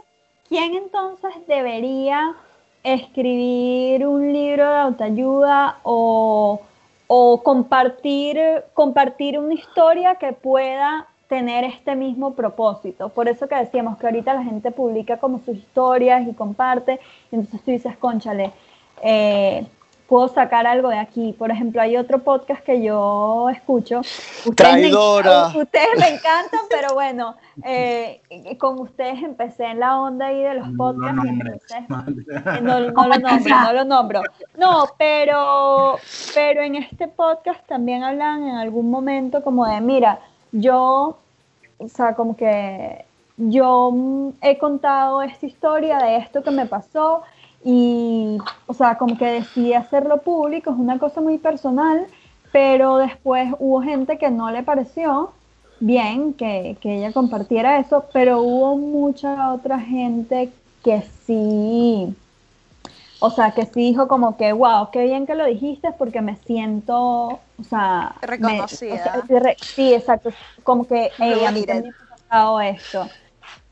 ¿quién 0.48 0.74
entonces 0.74 1.32
debería 1.46 2.34
escribir 2.82 4.06
un 4.06 4.32
libro 4.32 4.68
de 4.68 4.78
autoayuda 4.78 5.78
o, 5.82 6.60
o 7.06 7.42
compartir, 7.42 8.38
compartir 8.74 9.38
una 9.38 9.54
historia 9.54 10.14
que 10.16 10.32
pueda 10.32 11.06
tener 11.28 11.64
este 11.64 11.94
mismo 11.94 12.34
propósito? 12.34 13.08
Por 13.08 13.28
eso 13.28 13.48
que 13.48 13.54
decíamos 13.54 13.98
que 13.98 14.06
ahorita 14.06 14.34
la 14.34 14.42
gente 14.42 14.70
publica 14.70 15.18
como 15.18 15.38
sus 15.38 15.56
historias 15.56 16.26
y 16.26 16.32
comparte, 16.34 17.00
y 17.30 17.36
entonces 17.36 17.62
tú 17.62 17.70
dices, 17.70 17.96
conchale, 17.96 18.52
eh, 19.02 19.64
puedo 20.10 20.26
sacar 20.26 20.66
algo 20.66 20.88
de 20.88 20.98
aquí. 20.98 21.32
Por 21.38 21.52
ejemplo, 21.52 21.80
hay 21.80 21.96
otro 21.96 22.18
podcast 22.18 22.64
que 22.64 22.82
yo 22.82 23.48
escucho. 23.48 24.00
Ustedes 24.00 24.54
Traidora. 24.56 25.50
Me, 25.54 25.62
ustedes 25.62 25.88
me 26.00 26.08
encantan, 26.08 26.60
pero 26.68 26.94
bueno, 26.94 27.36
eh, 27.62 28.20
con 28.58 28.80
ustedes 28.80 29.22
empecé 29.22 29.66
en 29.66 29.78
la 29.78 30.00
onda 30.00 30.26
ahí 30.26 30.42
de 30.42 30.54
los 30.54 30.68
No 30.70 30.76
podcasts. 30.76 31.22
entonces, 31.24 32.26
eh, 32.28 32.60
no, 32.60 32.80
no 32.80 33.06
lo 33.06 33.18
nombro, 33.20 33.60
no 33.62 33.72
lo 33.72 33.84
nombro. 33.84 34.22
No, 34.58 34.86
pero, 34.98 35.96
pero 36.34 36.62
en 36.62 36.74
este 36.74 37.06
podcast 37.06 37.64
también 37.68 38.02
hablan 38.02 38.48
en 38.48 38.56
algún 38.56 38.90
momento 38.90 39.44
como 39.44 39.64
de, 39.64 39.80
mira, 39.80 40.18
yo, 40.50 41.18
o 41.78 41.88
sea, 41.88 42.16
como 42.16 42.36
que 42.36 43.04
yo 43.36 43.92
he 44.42 44.58
contado 44.58 45.22
esta 45.22 45.46
historia 45.46 45.98
de 45.98 46.16
esto 46.16 46.42
que 46.42 46.50
me 46.50 46.66
pasó 46.66 47.22
y, 47.64 48.38
o 48.66 48.74
sea, 48.74 48.96
como 48.98 49.16
que 49.18 49.26
decidí 49.26 49.74
hacerlo 49.74 50.22
público, 50.22 50.70
es 50.70 50.76
una 50.76 50.98
cosa 50.98 51.20
muy 51.20 51.38
personal, 51.38 52.06
pero 52.52 52.96
después 52.98 53.52
hubo 53.58 53.82
gente 53.82 54.18
que 54.18 54.30
no 54.30 54.50
le 54.50 54.62
pareció 54.62 55.32
bien 55.80 56.34
que, 56.34 56.76
que 56.80 56.96
ella 56.98 57.12
compartiera 57.12 57.78
eso, 57.78 58.04
pero 58.12 58.40
hubo 58.42 58.76
mucha 58.76 59.52
otra 59.52 59.78
gente 59.80 60.52
que 60.82 61.02
sí, 61.26 62.14
o 63.20 63.30
sea, 63.30 63.50
que 63.52 63.66
sí 63.66 63.80
dijo 63.80 64.08
como 64.08 64.36
que, 64.36 64.52
wow, 64.52 64.90
qué 64.90 65.04
bien 65.04 65.26
que 65.26 65.34
lo 65.34 65.44
dijiste 65.44 65.92
porque 65.98 66.22
me 66.22 66.36
siento, 66.36 66.94
o 67.58 67.64
sea, 67.68 68.14
me- 68.22 68.26
Reconocida. 68.26 68.94
o 68.94 68.98
sea, 69.26 69.40
re- 69.40 69.56
sí, 69.60 69.92
exacto, 69.92 70.30
como 70.62 70.86
que, 70.86 71.10
hey, 71.18 71.32
a 71.32 71.36
mí 71.36 71.44
Validated. 71.44 71.66
también 71.66 71.94
me 71.98 72.04
ha 72.06 72.16
pasado 72.16 72.60
esto. 72.62 73.06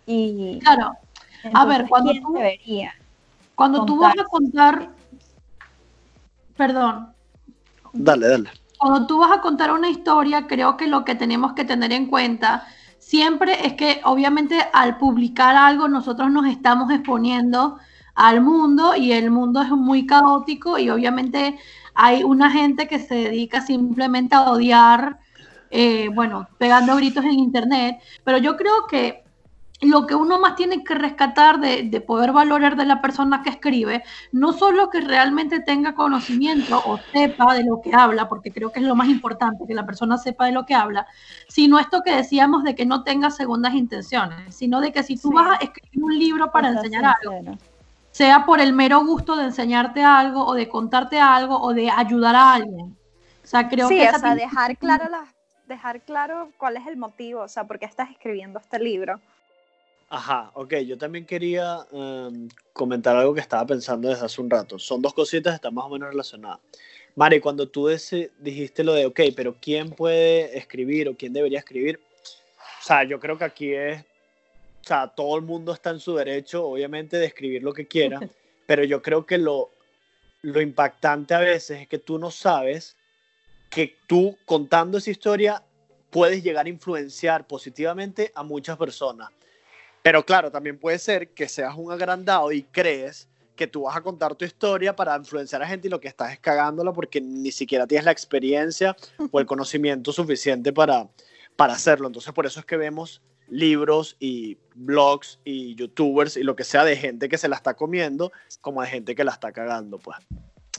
Y 0.07 0.59
Claro, 0.61 0.93
A 1.55 1.65
ver, 1.65 1.87
cuando 1.89 2.11
¿quién 2.13 2.23
tú- 2.25 2.33
debería? 2.35 2.93
Cuando 3.59 3.85
tú 3.85 3.99
vas 3.99 4.15
a 4.17 4.23
contar, 4.23 4.91
perdón, 6.57 7.09
Dale, 7.93 8.29
dale. 8.29 8.51
cuando 8.79 9.09
tú 9.09 9.19
vas 9.19 9.33
a 9.33 9.41
contar 9.41 9.73
una 9.73 9.91
historia, 9.91 10.47
creo 10.47 10.77
que 10.77 10.87
lo 10.87 11.05
que 11.05 11.17
tenemos 11.17 11.55
que 11.55 11.65
tener 11.65 11.91
en 11.91 12.07
cuenta 12.07 12.69
siempre 13.01 13.67
es 13.67 13.73
que 13.73 14.01
obviamente 14.05 14.65
al 14.73 14.97
publicar 14.97 15.57
algo 15.57 15.89
nosotros 15.89 16.31
nos 16.31 16.47
estamos 16.47 16.93
exponiendo 16.93 17.79
al 18.15 18.43
mundo 18.43 18.95
y 18.95 19.11
el 19.11 19.33
mundo 19.33 19.61
es 19.61 19.71
muy 19.71 20.07
caótico 20.07 20.79
y 20.79 20.91
obviamente 20.91 21.59
hay 21.95 22.23
una 22.23 22.53
gente 22.53 22.87
que 22.87 23.01
se 23.01 23.17
dedica 23.17 23.61
simplemente 23.61 24.37
a 24.37 24.53
odiar, 24.53 25.19
eh, 25.73 26.11
bueno, 26.15 26.47
pegando 26.59 26.95
gritos 26.95 27.25
en 27.25 27.41
internet, 27.41 27.99
pero 28.23 28.39
yo 28.39 28.57
creo 28.57 28.87
que 28.89 29.25
lo 29.81 30.07
que 30.07 30.15
uno 30.17 30.41
más 30.41 30.57
tiene 30.57 30.83
que 30.83 30.95
rescatar 30.95 31.61
de, 31.61 31.85
de 31.85 32.01
poder 32.01 32.33
valorar 32.33 32.75
de 32.77 32.85
la 32.85 33.01
persona 33.01 33.43
que 33.43 33.51
escribe, 33.51 34.03
no 34.33 34.53
solo 34.53 34.91
que 34.91 35.01
realmente 35.01 35.61
tenga 35.61 35.95
conocimiento 35.95 36.77
o 36.85 36.99
sepa 37.13 37.55
de 37.55 37.63
lo 37.65 37.81
que 37.81 37.95
habla, 37.95 38.29
porque 38.29 38.53
creo 38.53 38.73
que 38.73 38.81
es 38.81 38.87
lo 38.87 38.97
más 38.97 39.09
importante, 39.09 39.65
que 39.67 39.75
la 39.75 39.87
persona 39.87 40.19
sepa 40.19 40.47
de 40.47 40.53
lo 40.53 40.67
que 40.67 40.75
habla, 40.75 41.07
sino 41.49 41.79
esto 41.79 42.03
que 42.03 42.15
decíamos 42.15 42.65
de 42.65 42.75
que 42.75 42.87
no 42.87 43.05
tenga 43.05 43.31
segundas 43.31 43.75
intenciones, 43.75 44.55
sino 44.57 44.81
de 44.81 44.93
que 44.93 45.03
si 45.05 45.17
tú 45.17 45.29
Sí. 45.29 45.35
vas 45.35 45.51
a 45.61 45.65
escribir 45.65 46.03
un 46.03 46.19
libro 46.19 46.51
para 46.51 46.69
enseñar 46.71 47.05
algo, 47.23 47.57
sea 48.11 48.45
por 48.45 48.61
el 48.61 48.73
mero 48.73 49.05
gusto 49.05 49.37
de 49.37 49.45
enseñarte 49.45 50.03
algo 50.03 50.45
o 50.45 50.55
de 50.55 50.69
contarte 50.69 51.21
algo 51.21 51.61
o 51.61 51.73
de 51.73 51.89
ayudar 51.89 52.35
a 52.35 52.55
alguien. 52.55 52.97
O 53.45 53.47
sea, 53.47 53.69
creo 53.69 53.89
sí, 53.89 53.97
que 53.97 54.09
o 54.09 54.19
sea, 54.19 54.35
dejar 54.35 54.77
claro, 54.77 55.09
la- 55.09 55.25
dejar 55.69 56.01
claro 56.01 56.51
cuál 56.59 56.77
es 56.79 56.87
el 56.89 56.97
motivo, 56.97 57.43
o 57.43 57.49
sea, 57.49 57.65
por 57.65 57.79
qué 57.79 57.85
estás 57.85 58.11
escribiendo 58.11 58.59
este 58.59 58.81
libro. 58.81 59.21
Ajá, 60.11 60.51
ok, 60.55 60.75
yo 60.87 60.97
también 60.97 61.27
quería 61.27 61.87
em, 61.93 62.49
comentar 62.73 63.15
algo 63.15 63.35
que 63.35 63.41
estaba 63.41 63.67
pensando 63.67 64.09
desde 64.09 64.25
hace 64.25 64.41
un 64.41 64.49
rato. 64.49 64.79
Son 64.79 65.03
dos 65.03 65.13
cositas 65.13 65.53
que 65.53 65.57
están 65.57 65.75
más 65.75 65.85
o 65.85 65.91
menos 65.91 66.09
relacionadas. 66.09 66.61
Mari, 67.15 67.41
cuando 67.41 67.69
tú 67.69 67.89
dijiste 68.39 68.85
lo 68.85 68.95
de, 68.95 69.07
ok, 69.07 69.21
pero 69.37 69.57
¿quién 69.61 69.91
puede 69.91 70.57
escribir 70.57 71.09
o 71.09 71.17
quién 71.17 71.33
debería 71.33 71.59
escribir? 71.59 72.01
O 72.81 72.83
sea, 72.83 73.05
yo 73.05 73.21
creo 73.21 73.37
que 73.37 73.45
aquí 73.45 73.75
es, 73.75 74.01
o 74.01 74.87
sea, 74.87 75.09
todo 75.09 75.37
el 75.37 75.43
mundo 75.43 75.73
está 75.73 75.91
en 75.91 76.01
su 76.01 76.15
derecho, 76.15 76.65
obviamente, 76.65 77.19
de 77.19 77.27
escribir 77.27 77.63
lo 77.63 77.75
que 77.75 77.87
quiera, 77.87 78.21
pero 78.67 78.85
yo 78.85 79.03
creo 79.03 79.27
que 79.27 79.37
lo, 79.37 79.71
lo 80.43 80.61
impactante 80.61 81.35
a 81.35 81.41
veces 81.41 81.83
es 81.83 81.89
que 81.89 81.99
tú 81.99 82.19
no 82.19 82.31
sabes 82.31 82.97
que 83.69 83.97
tú 84.07 84.39
contando 84.47 84.97
esa 84.97 85.11
historia 85.11 85.63
puedes 86.11 86.43
llegar 86.43 86.65
a 86.65 86.71
influenciar 86.71 87.47
positivamente 87.47 88.33
a 88.35 88.43
muchas 88.43 88.79
personas. 88.79 89.31
Pero 90.09 90.25
claro, 90.25 90.51
también 90.51 90.79
puede 90.79 90.99
ser 90.99 91.35
que 91.35 91.51
seas 91.51 91.75
un 91.77 91.93
agrandado 91.93 92.51
y 92.51 92.63
crees 92.63 93.29
que 93.55 93.67
tú 93.67 93.83
vas 93.83 93.95
a 93.95 94.01
contar 94.01 94.35
tu 94.37 94.47
historia 94.47 94.97
para 94.97 95.15
influenciar 95.15 95.63
a 95.63 95.69
gente 95.69 95.87
y 95.87 95.91
lo 95.91 96.01
que 96.01 96.09
estás 96.09 96.33
es 96.33 96.39
cagándola 96.39 96.95
porque 96.95 97.21
ni 97.21 97.53
siquiera 97.53 97.87
tienes 97.87 98.07
la 98.07 98.13
experiencia 98.13 98.97
o 99.31 99.39
el 99.39 99.45
conocimiento 99.47 100.11
suficiente 100.11 100.73
para, 100.73 101.11
para 101.57 101.75
hacerlo. 101.75 102.07
Entonces 102.07 102.33
por 102.33 102.47
eso 102.47 102.59
es 102.59 102.65
que 102.65 102.79
vemos 102.79 103.21
libros 103.49 104.17
y 104.19 104.57
blogs 104.75 105.41
y 105.45 105.75
youtubers 105.75 106.39
y 106.39 106.43
lo 106.43 106.57
que 106.57 106.65
sea 106.65 106.87
de 106.87 106.97
gente 106.97 107.29
que 107.29 107.37
se 107.37 107.49
la 107.49 107.57
está 107.57 107.75
comiendo 107.75 108.33
como 108.63 108.81
de 108.81 108.89
gente 108.89 109.15
que 109.15 109.25
la 109.25 109.33
está 109.33 109.53
cagando, 109.53 109.99
pues. 109.99 110.17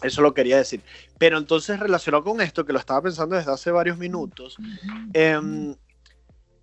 Eso 0.02 0.24
lo 0.24 0.34
quería 0.34 0.58
decir. 0.58 0.82
Pero 1.20 1.38
entonces 1.38 1.80
relacionado 1.80 2.24
con 2.24 2.42
esto, 2.42 2.66
que 2.66 2.74
lo 2.74 2.80
estaba 2.80 3.04
pensando 3.04 3.36
desde 3.36 3.52
hace 3.52 3.70
varios 3.70 4.00
minutos, 4.00 4.58
em, 5.14 5.76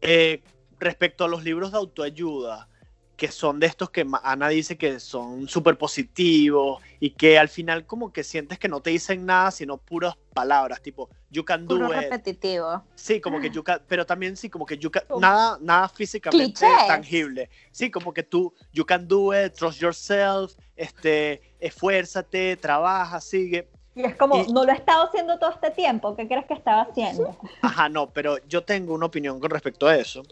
eh, 0.01 0.43
respecto 0.79 1.25
a 1.25 1.29
los 1.29 1.45
libros 1.45 1.73
de 1.73 1.79
autoayuda, 1.79 2.69
que 3.17 3.29
son 3.29 3.59
de 3.59 3.67
estos 3.67 3.89
que 3.89 4.07
Ana 4.23 4.49
dice 4.51 4.77
que 4.77 5.01
son 5.01 5.49
súper 5.49 5.79
positivos 5.79 6.83
y 7.01 7.11
que 7.11 7.39
al 7.39 7.49
final 7.49 7.87
como 7.87 8.13
que 8.13 8.23
sientes 8.23 8.59
que 8.59 8.69
no 8.69 8.81
te 8.83 8.91
dicen 8.91 9.25
nada, 9.25 9.51
sino 9.51 9.79
puras 9.79 10.15
palabras, 10.35 10.83
tipo, 10.83 11.09
you 11.31 11.43
can 11.43 11.67
do 11.67 11.77
Puro 11.77 11.95
it. 11.95 12.01
repetitivo. 12.11 12.85
Sí, 12.95 13.19
como 13.23 13.41
que 13.41 13.49
you 13.49 13.65
can- 13.65 13.81
pero 13.89 14.05
también 14.05 14.37
sí, 14.37 14.51
como 14.51 14.67
que 14.67 14.77
you 14.77 14.91
can- 14.91 15.05
nada, 15.19 15.57
nada 15.63 15.89
físicamente 15.89 16.53
Clichés. 16.61 16.87
tangible. 16.87 17.49
Sí, 17.73 17.91
como 17.91 18.13
que 18.13 18.23
tú, 18.23 18.53
you 18.73 18.85
can 18.85 19.09
do 19.09 19.33
it, 19.33 19.55
trust 19.55 19.81
yourself, 19.81 20.53
este, 20.77 21.41
esfuérzate, 21.59 22.57
trabaja, 22.59 23.19
sigue. 23.23 23.71
Y 23.95 24.05
es 24.05 24.15
como, 24.17 24.37
Y- 24.43 24.53
no 24.53 24.63
lo 24.63 24.73
he 24.73 24.75
estado 24.75 25.07
haciendo 25.07 25.39
todo 25.39 25.53
este 25.53 25.71
tiempo, 25.71 26.15
¿qué 26.15 26.29
crees 26.29 26.45
que 26.45 26.53
estaba 26.53 26.83
haciendo? 26.83 27.35
Ajá, 27.63 27.89
no, 27.89 28.11
pero 28.11 28.37
yo 28.47 28.63
tengo 28.63 28.93
una 28.93 29.07
opinión 29.07 29.41
con 29.41 29.49
respecto 29.51 29.87
a 29.87 29.97
eso. 29.97 30.23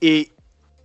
Y 0.00 0.32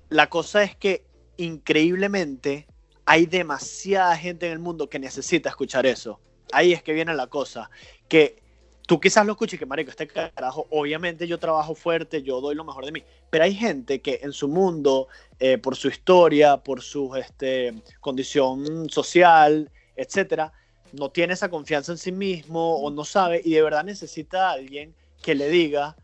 la 0.09 0.29
cosa 0.29 0.63
es 0.63 0.75
que 0.75 1.05
increíblemente 1.37 2.67
hay 3.05 3.25
demasiada 3.25 4.15
gente 4.17 4.47
en 4.47 4.53
el 4.53 4.59
mundo 4.59 4.89
que 4.89 4.99
necesita 4.99 5.49
escuchar 5.49 5.85
eso. 5.85 6.19
Ahí 6.51 6.73
es 6.73 6.83
que 6.83 6.93
viene 6.93 7.13
la 7.13 7.27
cosa. 7.27 7.69
Que 8.07 8.41
tú 8.87 8.99
quizás 8.99 9.25
lo 9.25 9.33
escuches 9.33 9.59
que, 9.59 9.65
marico, 9.65 9.91
este 9.91 10.07
carajo, 10.07 10.67
obviamente 10.69 11.27
yo 11.27 11.39
trabajo 11.39 11.75
fuerte, 11.75 12.23
yo 12.23 12.41
doy 12.41 12.55
lo 12.55 12.63
mejor 12.63 12.85
de 12.85 12.91
mí. 12.91 13.03
Pero 13.29 13.43
hay 13.43 13.53
gente 13.53 14.01
que 14.01 14.19
en 14.23 14.33
su 14.33 14.47
mundo, 14.47 15.07
eh, 15.39 15.57
por 15.57 15.75
su 15.75 15.87
historia, 15.87 16.57
por 16.57 16.81
su 16.81 17.15
este, 17.15 17.73
condición 17.99 18.89
social, 18.89 19.71
etcétera, 19.95 20.51
no 20.93 21.09
tiene 21.09 21.33
esa 21.33 21.49
confianza 21.49 21.91
en 21.91 21.97
sí 21.97 22.11
mismo 22.11 22.77
o 22.77 22.89
no 22.89 23.03
sabe 23.05 23.41
y 23.43 23.51
de 23.51 23.61
verdad 23.61 23.83
necesita 23.83 24.49
a 24.49 24.53
alguien 24.53 24.95
que 25.21 25.35
le 25.35 25.49
diga, 25.49 25.95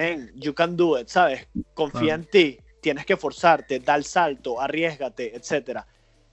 ven, 0.00 0.32
you 0.34 0.54
can 0.54 0.76
do 0.76 0.98
it, 0.98 1.08
¿sabes? 1.08 1.46
Confía 1.74 2.14
en 2.14 2.24
ti, 2.24 2.58
tienes 2.80 3.04
que 3.06 3.16
forzarte, 3.16 3.78
da 3.80 3.94
el 3.96 4.04
salto, 4.04 4.60
arriesgate, 4.60 5.34
etcétera. 5.36 5.86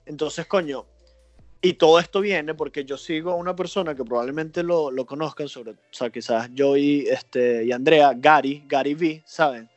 Entonces, 0.05 0.45
coño, 0.47 0.85
y 1.61 1.73
todo 1.73 1.99
esto 1.99 2.21
viene 2.21 2.53
porque 2.53 2.85
yo 2.85 2.97
sigo 2.97 3.31
a 3.31 3.35
una 3.35 3.55
persona 3.55 3.95
que 3.95 4.03
probablemente 4.03 4.63
lo, 4.63 4.91
lo 4.91 5.05
conozcan, 5.05 5.49
sobre, 5.49 5.71
o 5.71 5.75
sea, 5.91 6.09
quizás 6.09 6.49
yo 6.53 6.77
y, 6.77 7.07
este, 7.07 7.65
y 7.65 7.71
Andrea, 7.71 8.13
Gary, 8.15 8.63
Gary 8.67 8.93
V, 8.93 9.23
¿saben? 9.25 9.69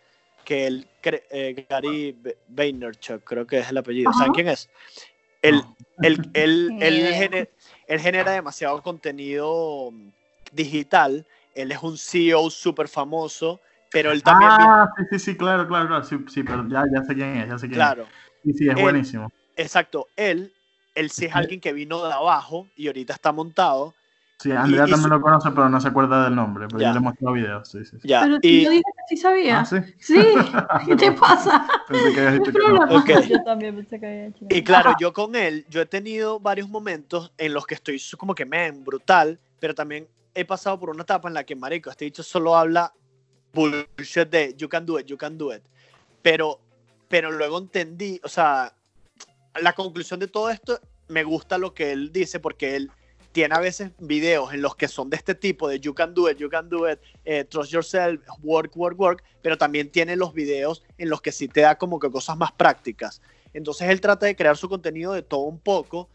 Que 0.44 0.66
él, 0.66 0.86
eh, 1.02 1.66
Gary 1.68 2.16
Vaynerchuk, 2.48 3.24
creo 3.24 3.46
que 3.46 3.58
es 3.58 3.68
el 3.70 3.78
apellido. 3.78 4.12
¿Saben 4.12 4.26
Ajá. 4.26 4.32
quién 4.34 4.48
es? 4.48 4.68
Él, 5.42 5.62
él, 6.02 6.20
él, 6.34 6.70
él 6.80 6.98
idea. 6.98 7.18
gener- 7.28 7.50
él 7.86 8.00
genera 8.00 8.32
demasiado 8.32 8.82
contenido 8.82 9.90
digital, 10.52 11.26
él 11.54 11.72
es 11.72 11.82
un 11.82 11.96
CEO 11.96 12.50
súper 12.50 12.88
famoso, 12.88 13.60
pero 13.90 14.12
él 14.12 14.22
también... 14.22 14.50
Ah, 14.52 14.88
sí, 14.96 15.04
sí, 15.10 15.18
sí, 15.18 15.36
claro, 15.36 15.66
claro, 15.66 15.88
claro, 15.88 16.04
sí, 16.04 16.16
sí, 16.28 16.42
pero 16.42 16.66
ya, 16.68 16.84
ya 16.92 17.02
sé 17.04 17.14
quién 17.14 17.36
es, 17.36 17.48
ya 17.48 17.58
sé 17.58 17.66
quién 17.66 17.78
claro. 17.78 18.02
es. 18.02 18.08
Sí, 18.44 18.52
sí, 18.54 18.68
es 18.68 18.76
Él- 18.76 18.82
buenísimo. 18.82 19.30
Exacto, 19.56 20.06
él, 20.16 20.52
él 20.94 21.10
sí 21.10 21.26
es 21.26 21.34
alguien 21.34 21.60
que 21.60 21.72
vino 21.72 22.06
de 22.06 22.12
abajo 22.12 22.66
y 22.76 22.86
ahorita 22.86 23.12
está 23.12 23.32
montado. 23.32 23.94
Sí, 24.38 24.50
Andrea 24.52 24.86
y 24.86 24.90
también 24.90 25.10
lo 25.10 25.20
conoce, 25.20 25.50
pero 25.50 25.68
no 25.68 25.78
se 25.82 25.88
acuerda 25.88 26.24
del 26.24 26.34
nombre, 26.34 26.66
pero 26.66 26.80
Ya. 26.80 26.86
yo 26.88 26.92
le 26.94 26.98
he 26.98 27.02
mostrado 27.02 27.34
videos, 27.34 27.68
sí, 27.70 27.84
sí. 27.84 27.98
sí. 28.00 28.08
Ya, 28.08 28.22
Pero 28.22 28.38
si 28.40 28.48
y, 28.48 28.64
yo 28.64 28.70
dije 28.70 28.82
que 28.82 29.14
sí 29.14 29.20
sabía. 29.20 29.60
Ah, 29.60 29.64
sí. 29.66 29.76
Sí, 29.98 30.14
¿qué 30.86 30.96
te 30.96 31.12
pasa? 31.12 31.68
Pensé 31.86 32.10
que 32.10 32.20
habías 32.20 32.32
dicho 32.38 32.46
¿Qué 32.46 32.52
que 32.52 32.58
no. 32.72 32.78
problema? 32.78 33.00
Ok. 33.02 33.28
Yo 33.28 33.42
también 33.42 33.76
pensé 33.76 34.00
que 34.00 34.06
había 34.06 34.26
hecho. 34.28 34.46
y 34.48 34.62
claro, 34.64 34.90
Ajá. 34.90 34.98
yo 34.98 35.12
con 35.12 35.36
él, 35.36 35.66
yo 35.68 35.82
he 35.82 35.86
tenido 35.86 36.40
varios 36.40 36.70
momentos 36.70 37.32
en 37.36 37.52
los 37.52 37.66
que 37.66 37.74
estoy 37.74 38.00
como 38.16 38.34
que 38.34 38.46
men, 38.46 38.82
brutal, 38.82 39.38
pero 39.58 39.74
también 39.74 40.08
he 40.34 40.46
pasado 40.46 40.80
por 40.80 40.88
una 40.88 41.02
etapa 41.02 41.28
en 41.28 41.34
la 41.34 41.44
que, 41.44 41.54
marico, 41.54 41.90
este 41.90 42.06
dicho 42.06 42.22
solo 42.22 42.56
habla 42.56 42.94
bullshit 43.52 44.28
de 44.30 44.54
you 44.56 44.68
can 44.68 44.86
do 44.86 44.98
it, 44.98 45.06
you 45.06 45.16
can 45.16 45.36
do 45.36 45.54
it. 45.54 45.62
Pero, 46.22 46.60
pero 47.08 47.30
luego 47.30 47.58
entendí, 47.58 48.20
o 48.22 48.28
sea, 48.28 48.74
la 49.60 49.72
conclusión 49.72 50.20
de 50.20 50.28
todo 50.28 50.50
esto, 50.50 50.80
me 51.08 51.24
gusta 51.24 51.58
lo 51.58 51.74
que 51.74 51.92
él 51.92 52.12
dice 52.12 52.40
porque 52.40 52.76
él 52.76 52.90
tiene 53.32 53.54
a 53.54 53.60
veces 53.60 53.92
videos 53.98 54.52
en 54.52 54.62
los 54.62 54.74
que 54.74 54.88
son 54.88 55.08
de 55.08 55.16
este 55.16 55.34
tipo, 55.34 55.68
de 55.68 55.78
you 55.78 55.94
can 55.94 56.14
do 56.14 56.28
it, 56.28 56.38
you 56.38 56.48
can 56.48 56.68
do 56.68 56.90
it, 56.90 56.98
eh, 57.24 57.44
trust 57.44 57.72
yourself, 57.72 58.20
work, 58.42 58.76
work, 58.76 58.98
work, 58.98 59.24
pero 59.40 59.56
también 59.56 59.90
tiene 59.90 60.16
los 60.16 60.34
videos 60.34 60.82
en 60.98 61.10
los 61.10 61.20
que 61.20 61.32
sí 61.32 61.48
te 61.48 61.60
da 61.60 61.78
como 61.78 61.98
que 61.98 62.10
cosas 62.10 62.36
más 62.36 62.52
prácticas. 62.52 63.22
Entonces 63.52 63.88
él 63.88 64.00
trata 64.00 64.26
de 64.26 64.36
crear 64.36 64.56
su 64.56 64.68
contenido 64.68 65.12
de 65.12 65.22
todo 65.22 65.42
un 65.42 65.58
poco 65.58 66.08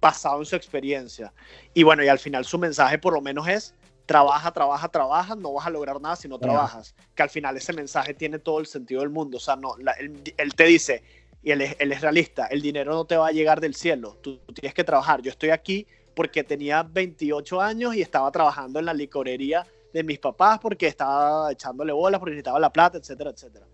basado 0.00 0.38
en 0.38 0.46
su 0.46 0.56
experiencia. 0.56 1.32
Y 1.74 1.82
bueno, 1.82 2.04
y 2.04 2.08
al 2.08 2.18
final 2.18 2.44
su 2.44 2.58
mensaje 2.58 2.98
por 2.98 3.12
lo 3.12 3.20
menos 3.20 3.48
es, 3.48 3.74
trabaja, 4.06 4.52
trabaja, 4.52 4.88
trabaja, 4.88 5.34
no 5.34 5.52
vas 5.54 5.66
a 5.66 5.70
lograr 5.70 6.00
nada 6.00 6.16
si 6.16 6.28
no 6.28 6.38
trabajas. 6.38 6.94
Que 7.14 7.22
al 7.24 7.30
final 7.30 7.56
ese 7.56 7.72
mensaje 7.72 8.14
tiene 8.14 8.38
todo 8.38 8.60
el 8.60 8.66
sentido 8.66 9.00
del 9.00 9.10
mundo. 9.10 9.36
O 9.36 9.40
sea, 9.40 9.56
no, 9.56 9.76
la- 9.78 9.92
él, 9.92 10.22
él 10.36 10.54
te 10.54 10.64
dice, 10.64 11.02
y 11.42 11.50
él 11.50 11.60
es, 11.60 11.76
él 11.78 11.92
es 11.92 12.00
realista, 12.00 12.46
el 12.46 12.62
dinero 12.62 12.92
no 12.94 13.04
te 13.04 13.16
va 13.16 13.28
a 13.28 13.32
llegar 13.32 13.60
del 13.60 13.74
cielo, 13.74 14.16
tú, 14.22 14.38
tú 14.38 14.54
tienes 14.54 14.72
que 14.74 14.84
trabajar. 14.84 15.20
Yo 15.22 15.30
estoy 15.30 15.50
aquí 15.50 15.86
porque 16.14 16.42
tenía 16.44 16.82
28 16.82 17.60
años 17.60 17.94
y 17.94 18.00
estaba 18.02 18.30
trabajando 18.30 18.78
en 18.78 18.86
la 18.86 18.94
licorería 18.94 19.66
de 19.92 20.02
mis 20.02 20.18
papás 20.18 20.58
porque 20.60 20.86
estaba 20.86 21.50
echándole 21.52 21.92
bolas, 21.92 22.18
porque 22.20 22.30
necesitaba 22.32 22.58
la 22.60 22.70
plata, 22.70 22.98
etcétera, 22.98 23.30
etcétera. 23.30 23.66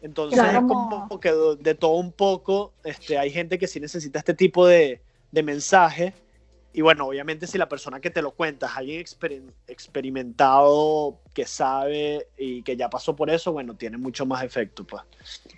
Entonces 0.00 0.40
Claro. 0.40 0.58
es 0.60 0.64
como 0.66 1.20
que 1.20 1.32
de, 1.32 1.56
de 1.56 1.74
todo 1.74 1.92
un 1.92 2.12
poco, 2.12 2.72
este, 2.84 3.16
hay 3.18 3.30
gente 3.30 3.58
que 3.58 3.68
sí 3.68 3.78
necesita 3.80 4.18
este 4.18 4.34
tipo 4.34 4.66
de, 4.66 5.00
de 5.30 5.42
mensaje. 5.42 6.12
Y 6.74 6.80
bueno, 6.80 7.06
obviamente 7.06 7.46
si 7.46 7.58
la 7.58 7.68
persona 7.68 8.00
que 8.00 8.10
te 8.10 8.22
lo 8.22 8.30
cuenta 8.30 8.66
es 8.66 8.76
alguien 8.76 9.02
exper- 9.02 9.52
experimentado, 9.66 11.18
que 11.34 11.44
sabe 11.44 12.28
y 12.38 12.62
que 12.62 12.76
ya 12.76 12.88
pasó 12.88 13.14
por 13.14 13.28
eso, 13.28 13.52
bueno, 13.52 13.74
tiene 13.74 13.98
mucho 13.98 14.24
más 14.24 14.42
efecto, 14.42 14.84
pues. 14.84 15.02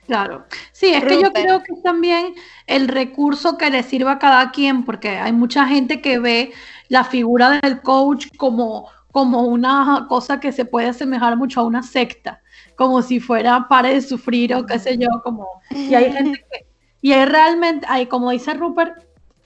Claro. 0.06 0.46
Sí, 0.72 0.92
es 0.92 1.04
que 1.04 1.22
yo 1.22 1.32
creo 1.32 1.62
que 1.62 1.74
también 1.82 2.34
el 2.66 2.88
recurso 2.88 3.56
que 3.56 3.70
le 3.70 3.84
sirva 3.84 4.12
a 4.12 4.18
cada 4.18 4.50
quien, 4.50 4.84
porque 4.84 5.10
hay 5.10 5.32
mucha 5.32 5.66
gente 5.66 6.00
que 6.00 6.18
ve 6.18 6.52
la 6.88 7.04
figura 7.04 7.60
del 7.60 7.80
coach 7.80 8.26
como, 8.36 8.90
como 9.12 9.42
una 9.42 10.06
cosa 10.08 10.40
que 10.40 10.50
se 10.50 10.64
puede 10.64 10.88
asemejar 10.88 11.36
mucho 11.36 11.60
a 11.60 11.64
una 11.64 11.84
secta, 11.84 12.42
como 12.74 13.02
si 13.02 13.20
fuera 13.20 13.68
pare 13.68 13.94
de 13.94 14.02
sufrir 14.02 14.52
o 14.54 14.66
qué 14.66 14.80
sé 14.80 14.98
yo, 14.98 15.08
como... 15.22 15.48
Y 15.70 15.94
hay 15.94 16.12
gente 16.12 16.44
que... 16.50 16.66
Y 17.00 17.12
hay 17.12 17.26
realmente, 17.26 17.86
hay, 17.88 18.06
como 18.06 18.30
dice 18.30 18.54
Rupert, 18.54 19.03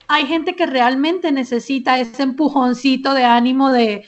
hay 0.09 0.27
gente 0.27 0.57
que 0.57 0.67
realmente 0.67 1.31
necesita 1.31 1.99
ese 1.99 2.23
empujoncito 2.23 3.15
de 3.15 3.25
ánimo 3.25 3.71
de, 3.71 4.05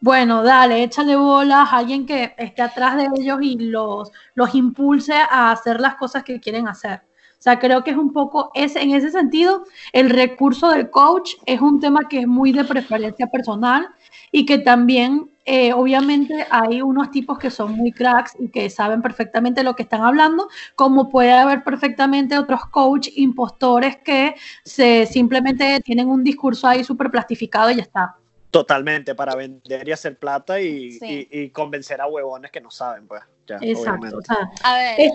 bueno, 0.00 0.42
dale, 0.42 0.82
échale 0.82 1.16
bolas, 1.16 1.68
alguien 1.72 2.04
que 2.04 2.34
esté 2.36 2.60
atrás 2.60 2.96
de 2.96 3.08
ellos 3.16 3.38
y 3.40 3.56
los, 3.58 4.10
los 4.34 4.54
impulse 4.54 5.14
a 5.14 5.52
hacer 5.52 5.80
las 5.80 5.94
cosas 5.94 6.24
que 6.24 6.40
quieren 6.40 6.68
hacer. 6.68 7.02
O 7.38 7.42
sea, 7.44 7.58
creo 7.58 7.84
que 7.84 7.90
es 7.90 7.96
un 7.96 8.12
poco, 8.12 8.50
es, 8.54 8.74
en 8.74 8.90
ese 8.90 9.10
sentido, 9.10 9.64
el 9.92 10.10
recurso 10.10 10.70
del 10.70 10.90
coach 10.90 11.34
es 11.46 11.60
un 11.60 11.78
tema 11.78 12.08
que 12.08 12.20
es 12.20 12.26
muy 12.26 12.52
de 12.52 12.64
preferencia 12.64 13.26
personal 13.28 13.88
y 14.32 14.46
que 14.46 14.58
también, 14.58 15.30
eh, 15.44 15.72
obviamente, 15.74 16.46
hay 16.50 16.80
unos 16.82 17.10
tipos 17.10 17.38
que 17.38 17.50
son 17.50 17.72
muy 17.72 17.92
cracks 17.92 18.34
y 18.38 18.48
que 18.48 18.70
saben 18.70 19.02
perfectamente 19.02 19.62
lo 19.62 19.74
que 19.76 19.82
están 19.82 20.02
hablando, 20.02 20.48
como 20.74 21.10
puede 21.10 21.32
haber 21.32 21.62
perfectamente 21.64 22.38
otros 22.38 22.66
coach 22.70 23.08
impostores 23.16 23.96
que 23.98 24.34
se 24.64 25.06
simplemente 25.06 25.80
tienen 25.80 26.08
un 26.08 26.24
discurso 26.24 26.66
ahí 26.66 26.82
súper 26.82 27.10
plastificado 27.10 27.70
y 27.70 27.76
ya 27.76 27.82
está. 27.82 28.16
Totalmente, 28.50 29.14
para 29.14 29.34
vender 29.34 29.88
y 29.88 29.92
hacer 29.92 30.18
plata 30.18 30.60
y, 30.60 30.92
Sí. 30.92 31.28
y- 31.30 31.40
y 31.40 31.50
convencer 31.50 32.00
a 32.00 32.06
huevones 32.06 32.50
que 32.50 32.60
no 32.60 32.70
saben, 32.70 33.06
pues. 33.06 33.22
Ya, 33.46 33.56
Exacto. 33.60 33.80
obviamente. 33.90 34.16
O 34.16 34.22
sea, 34.22 34.50
A 34.62 34.74
ver, 34.76 34.94
Es- 35.00 35.12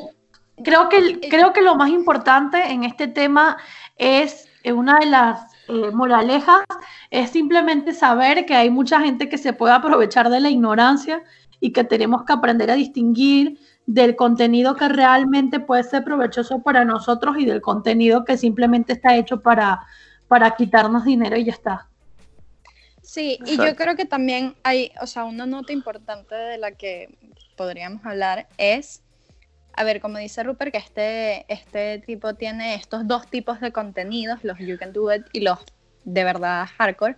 creo, 0.63 0.89
que, 0.89 1.19
creo 1.29 1.53
que 1.53 1.61
lo 1.61 1.75
más 1.75 1.89
importante 1.89 2.61
en 2.69 2.83
este 2.83 3.07
tema 3.07 3.57
es 3.95 4.45
eh, 4.63 4.73
una 4.73 4.99
de 4.99 5.05
las 5.05 5.39
eh, 5.69 5.91
moralejas, 5.91 6.61
es 7.11 7.29
simplemente 7.29 7.93
saber 7.93 8.45
que 8.45 8.55
hay 8.55 8.69
mucha 8.69 8.99
gente 9.01 9.29
que 9.29 9.37
se 9.37 9.53
puede 9.53 9.73
aprovechar 9.73 10.29
de 10.29 10.39
la 10.39 10.49
ignorancia 10.49 11.23
y 11.59 11.73
que 11.73 11.83
tenemos 11.83 12.23
que 12.23 12.33
aprender 12.33 12.71
a 12.71 12.75
distinguir 12.75 13.59
del 13.85 14.15
contenido 14.15 14.75
que 14.75 14.89
realmente 14.89 15.59
puede 15.59 15.83
ser 15.83 16.03
provechoso 16.03 16.63
para 16.63 16.85
nosotros 16.85 17.37
y 17.37 17.45
del 17.45 17.61
contenido 17.61 18.25
que 18.25 18.37
simplemente 18.37 18.93
está 18.93 19.15
hecho 19.15 19.41
para, 19.41 19.79
para 20.27 20.55
quitarnos 20.55 21.05
dinero 21.05 21.37
y 21.37 21.45
ya 21.45 21.53
está. 21.53 21.87
Sí, 23.01 23.39
y 23.45 23.57
yo 23.57 23.75
creo 23.75 23.95
que 23.95 24.05
también 24.05 24.55
hay, 24.63 24.91
o 25.01 25.07
sea, 25.07 25.23
una 25.23 25.45
nota 25.45 25.73
importante 25.73 26.35
de 26.35 26.57
la 26.59 26.71
que 26.71 27.17
podríamos 27.55 28.05
hablar 28.05 28.47
es, 28.57 29.01
a 29.79 29.85
ver, 29.85 30.01
como 30.01 30.17
dice 30.17 30.43
Rupert, 30.43 30.73
que 30.73 30.77
este, 30.77 31.45
este 31.47 31.99
tipo 31.99 32.33
tiene 32.33 32.75
estos 32.75 33.07
dos 33.07 33.29
tipos 33.29 33.61
de 33.61 33.71
contenidos, 33.71 34.43
los 34.43 34.59
You 34.59 34.77
Can 34.77 34.91
Do 34.91 35.15
It 35.15 35.27
y 35.31 35.39
los 35.39 35.57
de 36.03 36.25
verdad 36.25 36.67
hardcore, 36.77 37.15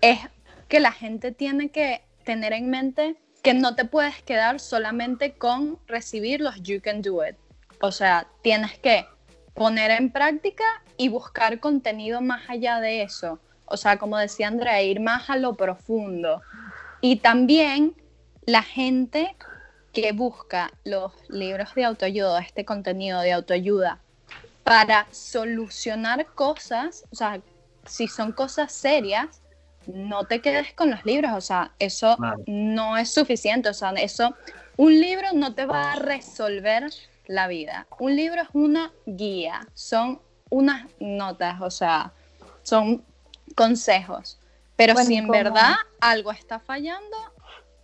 es 0.00 0.18
que 0.66 0.80
la 0.80 0.90
gente 0.90 1.30
tiene 1.30 1.70
que 1.70 2.02
tener 2.24 2.52
en 2.52 2.68
mente 2.68 3.14
que 3.44 3.54
no 3.54 3.76
te 3.76 3.84
puedes 3.84 4.20
quedar 4.22 4.58
solamente 4.58 5.34
con 5.34 5.78
recibir 5.86 6.40
los 6.40 6.60
You 6.64 6.80
Can 6.82 7.00
Do 7.00 7.24
It. 7.24 7.36
O 7.80 7.92
sea, 7.92 8.26
tienes 8.42 8.76
que 8.80 9.06
poner 9.54 9.92
en 9.92 10.10
práctica 10.10 10.64
y 10.96 11.10
buscar 11.10 11.60
contenido 11.60 12.20
más 12.20 12.42
allá 12.50 12.80
de 12.80 13.02
eso. 13.02 13.38
O 13.66 13.76
sea, 13.76 13.98
como 13.98 14.18
decía 14.18 14.48
Andrea, 14.48 14.82
ir 14.82 14.98
más 14.98 15.30
a 15.30 15.36
lo 15.36 15.54
profundo. 15.54 16.42
Y 17.00 17.20
también 17.20 17.94
la 18.46 18.64
gente 18.64 19.36
que 19.92 20.12
busca 20.12 20.72
los 20.84 21.12
libros 21.28 21.74
de 21.74 21.84
autoayuda, 21.84 22.40
este 22.40 22.64
contenido 22.64 23.20
de 23.20 23.32
autoayuda, 23.32 24.00
para 24.64 25.06
solucionar 25.10 26.26
cosas, 26.26 27.04
o 27.12 27.16
sea, 27.16 27.40
si 27.84 28.08
son 28.08 28.32
cosas 28.32 28.72
serias, 28.72 29.42
no 29.86 30.24
te 30.24 30.40
quedes 30.40 30.72
con 30.74 30.90
los 30.90 31.04
libros, 31.04 31.32
o 31.32 31.40
sea, 31.40 31.72
eso 31.78 32.16
no 32.46 32.96
es 32.96 33.12
suficiente, 33.12 33.68
o 33.68 33.74
sea, 33.74 33.90
eso, 33.90 34.34
un 34.76 34.98
libro 35.00 35.28
no 35.34 35.54
te 35.54 35.66
va 35.66 35.92
a 35.92 35.96
resolver 35.96 36.90
la 37.26 37.48
vida, 37.48 37.86
un 37.98 38.16
libro 38.16 38.42
es 38.42 38.48
una 38.52 38.92
guía, 39.06 39.66
son 39.74 40.20
unas 40.50 40.86
notas, 41.00 41.60
o 41.60 41.70
sea, 41.70 42.12
son 42.62 43.04
consejos, 43.56 44.38
pero 44.76 44.94
Bueno, 44.94 45.08
si 45.08 45.16
en 45.16 45.28
verdad 45.28 45.74
algo 46.00 46.30
está 46.30 46.58
fallando, 46.58 47.16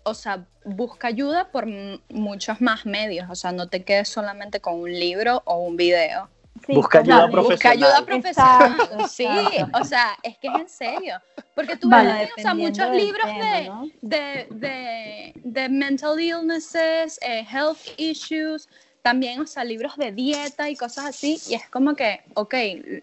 o 0.04 0.14
sea, 0.14 0.46
busca 0.64 1.08
ayuda 1.08 1.50
por 1.50 1.66
muchos 2.08 2.60
más 2.60 2.86
medios, 2.86 3.28
o 3.30 3.34
sea, 3.34 3.52
no 3.52 3.68
te 3.68 3.84
quedes 3.84 4.08
solamente 4.08 4.60
con 4.60 4.74
un 4.80 4.92
libro 4.92 5.42
o 5.44 5.58
un 5.58 5.76
video. 5.76 6.28
Sí, 6.66 6.74
Busca 6.74 6.98
ayuda. 6.98 7.26
Busca 7.26 7.32
profesional. 7.32 7.76
ayuda 7.76 8.04
profesional. 8.04 9.08
Sí, 9.08 9.28
o 9.72 9.84
sea, 9.84 10.18
es 10.22 10.36
que 10.38 10.48
es 10.48 10.54
en 10.54 10.68
serio. 10.68 11.14
Porque 11.54 11.76
tú 11.76 11.88
Vale, 11.88 12.12
ves, 12.12 12.30
o 12.36 12.40
sea, 12.40 12.54
muchos 12.54 12.90
libros 12.90 13.24
tema, 13.24 13.56
de, 13.56 13.64
¿no? 13.64 13.88
de, 14.02 14.46
de, 14.50 15.32
de 15.36 15.68
mental 15.68 16.20
illnesses, 16.20 17.18
eh, 17.22 17.46
health 17.48 17.78
issues, 17.96 18.68
también, 19.02 19.40
o 19.40 19.46
sea, 19.46 19.64
libros 19.64 19.96
de 19.96 20.12
dieta 20.12 20.68
y 20.68 20.76
cosas 20.76 21.06
así, 21.06 21.40
y 21.48 21.54
es 21.54 21.68
como 21.70 21.94
que, 21.94 22.22
ok, 22.34 22.54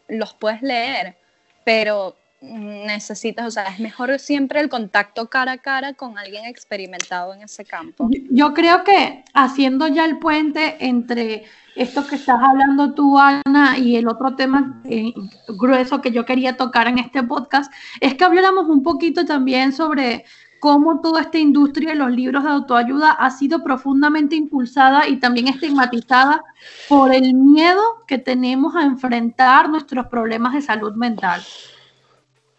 los 0.10 0.34
puedes 0.34 0.62
leer, 0.62 1.16
pero 1.64 2.16
necesitas, 2.46 3.48
o 3.48 3.52
sea, 3.52 3.64
es 3.66 3.80
mejor 3.80 4.18
siempre 4.20 4.60
el 4.60 4.70
contacto 4.70 5.30
cara 5.30 5.54
a 5.54 5.58
cara 5.58 5.94
con 5.94 6.18
alguien 6.18 6.46
experimentado 6.46 7.34
en 7.34 7.42
ese 7.42 7.66
campo. 7.66 8.10
Yo- 8.30 8.54
creo 8.54 8.84
que 8.84 9.24
haciendo 9.34 9.88
ya 9.88 10.06
el 10.06 10.20
puente 10.20 10.78
entre 10.80 11.44
esto 11.76 12.08
que 12.08 12.16
estás 12.16 12.40
hablando 12.42 12.94
tú, 12.94 13.18
Ana, 13.20 13.78
y 13.78 13.98
el 13.98 14.08
otro 14.08 14.36
tema 14.36 14.82
eh, 14.86 15.14
grueso 15.60 16.02
que 16.02 16.12
yo 16.12 16.26
quería 16.26 16.56
tocar 16.56 16.88
en 16.88 17.00
este 17.00 17.22
podcast, 17.24 17.72
es 18.00 18.14
que 18.14 18.24
habláramos 18.24 18.68
un 18.68 18.82
poquito 18.82 19.26
también 19.26 19.74
sobre 19.74 20.24
cómo 20.60 21.02
toda 21.02 21.22
esta 21.22 21.38
industria 21.38 21.90
de 21.90 21.96
los 21.96 22.12
libros 22.12 22.44
de 22.44 22.50
autoayuda 22.50 23.12
ha 23.12 23.30
sido 23.30 23.62
profundamente 23.64 24.36
impulsada 24.36 25.08
y 25.08 25.18
también 25.18 25.48
estigmatizada 25.48 26.42
por 26.88 27.14
el 27.14 27.34
miedo 27.34 27.82
que 28.08 28.18
tenemos 28.18 28.76
a 28.76 28.84
enfrentar 28.84 29.70
nuestros 29.70 30.08
problemas 30.08 30.54
de 30.54 30.62
salud 30.62 30.94
mental. 30.96 31.42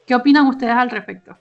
¿Qué 0.07 0.15
opinan 0.15 0.47
ustedes 0.47 0.75
al 0.75 0.91
respecto? 0.91 1.37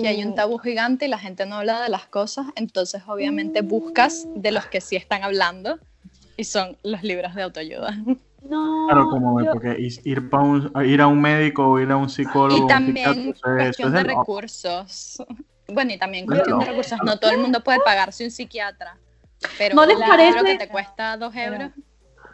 que 0.00 0.08
hay 0.08 0.24
un 0.24 0.34
tabú 0.34 0.56
gigante 0.56 1.04
y 1.04 1.08
la 1.08 1.18
gente 1.18 1.44
no 1.44 1.56
habla 1.56 1.82
de 1.82 1.90
las 1.90 2.06
cosas, 2.06 2.46
entonces 2.56 3.02
obviamente 3.06 3.60
buscas 3.60 4.26
de 4.34 4.50
los 4.50 4.64
que 4.64 4.80
sí 4.80 4.96
están 4.96 5.22
hablando 5.22 5.78
y 6.38 6.44
son 6.44 6.78
los 6.82 7.02
libros 7.02 7.34
de 7.34 7.42
autoayuda. 7.42 7.94
No, 8.48 8.86
Claro, 8.88 9.10
como 9.10 9.38
yo- 9.44 9.52
porque 9.52 9.76
ir, 10.04 10.30
pa 10.30 10.40
un- 10.40 10.72
ir 10.86 11.00
a 11.02 11.06
un 11.08 11.20
médico 11.20 11.68
o 11.68 11.78
ir 11.78 11.90
a 11.92 11.96
un 11.96 12.08
psicólogo. 12.08 12.64
Y 12.64 12.66
también 12.66 13.34
cuestión 13.42 13.92
de 13.92 13.98
de 13.98 14.04
recursos. 14.04 15.22
Bueno, 15.68 15.92
y 15.92 15.98
también 15.98 16.24
De 16.24 16.36
cuestión 16.36 16.58
de 16.58 16.64
loco. 16.64 16.70
recursos. 16.70 16.98
No 17.04 17.18
todo 17.18 17.30
el 17.32 17.38
mundo 17.38 17.62
puede 17.62 17.78
pagarse 17.84 18.24
un 18.24 18.30
psiquiatra. 18.30 18.96
Pero 19.58 19.74
¿No 19.76 19.84
les 19.84 19.96
un 19.96 20.00
libro 20.02 20.16
parece- 20.16 20.44
que 20.44 20.56
te 20.56 20.68
cuesta 20.68 21.18
dos 21.18 21.34
euros. 21.36 21.70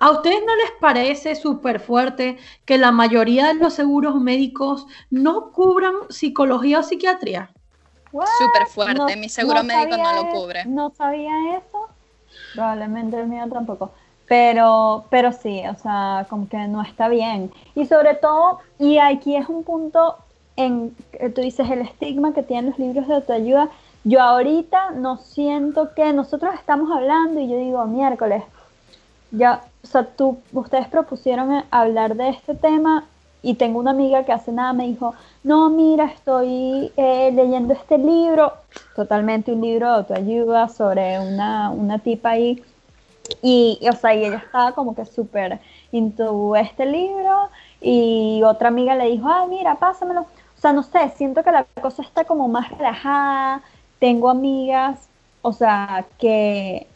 ¿A 0.01 0.11
ustedes 0.11 0.41
no 0.47 0.55
les 0.57 0.71
parece 0.81 1.35
súper 1.35 1.81
fuerte 1.81 2.39
que 2.65 2.79
la 2.79 2.93
mayoría 2.93 3.49
de 3.49 3.55
los 3.55 3.75
seguros 3.75 4.17
médicos 4.21 4.87
no 5.11 5.51
cubran 5.53 5.95
psicología 6.09 6.81
o 6.81 6.83
psiquiatría? 6.83 7.51
Súper 8.13 8.67
fuerte. 8.67 8.95
No- 8.95 9.07
Mi 9.21 9.29
seguro 9.29 9.63
médico 9.65 9.97
no 9.97 10.13
lo 10.13 10.29
cubre. 10.31 10.65
No 10.65 10.91
sabía 10.91 11.57
eso. 11.57 11.89
Probablemente 12.55 13.21
el 13.21 13.27
mío 13.27 13.45
tampoco. 13.53 13.91
Pero, 14.27 15.07
pero 15.11 15.33
sí, 15.33 15.63
o 15.67 15.75
sea, 15.77 16.27
como 16.29 16.49
que 16.49 16.59
no 16.69 16.83
está 16.83 17.09
bien. 17.09 17.51
Y 17.75 17.87
sobre 17.87 18.15
todo, 18.15 18.59
y 18.79 18.99
aquí 18.99 19.37
es 19.37 19.49
un 19.49 19.65
punto 19.65 20.17
en, 20.57 20.95
que 21.13 21.31
tú 21.31 21.41
dices, 21.41 21.71
el 21.71 21.81
estigma 21.81 22.35
que 22.35 22.43
tienen 22.43 22.71
los 22.71 22.79
libros 22.79 23.09
de 23.09 23.15
autoayuda. 23.15 23.71
Yo 24.05 24.21
ahorita 24.23 24.91
no 24.93 25.17
siento 25.19 25.95
que 25.95 26.13
nosotros 26.13 26.55
estamos 26.55 26.91
hablando 26.95 27.41
y 27.41 27.49
yo 27.49 27.57
digo, 27.57 27.85
miércoles, 27.87 28.43
ya, 29.31 29.63
o 29.83 29.87
sea, 29.87 30.05
tú, 30.05 30.39
ustedes 30.53 30.89
propusieron 30.89 31.53
eh, 31.53 31.65
hablar 31.71 32.17
de 32.17 32.31
este 32.31 32.55
tema 32.55 33.05
y 33.43 33.55
tengo 33.55 33.79
una 33.79 33.93
amiga 33.93 34.25
que 34.25 34.33
hace 34.33 34.53
nada 34.53 34.73
me 34.73 34.87
dijo, 34.87 35.15
no, 35.45 35.71
mira, 35.71 36.07
estoy 36.07 36.93
eh, 36.97 37.31
leyendo 37.33 37.73
este 37.73 37.97
libro, 37.99 38.53
totalmente 38.97 39.53
un 39.53 39.61
libro 39.61 39.87
de 39.89 39.95
autoayuda 39.95 40.69
sobre 40.69 41.21
una, 41.21 41.71
una 41.71 41.99
tipa 41.99 42.31
ahí. 42.31 42.63
Y, 43.43 43.79
o 43.89 43.93
sea, 43.93 44.15
y 44.15 44.25
ella 44.25 44.39
estaba 44.45 44.73
como 44.73 44.95
que 44.95 45.05
súper 45.05 45.61
into 45.93 46.57
este 46.57 46.87
libro 46.87 47.51
y 47.81 48.43
otra 48.43 48.69
amiga 48.69 48.97
le 48.97 49.07
dijo, 49.11 49.29
ay, 49.29 49.49
mira, 49.49 49.77
pásamelo. 49.77 50.23
O 50.23 50.61
sea, 50.61 50.73
no 50.73 50.83
sé, 50.83 51.11
siento 51.17 51.45
que 51.45 51.53
la 51.53 51.65
cosa 51.81 52.03
está 52.03 52.25
como 52.25 52.49
más 52.49 52.71
relajada. 52.77 53.63
Tengo 54.01 54.31
amigas, 54.31 55.09
o 55.43 55.53
sea, 55.53 56.05
que, 56.19 56.87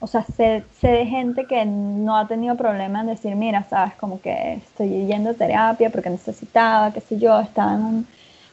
o 0.00 0.06
sea, 0.06 0.24
sé, 0.24 0.64
sé 0.72 0.88
de 0.88 1.06
gente 1.06 1.46
que 1.46 1.64
no 1.66 2.16
ha 2.16 2.26
tenido 2.26 2.56
problema 2.56 3.00
en 3.00 3.08
decir, 3.08 3.36
mira, 3.36 3.64
sabes, 3.64 3.94
como 3.96 4.20
que 4.20 4.54
estoy 4.54 5.06
yendo 5.06 5.30
a 5.30 5.34
terapia 5.34 5.90
porque 5.90 6.10
necesitaba, 6.10 6.92
qué 6.92 7.00
sé 7.00 7.18
yo, 7.18 7.38
estaba 7.40 7.74
en 7.74 7.82
un 7.84 8.06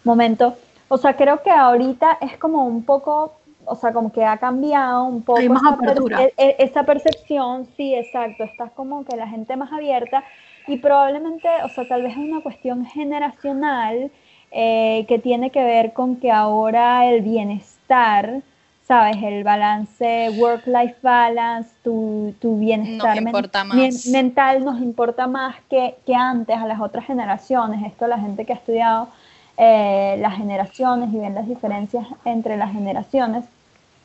momento. 0.04 0.56
O 0.90 0.98
sea, 0.98 1.16
creo 1.16 1.42
que 1.44 1.52
ahorita 1.52 2.18
es 2.22 2.38
como 2.38 2.66
un 2.66 2.84
poco, 2.84 3.40
o 3.66 3.76
sea, 3.76 3.94
como 3.94 4.12
que 4.12 4.24
ha 4.26 4.38
cambiado 4.38 5.04
un 5.06 5.24
poco 5.24 5.42
Hay 5.42 5.50
más 5.50 5.64
esa, 5.64 5.78
per- 5.84 6.06
apertura. 6.06 6.20
e- 6.24 6.34
e- 6.38 6.56
esa 6.60 6.84
percepción, 6.84 7.66
sí, 7.78 7.94
exacto, 7.96 8.44
está 8.44 8.70
como 8.70 9.06
que 9.06 9.16
la 9.16 9.28
gente 9.28 9.56
más 9.58 9.72
abierta 9.74 10.24
y 10.66 10.78
probablemente, 10.78 11.48
o 11.64 11.70
sea, 11.70 11.86
tal 11.88 12.04
vez 12.04 12.12
es 12.14 12.18
una 12.18 12.42
cuestión 12.42 12.86
generacional 12.86 14.12
eh, 14.52 15.06
que 15.08 15.20
tiene 15.20 15.52
que 15.52 15.64
ver 15.64 15.94
con 15.94 16.18
que 16.20 16.32
ahora 16.32 17.06
el 17.10 17.22
bienestar, 17.22 18.42
sabes, 18.88 19.18
el 19.22 19.44
balance, 19.44 20.30
work-life 20.38 20.96
balance, 21.02 21.70
tu, 21.84 22.34
tu 22.42 22.58
bienestar 22.58 23.16
men- 23.22 23.32
men- 23.76 23.92
mental 24.14 24.64
nos 24.64 24.80
importa 24.80 25.28
más 25.28 25.56
que, 25.70 25.98
que 26.06 26.16
antes 26.16 26.56
a 26.58 26.66
las 26.66 26.80
otras 26.80 27.06
generaciones. 27.06 27.86
Esto 27.86 28.08
la 28.08 28.18
gente 28.18 28.46
que 28.46 28.54
ha 28.54 28.56
estudiado 28.56 29.10
eh, 29.58 30.16
las 30.22 30.36
generaciones 30.38 31.14
y 31.14 31.18
ven 31.18 31.36
las 31.36 31.48
diferencias 31.48 32.06
entre 32.24 32.56
las 32.56 32.72
generaciones, 32.72 33.44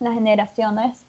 las 0.01 0.15
generaciones 0.15 1.05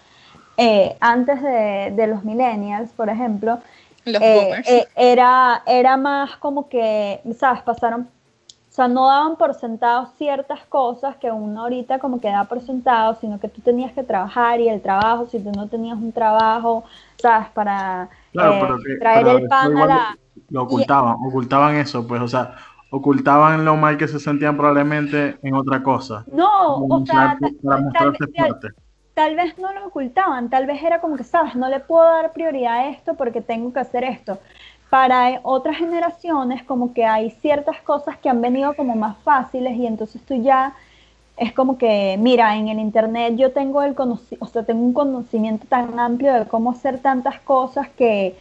eh, 0.57 0.95
antes 0.99 1.41
de, 1.41 1.91
de 1.95 2.07
los 2.07 2.23
millennials, 2.23 2.91
por 2.91 3.09
ejemplo, 3.09 3.57
Los 4.05 4.21
boomers. 4.21 4.69
eh, 4.69 4.87
era, 4.95 5.63
era 5.65 5.97
más 5.97 6.37
como 6.37 6.69
que, 6.69 7.21
¿sabes? 7.39 7.63
Pasaron, 7.63 8.07
o 8.73 8.75
sea, 8.75 8.87
no 8.87 9.07
daban 9.07 9.35
por 9.35 9.53
sentado 9.53 10.07
ciertas 10.17 10.61
cosas 10.65 11.15
que 11.17 11.29
uno 11.31 11.61
ahorita 11.61 11.99
como 11.99 12.19
que 12.19 12.29
da 12.29 12.45
por 12.45 12.59
sentado, 12.59 13.13
sino 13.21 13.39
que 13.39 13.47
tú 13.47 13.61
tenías 13.61 13.91
que 13.91 14.01
trabajar 14.03 14.59
y 14.59 14.67
el 14.67 14.81
trabajo, 14.81 15.27
si 15.27 15.39
tú 15.39 15.51
no 15.55 15.67
tenías 15.67 15.95
un 15.97 16.11
trabajo, 16.11 16.83
¿sabes? 17.17 17.49
Para 17.49 18.09
Claro, 18.31 18.53
eh, 18.53 18.57
pero 18.61 18.77
que- 18.77 18.95
traer 18.99 19.23
pero 19.25 19.37
el 19.37 19.47
pan 19.47 19.77
a 19.77 19.85
la... 19.85 20.17
Lo 20.49 20.63
ocultaban, 20.63 21.15
ocultaban 21.27 21.75
eso, 21.75 22.07
pues, 22.07 22.19
o 22.21 22.27
sea, 22.27 22.55
ocultaban 22.89 23.63
lo 23.63 23.75
mal 23.75 23.95
que 23.97 24.07
se 24.07 24.19
sentían 24.19 24.57
probablemente 24.57 25.37
en 25.43 25.53
otra 25.53 25.83
cosa. 25.83 26.25
No, 26.31 26.77
o 26.77 27.05
sea, 27.05 27.37
mostrar- 27.37 27.39
ta- 27.39 27.49
para 27.63 27.81
mostrarse 27.81 28.25
fuerte. 28.35 28.67
tal 29.13 29.35
vez 29.35 29.55
no 29.59 29.71
lo 29.71 29.85
ocultaban, 29.85 30.49
tal 30.49 30.65
vez 30.65 30.81
era 30.81 30.99
como 30.99 31.15
que, 31.15 31.23
sabes, 31.23 31.55
no 31.55 31.69
le 31.69 31.79
puedo 31.79 32.03
dar 32.05 32.33
prioridad 32.33 32.73
a 32.79 32.87
esto 32.89 33.13
porque 33.13 33.41
tengo 33.41 33.71
que 33.71 33.79
hacer 33.81 34.03
esto. 34.03 34.39
Para 34.93 35.39
otras 35.43 35.77
generaciones, 35.77 36.63
como 36.63 36.93
que 36.93 37.03
hay 37.05 37.31
ciertas 37.41 37.81
cosas 37.81 38.17
que 38.19 38.29
han 38.29 38.41
venido 38.41 38.75
como 38.75 38.95
más 38.95 39.17
fáciles 39.23 39.75
y 39.75 39.87
entonces 39.87 40.21
tú 40.23 40.35
ya 40.35 40.75
es 41.37 41.51
como 41.53 41.77
que, 41.79 42.15
mira, 42.19 42.55
en 42.57 42.67
el 42.69 42.79
internet 42.79 43.35
yo 43.37 43.53
tengo 43.53 43.81
el 43.83 43.95
o 44.39 44.45
sea, 44.47 44.63
tengo 44.65 44.83
un 44.85 44.93
conocimiento 44.93 45.65
tan 45.67 45.99
amplio 45.99 46.33
de 46.33 46.47
cómo 46.47 46.71
hacer 46.71 46.99
tantas 47.01 47.39
cosas 47.41 47.89
que, 47.89 48.37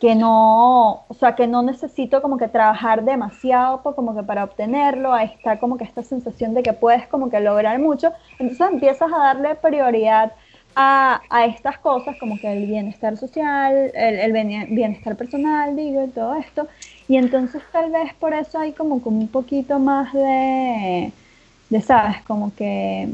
que 0.00 0.14
no, 0.14 1.04
o 1.08 1.14
sea, 1.18 1.34
que 1.34 1.46
no 1.48 1.62
necesito 1.62 2.22
como 2.22 2.38
que 2.38 2.48
trabajar 2.48 3.04
demasiado 3.04 3.82
po- 3.82 3.94
como 3.96 4.14
que 4.14 4.22
para 4.22 4.44
obtenerlo, 4.44 5.12
ahí 5.12 5.26
está 5.34 5.58
como 5.58 5.76
que 5.76 5.84
esta 5.84 6.02
sensación 6.04 6.54
de 6.54 6.62
que 6.62 6.72
puedes 6.72 7.08
como 7.08 7.30
que 7.30 7.40
lograr 7.40 7.78
mucho, 7.80 8.12
entonces 8.38 8.68
empiezas 8.72 9.12
a 9.12 9.18
darle 9.18 9.56
prioridad 9.56 10.32
a, 10.76 11.26
a 11.30 11.46
estas 11.46 11.78
cosas 11.80 12.16
como 12.18 12.40
que 12.40 12.52
el 12.52 12.66
bienestar 12.66 13.16
social, 13.18 13.92
el, 13.94 14.32
bienestar 14.70 15.16
personal, 15.16 15.76
digo, 15.76 16.04
y 16.04 16.10
todo 16.12 16.36
esto, 16.36 16.68
y 17.08 17.16
entonces 17.18 17.62
tal 17.72 17.90
vez 17.92 18.14
por 18.16 18.34
eso 18.34 18.58
hay 18.60 18.74
como, 18.74 19.02
como 19.02 19.18
un 19.20 19.30
poquito 19.30 19.78
más 19.80 20.12
de, 20.14 21.14
de, 21.70 21.82
sabes, 21.82 22.22
como 22.24 22.54
que 22.54 23.08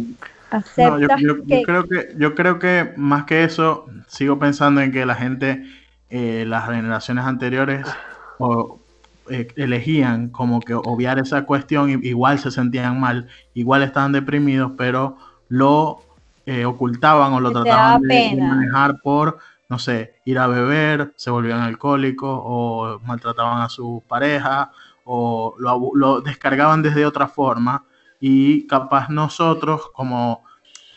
aceptas 0.51 1.09
yo, 1.17 1.37
yo- 1.37 1.45
yo 1.47 1.63
que... 1.63 1.63
creo 1.63 1.85
que, 1.89 2.15
yo 2.19 2.35
creo 2.35 2.59
que 2.59 2.93
más 2.97 3.25
que 3.25 3.45
eso, 3.45 3.87
sigo 4.09 4.39
pensando 4.39 4.81
en 4.81 4.93
que 4.93 5.07
la 5.07 5.15
gente, 5.15 5.63
eh, 6.09 6.45
las 6.47 6.67
generaciones 6.69 7.25
anteriores, 7.25 7.99
o, 8.37 8.87
eh, 9.31 9.53
elegían 9.57 10.31
como 10.31 10.65
que 10.65 10.75
obviar 10.75 11.19
esa 11.19 11.45
cuestión, 11.47 11.91
igual 12.05 12.39
se 12.39 12.51
sentían 12.51 12.99
mal, 13.01 13.29
igual 13.55 13.83
estaban 13.83 14.13
deprimidos, 14.13 14.73
pero 14.77 15.17
lo 15.49 16.12
eh, 16.47 16.65
ocultaban 16.65 17.33
o 17.33 17.41
lo 17.41 17.51
te 17.51 17.63
trataban 17.63 18.03
de, 18.03 18.37
manejar 18.37 19.01
por, 19.03 19.39
no 19.69 19.79
sé, 19.79 20.17
ir 20.25 20.39
a 20.39 20.47
beber, 20.47 21.13
se 21.17 21.31
volvían 21.31 21.61
alcohólicos 21.61 22.41
o 22.43 23.01
maltrataban 23.05 23.63
a 23.63 23.69
su 23.69 24.03
pareja 24.09 24.71
o 25.05 25.55
lo, 25.59 26.21
descargaban 26.21 26.83
desde 26.83 27.07
otra 27.07 27.29
forma. 27.29 27.85
Y 28.21 28.67
capaz 28.67 29.09
nosotros 29.09 29.91
como 29.93 30.45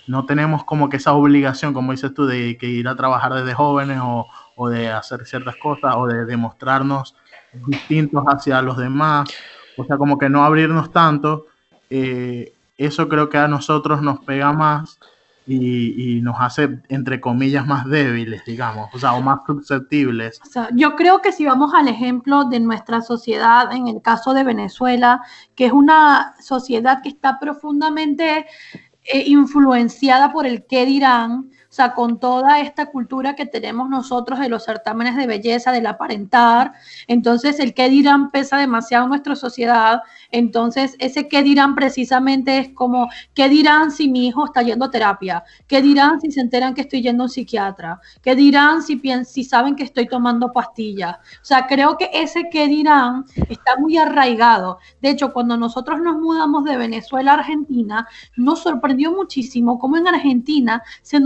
no 0.07 0.25
tenemos 0.25 0.63
como 0.63 0.89
que 0.89 0.97
esa 0.97 1.13
obligación, 1.13 1.73
como 1.73 1.91
dices 1.91 2.13
tú, 2.13 2.27
de 2.27 2.57
que 2.57 2.67
ir 2.67 2.87
a 2.87 2.95
trabajar 2.95 3.33
desde 3.33 3.55
jóvenes 3.55 3.99
o, 4.01 4.27
o 4.55 4.69
de 4.69 4.91
hacer 4.91 5.25
ciertas 5.25 5.55
cosas 5.55 5.95
o 5.97 6.05
de 6.05 6.25
demostrarnos 6.25 7.15
distintos 7.67 8.23
hacia 8.27 8.61
los 8.61 8.77
demás, 8.77 9.29
o 9.77 9.85
sea, 9.85 9.97
como 9.97 10.17
que 10.17 10.29
no 10.29 10.43
abrirnos 10.43 10.91
tanto, 10.91 11.47
eh, 11.89 12.53
eso 12.77 13.07
creo 13.07 13.29
que 13.29 13.37
a 13.37 13.47
nosotros 13.47 14.01
nos 14.01 14.19
pega 14.19 14.51
más 14.51 14.99
y, 15.47 16.17
y 16.17 16.21
nos 16.21 16.35
hace, 16.39 16.79
entre 16.89 17.21
comillas, 17.21 17.65
más 17.65 17.85
débiles, 17.85 18.43
digamos, 18.45 18.89
o 18.93 18.99
sea, 18.99 19.13
o 19.13 19.21
más 19.21 19.39
susceptibles. 19.45 20.39
Yo 20.73 20.95
creo 20.95 21.21
que 21.21 21.31
si 21.31 21.45
vamos 21.45 21.73
al 21.73 21.87
ejemplo 21.87 22.45
de 22.45 22.59
nuestra 22.59 23.01
sociedad, 23.01 23.71
en 23.71 23.87
el 23.87 24.01
caso 24.01 24.33
de 24.33 24.43
Venezuela, 24.43 25.21
que 25.55 25.67
es 25.67 25.71
una 25.71 26.35
sociedad 26.41 27.01
que 27.01 27.09
está 27.09 27.39
profundamente 27.39 28.45
eh, 29.03 29.23
influenciada 29.27 30.31
por 30.31 30.47
el 30.47 30.65
qué 30.65 30.85
dirán, 30.85 31.51
sea, 31.75 31.93
con 31.93 32.19
toda 32.19 32.61
esta 32.61 32.85
cultura 32.87 33.35
que 33.35 33.45
tenemos 33.45 33.89
nosotros 33.89 34.39
de 34.39 34.47
los 34.47 34.63
certámenes 34.63 35.17
de 35.17 35.27
belleza, 35.27 35.71
del 35.71 35.87
aparentar, 35.87 36.73
entonces 37.07 37.59
el 37.59 37.73
qué 37.73 37.89
dirán 37.89 38.31
pesa 38.31 38.57
demasiado 38.57 39.03
en 39.03 39.09
nuestra 39.09 39.35
sociedad, 39.35 40.01
entonces 40.31 40.95
ese 40.99 41.27
qué 41.27 41.43
dirán 41.43 41.75
precisamente 41.75 42.59
es 42.59 42.69
como, 42.69 43.09
¿qué 43.33 43.49
dirán 43.49 43.91
si 43.91 44.07
mi 44.07 44.27
hijo 44.27 44.45
está 44.45 44.61
yendo 44.61 44.85
a 44.85 44.91
terapia? 44.91 45.43
¿Qué 45.67 45.81
dirán 45.81 46.21
si 46.21 46.31
se 46.31 46.41
enteran 46.41 46.73
que 46.73 46.81
estoy 46.81 47.01
yendo 47.01 47.23
a 47.23 47.25
un 47.25 47.29
psiquiatra? 47.29 47.99
¿Qué 48.21 48.35
dirán 48.35 48.81
si, 48.81 49.01
si 49.25 49.43
saben 49.43 49.75
que 49.75 49.83
estoy 49.83 50.07
tomando 50.07 50.51
pastillas? 50.51 51.17
O 51.17 51.45
sea, 51.45 51.67
creo 51.67 51.97
que 51.97 52.09
ese 52.13 52.49
qué 52.49 52.67
dirán 52.67 53.25
está 53.49 53.75
muy 53.77 53.97
arraigado. 53.97 54.79
De 55.01 55.09
hecho, 55.09 55.33
cuando 55.33 55.57
nosotros 55.57 55.99
nos 56.01 56.17
mudamos 56.17 56.63
de 56.63 56.77
Venezuela 56.77 57.31
a 57.31 57.35
Argentina, 57.35 58.07
nos 58.37 58.59
sorprendió 58.59 59.11
muchísimo 59.11 59.77
cómo 59.77 59.97
en 59.97 60.07
Argentina 60.07 60.81
se 61.01 61.19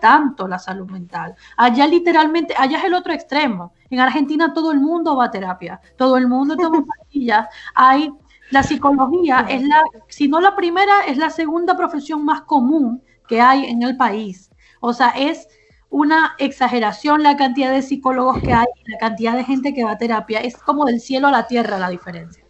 tanto 0.00 0.46
la 0.48 0.58
salud 0.58 0.90
mental. 0.90 1.34
Allá 1.56 1.86
literalmente, 1.86 2.54
allá 2.56 2.78
es 2.78 2.84
el 2.84 2.94
otro 2.94 3.12
extremo. 3.12 3.72
En 3.90 4.00
Argentina 4.00 4.52
todo 4.52 4.72
el 4.72 4.80
mundo 4.80 5.16
va 5.16 5.26
a 5.26 5.30
terapia, 5.30 5.80
todo 5.96 6.16
el 6.16 6.28
mundo 6.28 6.56
toma 6.56 6.84
pastillas. 6.98 7.46
Hay 7.74 8.12
la 8.50 8.62
psicología 8.62 9.46
es 9.48 9.62
la, 9.62 9.82
si 10.08 10.28
no 10.28 10.40
la 10.40 10.56
primera, 10.56 11.04
es 11.06 11.18
la 11.18 11.30
segunda 11.30 11.76
profesión 11.76 12.24
más 12.24 12.42
común 12.42 13.02
que 13.26 13.40
hay 13.40 13.66
en 13.66 13.82
el 13.82 13.96
país. 13.96 14.50
O 14.80 14.92
sea, 14.92 15.10
es 15.10 15.48
una 15.90 16.34
exageración 16.38 17.22
la 17.22 17.36
cantidad 17.36 17.72
de 17.72 17.82
psicólogos 17.82 18.40
que 18.40 18.52
hay, 18.52 18.66
la 18.86 18.98
cantidad 18.98 19.34
de 19.34 19.44
gente 19.44 19.74
que 19.74 19.84
va 19.84 19.92
a 19.92 19.98
terapia. 19.98 20.40
Es 20.40 20.56
como 20.56 20.86
del 20.86 21.00
cielo 21.00 21.28
a 21.28 21.30
la 21.30 21.46
tierra 21.46 21.78
la 21.78 21.90
diferencia. 21.90 22.44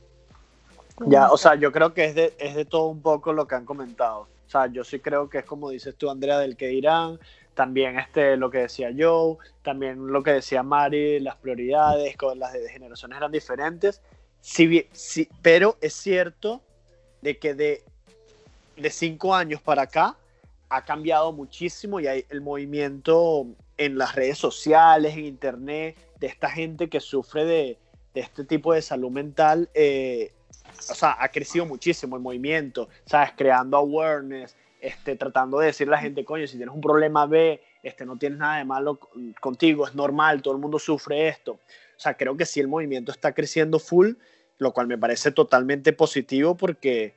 Ya, 1.07 1.31
o 1.31 1.37
sea, 1.37 1.55
yo 1.55 1.71
creo 1.73 1.95
que 1.95 2.05
es 2.07 2.15
de, 2.15 2.35
es 2.39 2.55
de 2.55 2.65
todo 2.65 2.87
un 2.87 3.01
poco 3.01 3.33
lo 3.33 3.47
que 3.47 3.55
han 3.55 3.65
comentado. 3.65 4.27
O 4.49 4.51
sea, 4.51 4.67
yo 4.67 4.83
sí 4.83 4.99
creo 4.99 5.29
que 5.29 5.39
es 5.39 5.45
como 5.45 5.69
dices 5.69 5.95
tú, 5.97 6.09
Andrea, 6.11 6.39
del 6.39 6.57
que 6.57 6.69
dirán, 6.69 7.21
también 7.53 7.99
este, 7.99 8.39
lo 8.39 8.51
que 8.51 8.59
decía 8.59 8.91
Joe, 8.97 9.37
también 9.63 10.07
lo 10.07 10.23
que 10.23 10.33
decía 10.33 10.63
Mari, 10.63 11.21
las 11.21 11.37
prioridades, 11.37 12.17
con 12.17 12.39
las 12.39 12.55
de 12.55 12.67
generaciones 12.71 13.19
eran 13.19 13.31
diferentes, 13.31 14.01
sí, 14.41 14.87
sí, 14.93 15.29
pero 15.43 15.77
es 15.83 15.93
cierto 15.93 16.63
de 17.21 17.39
que 17.39 17.53
de, 17.53 17.83
de 18.79 18.91
cinco 18.91 19.35
años 19.35 19.61
para 19.61 19.83
acá 19.83 20.17
ha 20.71 20.85
cambiado 20.85 21.31
muchísimo 21.33 22.01
y 22.01 22.07
hay 22.07 22.25
el 22.31 22.41
movimiento 22.41 23.47
en 23.77 23.99
las 23.99 24.15
redes 24.15 24.39
sociales, 24.39 25.15
en 25.15 25.27
internet, 25.27 25.97
de 26.19 26.27
esta 26.27 26.49
gente 26.49 26.89
que 26.89 27.01
sufre 27.01 27.45
de, 27.45 27.79
de 28.15 28.21
este 28.21 28.45
tipo 28.45 28.73
de 28.73 28.81
salud 28.81 29.11
mental, 29.11 29.69
eh, 29.75 30.33
o 30.91 30.95
sea, 30.95 31.17
ha 31.19 31.29
crecido 31.29 31.67
muchísimo 31.67 32.17
el 32.17 32.23
movimiento, 32.23 32.89
¿sabes? 33.05 33.33
Creando 33.37 33.77
awareness, 33.77 34.57
este, 34.81 35.17
tratando 35.17 35.59
de 35.59 35.67
decirle 35.67 35.95
a 35.95 35.97
la 35.97 36.03
gente, 36.03 36.25
coño, 36.25 36.47
si 36.47 36.57
tienes 36.57 36.75
un 36.75 36.81
problema, 36.81 37.27
ve, 37.27 37.63
este, 37.83 38.07
no 38.07 38.17
tienes 38.17 38.39
nada 38.39 38.59
de 38.59 38.65
malo 38.65 38.99
contigo, 39.41 39.87
es 39.87 39.95
normal, 39.95 40.43
todo 40.43 40.55
el 40.55 40.61
mundo 40.61 40.79
sufre 40.79 41.29
esto. 41.29 41.53
O 41.53 42.01
sea, 42.01 42.15
creo 42.15 42.37
que 42.37 42.47
sí 42.47 42.61
el 42.61 42.69
movimiento 42.69 43.11
está 43.11 43.33
creciendo 43.33 43.79
full, 43.79 44.13
lo 44.59 44.73
cual 44.73 44.87
me 44.87 44.99
parece 44.99 45.33
totalmente 45.33 45.93
positivo 45.93 46.57
porque, 46.57 47.15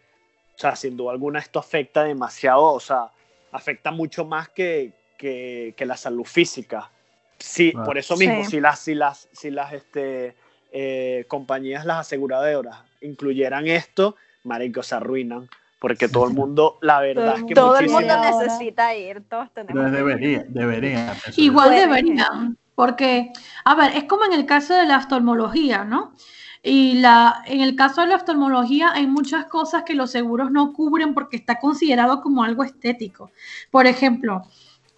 o 0.55 0.59
sea, 0.59 0.76
sin 0.76 0.97
duda 0.97 1.12
alguna 1.12 1.39
esto 1.39 1.59
afecta 1.59 2.03
demasiado, 2.03 2.64
o 2.64 2.80
sea, 2.80 3.12
afecta 3.51 3.91
mucho 3.91 4.26
más 4.26 4.49
que, 4.49 4.93
que, 5.18 5.76
la 5.86 5.97
salud 5.97 6.26
física. 6.26 6.91
Sí, 7.38 7.72
por 7.72 7.97
eso 7.97 8.16
mismo, 8.18 8.45
si 8.45 8.59
las, 8.59 8.80
si 8.80 8.95
las, 8.95 9.28
si 9.32 9.49
las 9.49 9.74
este, 9.74 10.36
eh, 10.72 11.26
compañías, 11.28 11.86
las 11.86 11.99
aseguradoras, 11.99 12.91
incluyeran 13.02 13.68
esto, 13.68 14.16
marico, 14.43 14.84
se 14.84 14.95
arruinan 14.95 15.49
porque 15.82 16.08
todo 16.08 16.28
el 16.28 16.36
mundo, 16.36 16.78
la 16.82 16.99
verdad 16.99 17.38
es 17.38 17.43
que 17.43 17.56
todo 17.56 17.80
el 17.80 17.89
mundo 17.89 18.14
necesita 18.22 18.95
ir, 18.95 19.24
todos 19.28 19.52
tenemos. 19.52 19.91
Debería, 19.91 20.45
debería. 20.47 21.18
Igual 21.38 21.72
deberían, 21.72 22.56
porque, 22.76 23.32
a 23.66 23.74
ver, 23.74 23.97
es 23.97 24.04
como 24.04 24.26
en 24.26 24.34
el 24.34 24.45
caso 24.45 24.76
de 24.76 24.86
la 24.86 24.99
oftalmología, 24.99 25.84
¿no? 25.84 26.14
Y 26.62 26.99
la, 26.99 27.41
en 27.47 27.62
el 27.62 27.76
caso 27.76 28.02
de 28.02 28.08
la 28.08 28.18
oftalmología 28.18 28.91
hay 28.93 29.08
muchas 29.08 29.45
cosas 29.45 29.82
que 29.82 29.95
los 29.95 30.12
seguros 30.12 30.52
no 30.52 30.72
cubren 30.72 31.16
porque 31.16 31.38
está 31.38 31.60
considerado 31.60 32.22
como 32.22 32.43
algo 32.43 32.64
estético. 32.64 33.32
Por 33.72 33.88
ejemplo, 33.88 34.43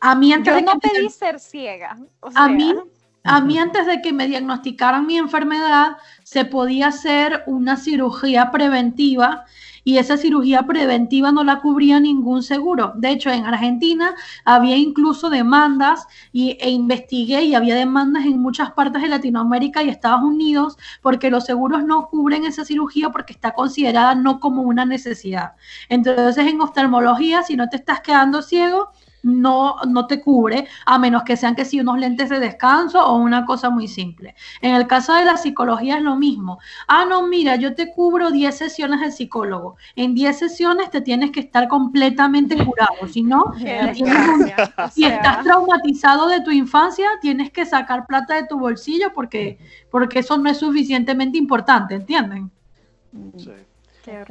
a 0.02 0.16
mí 0.16 0.34
antes 0.34 0.52
Yo 0.52 0.58
de 0.58 0.64
no 0.64 0.80
que 0.82 0.90
pedí 0.90 1.10
ser 1.10 1.40
ciega. 1.40 1.98
a 2.36 2.50
mí 2.50 2.76
a 3.24 3.42
mí 3.42 3.58
antes 3.58 3.86
de 3.88 4.02
que 4.02 4.14
me 4.14 4.28
diagnosticaran 4.28 5.08
mi 5.08 5.18
enfermedad 5.18 5.98
se 6.24 6.46
podía 6.46 6.88
hacer 6.88 7.44
una 7.48 7.78
cirugía 7.78 8.52
preventiva 8.52 9.46
y 9.86 9.98
esa 9.98 10.18
cirugía 10.18 10.64
preventiva 10.64 11.32
no 11.32 11.44
la 11.44 11.60
cubría 11.60 12.00
ningún 12.00 12.44
seguro. 12.44 12.94
De 12.96 13.10
hecho, 13.12 13.30
en 13.30 13.46
Argentina 13.46 14.16
había 14.46 14.78
incluso 14.78 15.30
demandas 15.30 16.08
y, 16.32 16.58
e 16.62 16.70
investigué 16.70 17.44
y 17.44 17.56
había 17.56 17.76
demandas 17.76 18.26
en 18.26 18.40
muchas 18.40 18.72
partes 18.72 19.02
de 19.02 19.10
Latinoamérica 19.10 19.84
y 19.84 19.90
Estados 19.90 20.24
Unidos 20.24 20.78
porque 21.02 21.30
los 21.30 21.46
seguros 21.46 21.84
no 21.84 22.08
cubren 22.08 22.46
esa 22.46 22.66
cirugía 22.66 23.10
porque 23.10 23.34
está 23.34 23.54
considerada 23.54 24.16
no 24.16 24.40
como 24.40 24.62
una 24.62 24.86
necesidad. 24.86 25.54
Entonces, 25.90 26.46
en 26.48 26.62
oftalmología, 26.62 27.44
si 27.44 27.56
no 27.56 27.68
te 27.70 27.78
estás 27.78 28.02
quedando 28.02 28.42
ciego, 28.42 28.92
no, 29.24 29.78
no 29.88 30.06
te 30.06 30.22
cubre, 30.22 30.68
a 30.86 31.00
menos 31.00 31.24
que 31.24 31.38
sean 31.38 31.56
que 31.56 31.66
si 31.66 31.80
unos 31.80 31.98
lentes 31.98 32.30
de 32.30 32.40
descanso 32.40 33.04
o 33.06 33.16
una 33.16 33.46
cosa 33.46 33.70
muy 33.70 33.88
simple. 33.88 34.36
En 34.62 34.76
el 34.76 34.86
caso 34.86 35.14
de 35.14 35.26
la 35.26 35.38
psicología 35.38 35.98
es 35.98 36.04
lo 36.04 36.16
mismo. 36.16 36.60
Ah, 36.88 37.06
no, 37.08 37.26
mira, 37.28 37.56
yo 37.56 37.74
te 37.74 37.92
cubro 37.92 38.32
10 38.32 38.56
sesiones 38.56 39.00
de 39.00 39.12
psicólogo. 39.12 39.78
En 39.96 40.14
10 40.14 40.38
sesiones 40.38 40.90
te 40.92 41.02
tienes 41.02 41.32
que 41.32 41.40
estar 41.40 41.68
completamente 41.68 42.56
curado. 42.56 43.08
Si 43.08 43.24
no, 43.24 43.54
si 44.92 45.06
estás 45.06 45.44
traumatizado 45.44 46.28
de 46.28 46.42
tu 46.42 46.52
infancia, 46.52 47.08
tienes 47.22 47.52
que 47.52 47.66
sacar 47.66 48.06
plata 48.06 48.36
de 48.36 48.48
tu 48.48 48.60
bolsillo 48.60 49.14
porque, 49.14 49.58
porque 49.90 50.20
eso 50.20 50.38
no 50.38 50.50
es 50.50 50.58
suficientemente 50.58 51.38
importante, 51.38 51.96
¿entienden? 51.96 52.52
Sí. 53.38 53.52
Qué 54.04 54.26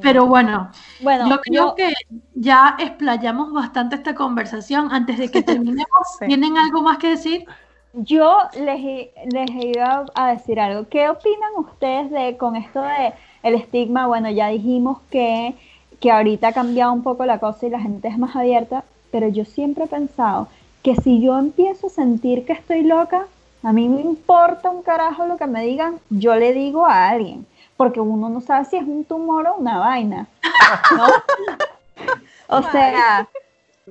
pero 0.00 0.26
bueno, 0.26 0.70
bueno 1.00 1.28
yo 1.28 1.40
creo 1.40 1.74
que 1.74 1.92
ya 2.34 2.76
explayamos 2.78 3.52
bastante 3.52 3.96
esta 3.96 4.14
conversación. 4.14 4.88
Antes 4.92 5.18
de 5.18 5.30
que 5.30 5.42
terminemos, 5.42 5.88
¿tienen 6.26 6.56
algo 6.56 6.82
más 6.82 6.98
que 6.98 7.10
decir? 7.10 7.44
Yo 7.92 8.38
les, 8.54 9.08
les 9.32 9.50
iba 9.50 10.04
a 10.14 10.32
decir 10.32 10.60
algo. 10.60 10.88
¿Qué 10.88 11.08
opinan 11.08 11.50
ustedes 11.56 12.10
de 12.10 12.36
con 12.36 12.56
esto 12.56 12.82
de 12.82 13.12
el 13.42 13.54
estigma? 13.54 14.06
Bueno, 14.06 14.30
ya 14.30 14.48
dijimos 14.48 14.98
que, 15.10 15.54
que 15.98 16.10
ahorita 16.10 16.48
ha 16.48 16.52
cambiado 16.52 16.92
un 16.92 17.02
poco 17.02 17.26
la 17.26 17.38
cosa 17.40 17.66
y 17.66 17.70
la 17.70 17.80
gente 17.80 18.08
es 18.08 18.18
más 18.18 18.36
abierta, 18.36 18.84
pero 19.10 19.28
yo 19.28 19.44
siempre 19.44 19.84
he 19.84 19.88
pensado 19.88 20.48
que 20.82 20.94
si 20.96 21.20
yo 21.20 21.38
empiezo 21.38 21.88
a 21.88 21.90
sentir 21.90 22.46
que 22.46 22.52
estoy 22.52 22.82
loca, 22.82 23.26
a 23.62 23.72
mí 23.72 23.88
me 23.88 24.00
importa 24.00 24.70
un 24.70 24.82
carajo 24.82 25.26
lo 25.26 25.36
que 25.36 25.46
me 25.46 25.64
digan, 25.64 25.96
yo 26.08 26.36
le 26.36 26.52
digo 26.54 26.86
a 26.86 27.08
alguien 27.08 27.44
porque 27.80 27.98
uno 27.98 28.28
no 28.28 28.42
sabe 28.42 28.66
si 28.66 28.76
es 28.76 28.82
un 28.82 29.06
tumor 29.06 29.46
o 29.46 29.54
una 29.54 29.78
vaina, 29.78 30.26
¿no? 30.94 31.06
o 32.58 32.62
sea, 32.64 33.26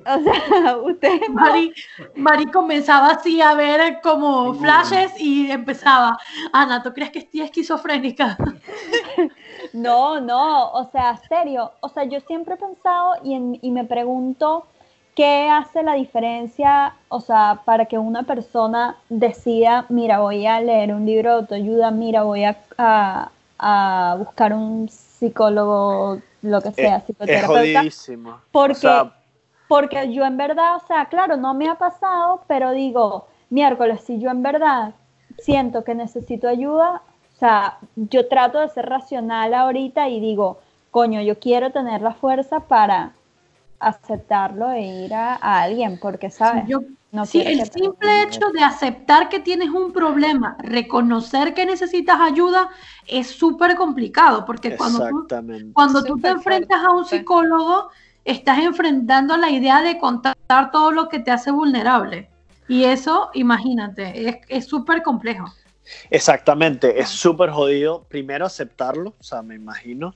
o 0.06 0.20
sea, 0.20 0.78
usted... 0.84 1.28
Mari, 1.30 1.74
Mari, 2.16 2.46
comenzaba 2.52 3.08
así 3.14 3.42
a 3.42 3.56
ver 3.56 4.00
como 4.04 4.54
flashes 4.54 5.20
y 5.20 5.50
empezaba, 5.50 6.20
Ana, 6.54 6.84
¿tú 6.84 6.94
crees 6.94 7.10
que 7.10 7.18
estoy 7.18 7.42
esquizofrénica? 7.42 8.38
No, 9.74 10.22
no, 10.22 10.72
o 10.72 10.90
sea, 10.92 11.18
serio, 11.28 11.72
o 11.82 11.90
sea, 11.90 12.04
yo 12.04 12.20
siempre 12.22 12.54
he 12.54 12.58
pensado 12.58 13.16
y, 13.24 13.60
y 13.62 13.72
me 13.72 13.86
pregunto 13.86 14.66
qué 15.16 15.50
hace 15.50 15.82
la 15.82 15.96
diferencia, 15.96 16.94
o 17.08 17.22
sea, 17.22 17.62
para 17.66 17.86
que 17.86 17.98
una 17.98 18.22
persona 18.24 18.98
decida, 19.10 19.86
mira, 19.90 20.20
voy 20.20 20.46
a 20.46 20.62
leer 20.62 20.94
un 20.94 21.06
libro 21.08 21.32
de 21.32 21.36
autoayuda, 21.40 21.92
mira, 21.92 22.24
voy 22.24 22.46
a, 22.46 22.58
a 22.78 23.32
buscar 24.18 24.54
un 24.54 24.88
psicólogo, 24.90 26.22
lo 26.42 26.62
que 26.62 26.72
sea, 26.72 27.02
psicoterapeuta. 27.02 27.84
Porque, 28.52 29.10
porque 29.68 30.14
yo 30.14 30.26
en 30.26 30.38
verdad, 30.38 30.78
o 30.78 30.88
sea, 30.88 31.06
claro, 31.06 31.38
no 31.38 31.54
me 31.54 31.70
ha 31.70 31.76
pasado, 31.76 32.42
pero 32.48 32.72
digo, 32.72 33.28
miércoles, 33.50 34.02
si 34.06 34.20
yo 34.20 34.30
en 34.30 34.44
verdad 34.44 34.94
siento 35.40 35.84
que 35.84 35.96
necesito 35.96 36.48
ayuda, 36.48 37.02
o 37.36 37.40
sea, 37.40 37.78
yo 37.96 38.28
trato 38.28 38.60
de 38.60 38.70
ser 38.70 38.88
racional 38.88 39.54
ahorita 39.54 40.10
y 40.10 40.20
digo, 40.20 40.60
coño, 40.92 41.22
yo 41.22 41.40
quiero 41.40 41.72
tener 41.72 42.02
la 42.02 42.14
fuerza 42.14 42.62
para 42.62 43.14
aceptarlo 43.80 44.72
e 44.72 45.06
ir 45.06 45.14
a, 45.14 45.36
alguien, 45.36 46.00
porque, 46.00 46.30
¿sabes? 46.30 46.66
Yo, 46.68 46.82
sí, 47.26 47.42
el 47.42 47.70
simple 47.72 48.24
hecho 48.24 48.50
de 48.54 48.64
aceptar 48.64 49.30
que 49.30 49.40
tienes 49.40 49.70
un 49.70 49.92
problema, 49.92 50.56
reconocer 50.60 51.54
que 51.54 51.66
necesitas 51.66 52.20
ayuda, 52.20 52.70
es 53.08 53.28
súper 53.28 53.76
complicado, 53.76 54.46
porque 54.46 54.76
cuando 54.76 55.08
tú, 55.10 55.28
cuando 55.74 56.04
tú 56.04 56.18
te 56.20 56.30
enfrentas 56.30 56.84
a 56.84 56.92
un 56.92 57.06
psicólogo, 57.06 57.90
estás 58.26 58.60
enfrentando 58.60 59.38
la 59.38 59.50
idea 59.50 59.82
de 59.82 59.98
contar 59.98 60.36
todo 60.72 60.92
lo 60.92 61.10
que 61.10 61.20
te 61.20 61.32
hace 61.32 61.52
vulnerable. 61.52 62.30
Y 62.68 62.84
eso, 62.84 63.32
imagínate, 63.34 64.44
es 64.48 64.66
súper 64.66 65.02
complejo. 65.02 65.46
Exactamente, 66.12 67.00
es 67.00 67.10
súper 67.10 67.50
jodido 67.50 68.04
primero 68.04 68.46
aceptarlo, 68.46 69.16
o 69.20 69.24
sea, 69.24 69.42
me 69.42 69.56
imagino, 69.56 70.14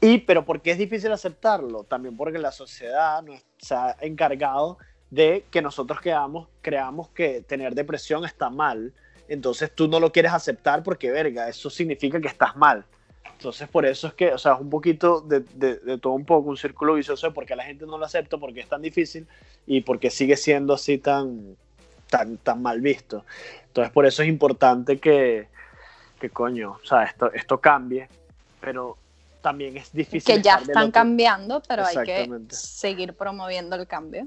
y, 0.00 0.18
pero 0.18 0.44
¿por 0.44 0.60
qué 0.60 0.72
es 0.72 0.78
difícil 0.78 1.10
aceptarlo? 1.12 1.84
También 1.84 2.16
porque 2.16 2.38
la 2.38 2.52
sociedad 2.52 3.22
nos 3.22 3.40
se 3.58 3.74
ha 3.74 3.96
encargado 4.00 4.78
de 5.10 5.44
que 5.50 5.62
nosotros 5.62 6.00
creamos, 6.00 6.48
creamos 6.60 7.08
que 7.10 7.42
tener 7.42 7.74
depresión 7.74 8.24
está 8.24 8.50
mal. 8.50 8.92
Entonces 9.28 9.70
tú 9.74 9.88
no 9.88 10.00
lo 10.00 10.12
quieres 10.12 10.32
aceptar 10.32 10.82
porque, 10.82 11.10
verga, 11.10 11.48
eso 11.48 11.70
significa 11.70 12.20
que 12.20 12.28
estás 12.28 12.56
mal. 12.56 12.84
Entonces 13.32 13.68
por 13.68 13.86
eso 13.86 14.08
es 14.08 14.14
que, 14.14 14.32
o 14.32 14.38
sea, 14.38 14.54
es 14.54 14.60
un 14.60 14.70
poquito 14.70 15.20
de, 15.20 15.40
de, 15.40 15.98
todo 15.98 16.14
un 16.14 16.24
poco, 16.24 16.50
un 16.50 16.56
círculo 16.56 16.94
vicioso 16.94 17.28
de 17.28 17.32
por 17.32 17.46
qué 17.46 17.54
la 17.54 17.64
gente 17.64 17.86
no 17.86 17.96
lo 17.96 18.04
acepta, 18.04 18.36
porque 18.36 18.60
es 18.60 18.68
tan 18.68 18.82
difícil 18.82 19.26
y 19.66 19.82
porque 19.82 20.10
sigue 20.10 20.36
siendo 20.36 20.74
así 20.74 20.98
tan, 20.98 21.56
tan, 22.10 22.38
tan 22.38 22.60
mal 22.60 22.80
visto. 22.80 23.24
Entonces 23.66 23.92
por 23.92 24.06
eso 24.06 24.22
es 24.22 24.28
importante 24.28 24.98
que, 24.98 25.46
que 26.20 26.30
coño, 26.30 26.78
o 26.82 26.86
sea, 26.86 27.04
esto, 27.04 27.32
esto 27.32 27.60
cambie, 27.60 28.08
pero 28.60 28.96
también 29.40 29.76
es 29.76 29.92
difícil. 29.92 30.34
Que 30.34 30.42
ya 30.42 30.56
están 30.56 30.90
cambiando, 30.90 31.62
pero 31.66 31.84
hay 31.84 31.96
que 32.04 32.28
seguir 32.48 33.14
promoviendo 33.14 33.76
el 33.76 33.86
cambio. 33.86 34.26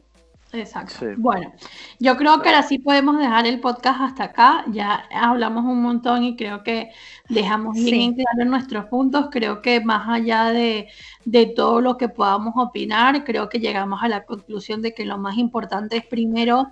Exacto. 0.54 0.96
Sí. 1.00 1.06
Bueno, 1.18 1.54
yo 2.00 2.18
creo 2.18 2.42
que 2.42 2.50
ahora 2.50 2.64
sí 2.64 2.78
podemos 2.80 3.18
dejar 3.18 3.48
el 3.48 3.62
podcast 3.62 4.02
hasta 4.02 4.26
acá. 4.26 4.66
Ya 4.72 5.06
hablamos 5.12 5.64
un 5.64 5.82
montón 5.82 6.24
y 6.24 6.36
creo 6.36 6.62
que 6.64 6.92
dejamos 7.30 7.76
bien 7.76 8.16
Sí. 8.16 8.24
claro 8.24 8.50
nuestros 8.50 8.86
puntos. 8.86 9.28
Creo 9.32 9.62
que 9.62 9.80
más 9.80 10.10
allá 10.10 10.46
de, 10.52 10.90
de 11.24 11.46
todo 11.46 11.80
lo 11.80 11.98
que 11.98 12.10
podamos 12.10 12.54
opinar, 12.58 13.24
creo 13.24 13.48
que 13.48 13.60
llegamos 13.60 14.04
a 14.04 14.10
la 14.10 14.26
conclusión 14.26 14.82
de 14.82 14.94
que 14.94 15.06
lo 15.06 15.18
más 15.18 15.38
importante 15.38 15.96
es 15.98 16.06
primero 16.06 16.68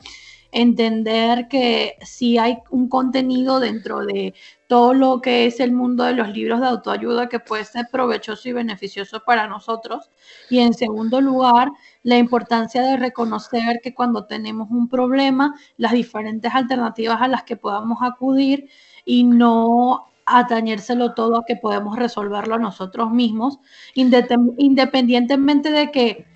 entender 0.51 1.47
que 1.47 1.95
si 2.01 2.37
hay 2.39 2.57
un 2.71 2.89
contenido 2.89 3.59
dentro 3.59 4.03
de 4.05 4.33
todo 4.67 4.93
lo 4.95 5.21
que 5.21 5.45
es 5.45 5.59
el 5.59 5.71
mundo 5.71 6.03
de 6.03 6.13
los 6.13 6.29
libros 6.29 6.59
de 6.59 6.67
autoayuda 6.67 7.29
que 7.29 7.39
puede 7.39 7.65
ser 7.65 7.85
provechoso 7.91 8.49
y 8.49 8.53
beneficioso 8.53 9.21
para 9.25 9.47
nosotros. 9.47 10.09
Y 10.49 10.59
en 10.59 10.73
segundo 10.73 11.21
lugar, 11.21 11.69
la 12.03 12.17
importancia 12.17 12.81
de 12.81 12.97
reconocer 12.97 13.81
que 13.83 13.93
cuando 13.93 14.25
tenemos 14.25 14.69
un 14.71 14.87
problema, 14.87 15.55
las 15.77 15.91
diferentes 15.91 16.53
alternativas 16.53 17.21
a 17.21 17.27
las 17.27 17.43
que 17.43 17.57
podamos 17.57 17.99
acudir 18.01 18.69
y 19.05 19.23
no 19.23 20.05
atañérselo 20.25 21.13
todo 21.13 21.37
a 21.37 21.45
que 21.45 21.55
podemos 21.55 21.97
resolverlo 21.97 22.59
nosotros 22.59 23.11
mismos, 23.11 23.59
independientemente 23.95 25.71
de 25.71 25.91
que 25.91 26.28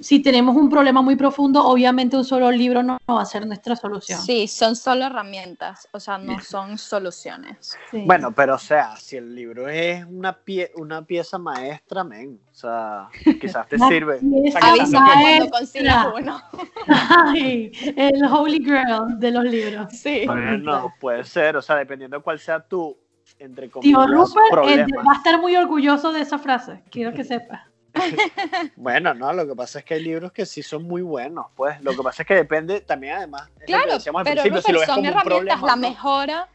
si 0.00 0.20
tenemos 0.20 0.56
un 0.56 0.68
problema 0.70 1.02
muy 1.02 1.16
profundo, 1.16 1.64
obviamente 1.64 2.16
un 2.16 2.24
solo 2.24 2.50
libro 2.50 2.82
no, 2.82 2.98
no 3.06 3.14
va 3.14 3.22
a 3.22 3.26
ser 3.26 3.46
nuestra 3.46 3.76
solución. 3.76 4.20
Sí, 4.20 4.46
son 4.48 4.76
solo 4.76 5.04
herramientas, 5.06 5.88
o 5.92 6.00
sea, 6.00 6.18
no 6.18 6.40
son 6.40 6.78
soluciones. 6.78 7.76
Sí. 7.90 8.02
Bueno, 8.06 8.32
pero 8.32 8.54
o 8.54 8.58
sea, 8.58 8.96
si 8.96 9.16
el 9.16 9.34
libro 9.34 9.68
es 9.68 10.04
una, 10.06 10.32
pie 10.32 10.72
una 10.76 11.02
pieza 11.02 11.38
maestra, 11.38 12.04
men, 12.04 12.38
o 12.50 12.54
sea, 12.54 13.08
quizás 13.40 13.68
te 13.68 13.78
sirve. 13.88 14.20
quizás- 14.20 14.90
cuando 14.90 15.50
consigas 15.50 16.06
uno. 16.18 16.40
Ay, 16.88 17.72
el 17.96 18.24
Holy 18.24 18.58
Grail 18.58 19.18
de 19.18 19.30
los 19.30 19.44
libros. 19.44 19.92
Sí. 19.92 20.22
Bueno, 20.26 20.92
puede 21.00 21.24
ser, 21.24 21.56
o 21.56 21.62
sea, 21.62 21.76
dependiendo 21.76 22.16
de 22.16 22.22
cuál 22.22 22.38
sea 22.38 22.60
tu, 22.60 22.96
entre 23.38 23.68
Tío 23.68 23.72
comillas, 23.80 24.10
Rupert 24.10 24.46
eh, 24.46 24.50
problema. 24.50 25.02
va 25.02 25.12
a 25.12 25.16
estar 25.16 25.40
muy 25.40 25.56
orgulloso 25.56 26.12
de 26.12 26.20
esa 26.20 26.38
frase, 26.38 26.82
quiero 26.90 27.12
que 27.12 27.24
sepa. 27.24 27.68
Bueno, 28.76 29.14
no, 29.14 29.32
lo 29.32 29.46
que 29.46 29.54
pasa 29.54 29.78
es 29.80 29.84
que 29.84 29.94
hay 29.94 30.02
libros 30.02 30.32
que 30.32 30.46
sí 30.46 30.62
son 30.62 30.84
muy 30.84 31.02
buenos, 31.02 31.46
pues. 31.56 31.80
Lo 31.82 31.96
que 31.96 32.02
pasa 32.02 32.22
es 32.22 32.28
que 32.28 32.34
depende 32.34 32.80
también, 32.80 33.16
además. 33.16 33.42
es 33.44 33.50
lo 33.50 33.56
que 33.58 33.66
Claro, 33.66 33.92
al 33.92 34.24
pero 34.24 34.42
principio, 34.42 34.62
si 34.62 34.72
lo 34.72 34.78
Rupert, 34.78 34.80
ves 34.80 34.86
son 34.86 34.94
como 34.96 35.08
herramientas, 35.08 35.24
problema, 35.24 35.66
la 35.66 35.76
¿no? 35.76 35.88
mejora, 35.88 36.48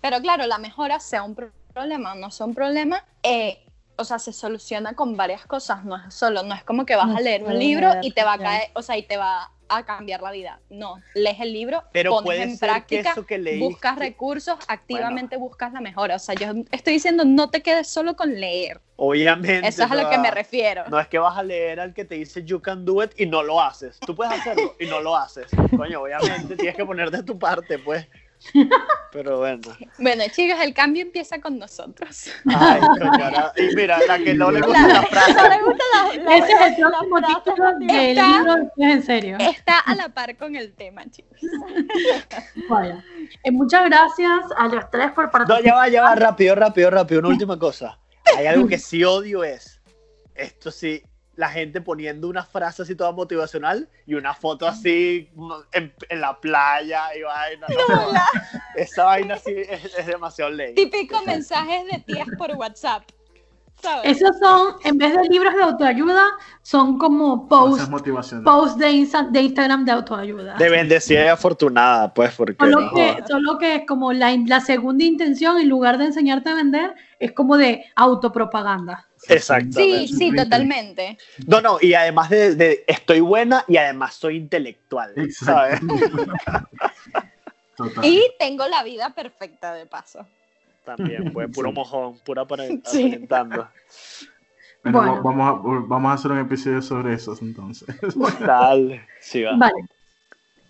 pero 0.00 0.20
claro, 0.20 0.46
la 0.46 0.58
mejora 0.58 1.00
sea 1.00 1.22
un 1.22 1.34
pro- 1.34 1.50
problema, 1.72 2.14
no 2.14 2.30
sea 2.30 2.46
un 2.46 2.54
problema, 2.54 3.04
eh, 3.22 3.62
o 3.96 4.04
sea, 4.04 4.18
se 4.18 4.32
soluciona 4.32 4.94
con 4.94 5.16
varias 5.16 5.46
cosas, 5.46 5.84
no 5.84 5.96
es 5.96 6.14
solo, 6.14 6.42
no 6.42 6.54
es 6.54 6.64
como 6.64 6.84
que 6.86 6.96
vas 6.96 7.14
a 7.14 7.20
leer 7.20 7.42
un 7.44 7.58
libro 7.58 7.88
y 8.02 8.12
te 8.12 8.24
va 8.24 8.34
a 8.34 8.38
caer, 8.38 8.70
o 8.74 8.82
sea, 8.82 8.96
y 8.96 9.02
te 9.02 9.16
va 9.16 9.50
a 9.68 9.84
cambiar 9.84 10.22
la 10.22 10.30
vida, 10.30 10.60
no, 10.70 11.00
lees 11.14 11.40
el 11.40 11.52
libro, 11.52 11.82
Pero 11.92 12.10
pones 12.10 12.24
puede 12.24 12.42
en 12.42 12.50
ser 12.56 12.58
que 12.58 12.66
práctica, 12.74 13.10
eso 13.12 13.26
que 13.26 13.38
leíste- 13.38 13.64
buscas 13.64 13.98
recursos, 13.98 14.58
activamente 14.68 15.36
buscas 15.36 15.72
la 15.72 15.80
mejora, 15.80 16.16
o 16.16 16.18
sea, 16.18 16.34
yo 16.34 16.48
estoy 16.70 16.94
diciendo, 16.94 17.24
no 17.24 17.50
te 17.50 17.62
quedes 17.62 17.88
solo 17.88 18.14
con 18.16 18.34
leer, 18.38 18.80
Obviamente. 18.96 19.68
eso 19.68 19.84
es 19.84 19.90
a 19.90 19.94
lo 19.94 20.08
que 20.08 20.18
me 20.18 20.30
refiero. 20.30 20.84
No 20.88 20.98
es 21.00 21.08
que 21.08 21.18
vas 21.18 21.36
a 21.36 21.42
leer 21.42 21.80
al 21.80 21.92
que 21.94 22.04
te 22.04 22.14
dice 22.14 22.44
you 22.44 22.60
can 22.62 22.84
do 22.84 23.02
it 23.02 23.12
y 23.18 23.26
no 23.26 23.42
lo 23.42 23.60
haces. 23.60 23.98
Tú 24.00 24.14
puedes 24.14 24.32
hacerlo 24.32 24.74
y 24.80 24.86
no 24.86 25.00
lo 25.00 25.14
haces. 25.16 25.46
Coño, 25.76 26.00
obviamente 26.02 26.56
tienes 26.56 26.76
que 26.76 26.86
poner 26.86 27.10
de 27.10 27.22
tu 27.22 27.38
parte, 27.38 27.78
pues. 27.78 28.06
Pero 29.12 29.38
bueno. 29.38 29.60
Bueno, 29.98 30.24
chicos, 30.32 30.58
el 30.62 30.72
cambio 30.74 31.02
empieza 31.02 31.40
con 31.40 31.58
nosotros. 31.58 32.30
Ay, 32.46 32.80
ahora- 32.82 33.52
Y 33.56 33.74
mira, 33.74 33.98
la 34.06 34.18
que 34.18 34.34
no 34.34 34.50
le 34.50 34.60
gusta 34.60 34.86
la 34.88 35.02
frase. 35.02 35.34
No 35.34 35.48
le 35.48 35.62
gusta 35.62 35.84
la, 35.94 36.22
la- 36.24 36.36
Ese 36.36 36.52
es 36.52 36.60
el 36.60 36.80
la 36.82 36.90
próximo 36.90 37.20
título 37.26 37.78
del 37.78 37.90
Está- 38.18 38.26
libro 38.38 38.70
en 38.76 39.02
serio. 39.02 39.36
Está 39.40 39.78
a 39.80 39.94
la 39.94 40.08
par 40.10 40.36
con 40.36 40.54
el 40.56 40.74
tema, 40.74 41.04
chicos. 41.10 41.38
Vaya. 42.68 43.04
Eh, 43.44 43.50
muchas 43.50 43.84
gracias 43.86 44.40
a 44.56 44.68
los 44.68 44.90
tres 44.90 45.10
por 45.12 45.24
No, 45.26 45.30
participar. 45.32 45.64
ya 45.64 45.74
va, 45.74 45.88
ya 45.88 46.02
va, 46.02 46.14
rápido, 46.14 46.54
rápido, 46.54 46.90
rápido. 46.90 47.20
Una 47.20 47.28
última 47.30 47.58
cosa. 47.58 47.98
Hay 48.36 48.46
algo 48.46 48.66
que 48.66 48.78
sí 48.78 49.04
odio 49.04 49.44
es, 49.44 49.80
esto 50.34 50.70
sí, 50.70 51.02
la 51.36 51.48
gente 51.50 51.80
poniendo 51.80 52.28
una 52.28 52.42
frase 52.44 52.82
así 52.82 52.94
toda 52.94 53.12
motivacional 53.12 53.88
y 54.06 54.14
una 54.14 54.34
foto 54.34 54.66
así 54.66 55.30
en, 55.72 55.94
en 56.08 56.20
la 56.20 56.40
playa 56.40 57.02
y 57.16 57.22
vaina. 57.22 57.66
no, 57.88 58.10
esa 58.74 59.04
vaina 59.04 59.36
sí 59.36 59.52
es, 59.54 59.94
es 59.96 60.06
demasiado 60.06 60.50
ley. 60.50 60.74
Típico 60.74 61.22
mensajes 61.24 61.84
de 61.92 61.98
tías 62.00 62.26
por 62.38 62.52
WhatsApp. 62.52 63.02
¿Sabes? 63.82 64.16
Esos 64.16 64.38
son, 64.38 64.76
en 64.84 64.96
vez 64.96 65.14
de 65.14 65.24
libros 65.28 65.54
de 65.54 65.62
autoayuda, 65.62 66.24
son 66.62 66.96
como 66.96 67.46
posts 67.46 67.86
posts 68.42 68.78
de, 68.78 68.90
Insta- 68.90 69.30
de 69.30 69.42
Instagram 69.42 69.84
de 69.84 69.92
autoayuda. 69.92 70.54
De 70.54 70.70
bendecida 70.70 71.26
y 71.26 71.28
afortunada, 71.28 72.14
pues, 72.14 72.34
porque... 72.34 72.56
Solo 72.58 72.80
no 72.80 72.94
que, 72.94 73.22
solo 73.28 73.58
que 73.58 73.74
es 73.74 73.82
como 73.86 74.14
la, 74.14 74.34
la 74.46 74.60
segunda 74.60 75.04
intención, 75.04 75.60
en 75.60 75.68
lugar 75.68 75.98
de 75.98 76.06
enseñarte 76.06 76.48
a 76.48 76.54
vender, 76.54 76.94
es 77.20 77.32
como 77.32 77.58
de 77.58 77.84
autopropaganda. 77.96 79.06
Exactamente. 79.28 80.08
Sí, 80.08 80.14
sí, 80.14 80.34
totalmente. 80.36 81.18
No, 81.46 81.60
no, 81.60 81.78
y 81.80 81.94
además 81.94 82.30
de, 82.30 82.54
de 82.54 82.84
estoy 82.86 83.20
buena 83.20 83.64
y 83.66 83.76
además 83.76 84.14
soy 84.14 84.36
intelectual, 84.36 85.12
¿sabes? 85.32 85.80
Exacto. 85.82 86.68
Total. 87.76 88.04
Y 88.04 88.22
tengo 88.38 88.66
la 88.68 88.82
vida 88.82 89.10
perfecta 89.10 89.74
de 89.74 89.86
paso. 89.86 90.26
También, 90.84 91.32
pues, 91.32 91.48
puro 91.54 91.72
mojón, 91.72 92.18
pura 92.24 92.42
apare- 92.42 92.80
Sí. 92.86 93.02
aparentando. 93.06 93.68
Bueno, 94.84 94.98
Bueno. 94.98 95.22
Vamos, 95.22 95.48
a, 95.48 95.86
vamos 95.88 96.10
a 96.10 96.14
hacer 96.14 96.30
un 96.30 96.38
episodio 96.38 96.80
sobre 96.80 97.14
eso 97.14 97.36
entonces. 97.42 97.88
Dale, 98.40 99.04
sí 99.20 99.42
va. 99.42 99.56
Vale. 99.56 99.74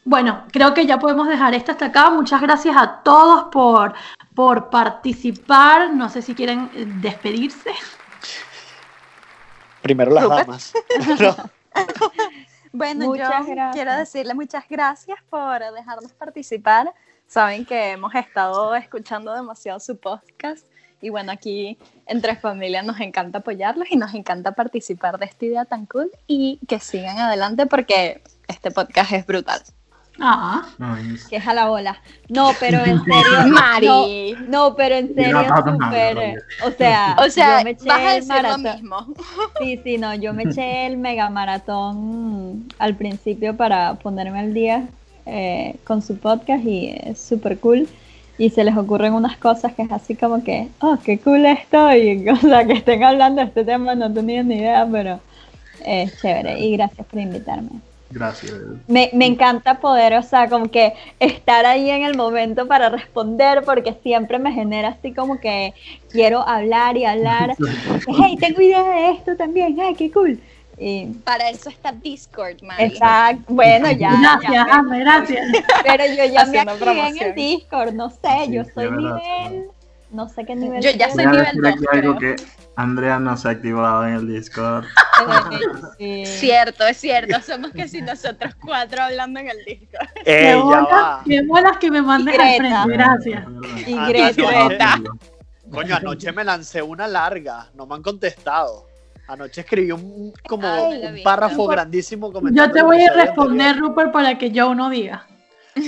Bueno, 0.05 0.47
creo 0.53 0.73
que 0.73 0.87
ya 0.87 0.99
podemos 0.99 1.29
dejar 1.29 1.53
esto 1.55 1.73
hasta 1.73 1.87
acá. 1.87 2.11
Muchas 2.11 2.41
gracias 2.41 2.77
a 2.77 3.03
todos 3.03 3.49
por, 3.53 3.93
por 4.35 4.71
participar. 4.71 5.93
No 5.93 6.09
sé 6.09 6.23
si 6.23 6.35
quieren 6.35 6.71
eh, 6.75 6.87
despedirse. 7.01 7.73
Primero 9.83 10.11
las 10.13 10.25
Súper. 10.25 10.39
damas. 10.47 10.73
No. 11.21 11.37
Bueno, 12.73 13.07
Muchas 13.07 13.47
yo 13.47 13.53
gracias. 13.55 13.75
quiero 13.75 13.97
decirle 13.97 14.35
muchas 14.35 14.65
gracias 14.69 15.19
por 15.31 15.61
dejarnos 15.73 16.13
participar. 16.13 16.93
Saben 17.27 17.65
que 17.65 17.93
hemos 17.93 18.15
estado 18.15 18.75
escuchando 18.75 19.35
demasiado 19.35 19.81
su 19.81 19.97
podcast 19.97 20.67
y 21.01 21.09
bueno, 21.09 21.33
aquí 21.33 21.79
entre 22.05 22.37
familia 22.37 22.83
nos 22.83 23.01
encanta 23.01 23.39
apoyarlos 23.39 23.89
y 23.91 23.97
nos 23.97 24.13
encanta 24.13 24.53
participar 24.53 25.19
de 25.19 25.25
esta 25.25 25.47
idea 25.47 25.65
tan 25.65 25.87
cool 25.87 26.11
y 26.27 26.59
que 26.69 26.79
sigan 26.79 27.17
adelante 27.19 27.65
porque 27.65 28.23
este 28.47 28.71
podcast 28.71 29.13
es 29.13 29.27
brutal. 29.27 29.63
Ah, 30.21 30.63
Nice. 30.79 31.29
que 31.29 31.37
es 31.37 31.47
a 31.47 31.53
la 31.55 31.67
bola. 31.69 32.01
No, 32.29 32.51
pero 32.59 32.79
en 32.79 32.99
serio. 33.05 33.47
Mari. 33.49 33.87
No, 34.49 34.69
no, 34.71 34.75
pero 34.77 34.95
en 34.97 35.15
serio, 35.15 35.41
súper. 35.65 36.43
O 36.65 36.71
sea, 36.71 37.17
O 37.25 37.29
sea, 37.31 37.59
yo 37.59 37.65
me 37.65 37.71
eché 37.71 37.87
vas 37.89 37.99
a 38.01 38.15
el 38.17 38.21
decir 38.27 38.37
lo 38.37 38.43
maratón. 38.59 38.63
mismo. 38.81 39.07
Sí, 39.61 39.81
sí, 39.85 39.99
no, 39.99 40.15
yo 40.15 40.33
me 40.35 40.45
eché 40.45 40.87
el 40.87 40.97
mega 40.97 41.29
maratón 41.31 42.67
al 42.79 42.95
principio 42.95 43.57
para 43.57 43.95
ponerme 43.95 44.41
al 44.41 44.55
día 44.55 44.87
eh, 45.27 45.77
con 45.85 46.03
su 46.03 46.17
podcast 46.19 46.65
y 46.65 46.95
es 47.03 47.21
súper 47.21 47.59
cool. 47.59 47.89
Y 48.39 48.51
se 48.51 48.65
les 48.65 48.77
ocurren 48.77 49.15
unas 49.15 49.37
cosas 49.39 49.73
que 49.75 49.83
es 49.83 49.91
así 49.91 50.15
como 50.15 50.45
que, 50.45 50.69
oh, 50.81 50.99
qué 51.03 51.19
cool 51.19 51.47
estoy. 51.47 52.29
O 52.29 52.37
sea, 52.37 52.67
que 52.67 52.75
estén 52.75 53.03
hablando 53.03 53.41
de 53.41 53.49
este 53.49 53.65
tema, 53.65 53.95
no 53.95 54.13
tenía 54.13 54.43
ni 54.43 54.57
idea, 54.57 54.87
pero 54.91 55.21
es 55.85 56.21
chévere. 56.21 56.61
Y 56.61 56.77
gracias 56.77 57.07
por 57.07 57.19
invitarme. 57.21 57.71
Gracias. 58.11 58.53
Me, 58.87 59.11
me 59.13 59.27
encanta 59.27 59.81
poder, 59.81 60.15
o 60.15 60.23
sea, 60.23 60.49
como 60.49 60.71
que 60.71 60.95
estar 61.19 61.67
ahí 61.67 61.91
en 61.91 62.03
el 62.05 62.17
momento 62.17 62.67
para 62.69 62.89
responder, 62.89 63.63
porque 63.65 63.95
siempre 64.03 64.39
me 64.39 64.53
genera 64.53 64.89
así 64.91 65.13
como 65.13 65.41
que 65.41 65.75
quiero 66.11 66.47
hablar 66.47 66.97
y 66.97 67.05
hablar. 67.05 67.57
Hey, 68.09 68.37
tengo 68.41 68.61
idea 68.61 68.85
de 68.85 69.11
esto 69.11 69.37
también, 69.37 69.77
ay, 69.81 69.95
qué 69.95 70.11
cool. 70.13 70.41
Y, 70.79 71.07
Para 71.25 71.49
eso 71.51 71.71
está 71.71 71.91
Discord, 71.91 72.63
Mari. 72.63 72.85
exacto, 72.85 73.43
bueno, 73.49 73.91
ya, 73.91 74.21
gracias, 74.21 74.53
ya 74.53 74.65
me- 74.65 74.71
Ana, 74.73 74.99
gracias. 74.99 75.47
pero 75.83 76.05
yo 76.07 76.25
ya 76.25 76.45
me 76.45 76.61
Haciendo 76.61 76.73
activé 76.73 77.09
en 77.09 77.19
el 77.23 77.35
Discord, 77.35 77.95
no 77.95 78.11
sé, 78.11 78.51
yo 78.51 78.63
soy 78.65 78.91
nivel, 78.91 79.71
no 80.11 80.29
sé 80.29 80.45
qué 80.45 80.55
nivel. 80.57 80.83
Yo 80.83 80.91
ya 80.91 81.11
soy. 81.11 81.25
Voy 81.27 81.37
nivel 81.37 81.45
decir 81.47 81.67
aquí 81.69 81.79
2, 81.85 81.87
algo 81.93 82.19
que 82.19 82.37
Andrea 82.77 83.19
no 83.19 83.37
se 83.37 83.49
ha 83.49 83.51
activado 83.53 84.07
en 84.07 84.15
el 84.15 84.27
Discord. 84.29 84.85
Sí. 85.99 86.27
Cierto, 86.27 86.87
es 86.87 86.99
cierto. 86.99 87.41
Somos 87.41 87.71
que 87.71 87.89
si 87.89 88.03
nosotros 88.03 88.55
cuatro 88.63 89.03
hablando 89.03 89.41
en 89.41 89.49
el 89.49 89.65
Discord. 89.65 90.09
Ey, 90.17 90.25
Qué 90.25 90.43
ya 90.51 90.57
bolas, 90.59 90.89
va. 90.93 91.23
qué 91.25 91.43
bolas 91.43 91.77
que 91.79 91.91
me 91.91 92.03
mandes 92.03 92.39
al 92.39 92.57
frente, 92.57 92.93
gracias. 92.93 93.45
Y 93.87 93.95
Ah, 93.97 94.07
Greta. 94.09 95.01
Coño, 95.71 95.97
anoche 95.97 96.33
me 96.33 96.45
lancé 96.45 96.83
una 96.83 97.09
larga, 97.09 97.71
no 97.75 97.87
me 97.87 97.95
han 97.95 98.03
contestado. 98.03 98.87
Anoche 99.27 99.63
escribí 99.63 99.91
un 99.91 100.33
como 100.47 100.69
Ay, 100.69 101.03
un 101.17 101.23
párrafo 101.25 101.67
grandísimo 101.67 102.31
comentando 102.31 102.67
Yo 102.67 102.73
te 102.73 102.83
voy 102.83 103.03
a 103.03 103.13
responder, 103.13 103.69
anterior. 103.69 103.89
Rupert, 103.89 104.13
para 104.13 104.37
que 104.39 104.51
yo 104.51 104.75
no 104.75 104.89
diga. 104.91 105.27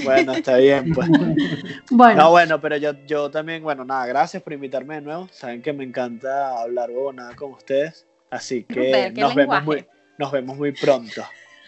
Bueno, 0.05 0.33
está 0.33 0.57
bien, 0.57 0.93
pues. 0.93 1.09
Bueno, 1.91 2.23
No, 2.23 2.31
bueno, 2.31 2.61
pero 2.61 2.77
yo, 2.77 2.93
yo 3.07 3.31
también, 3.31 3.63
bueno, 3.63 3.85
nada, 3.85 4.07
gracias 4.07 4.43
por 4.43 4.53
invitarme 4.53 4.97
de 4.97 5.01
nuevo. 5.01 5.29
Saben 5.33 5.63
que 5.63 5.73
me 5.73 5.85
encanta 5.85 6.61
hablar 6.61 6.91
con 7.37 7.53
ustedes. 7.53 8.07
Así 8.31 8.65
que 8.65 8.75
Rupert, 8.75 9.17
nos 9.17 9.35
vemos, 9.35 9.65
muy, 9.65 9.87
nos 10.19 10.33
vemos 10.33 10.57
muy 10.57 10.73
pronto. 10.73 11.23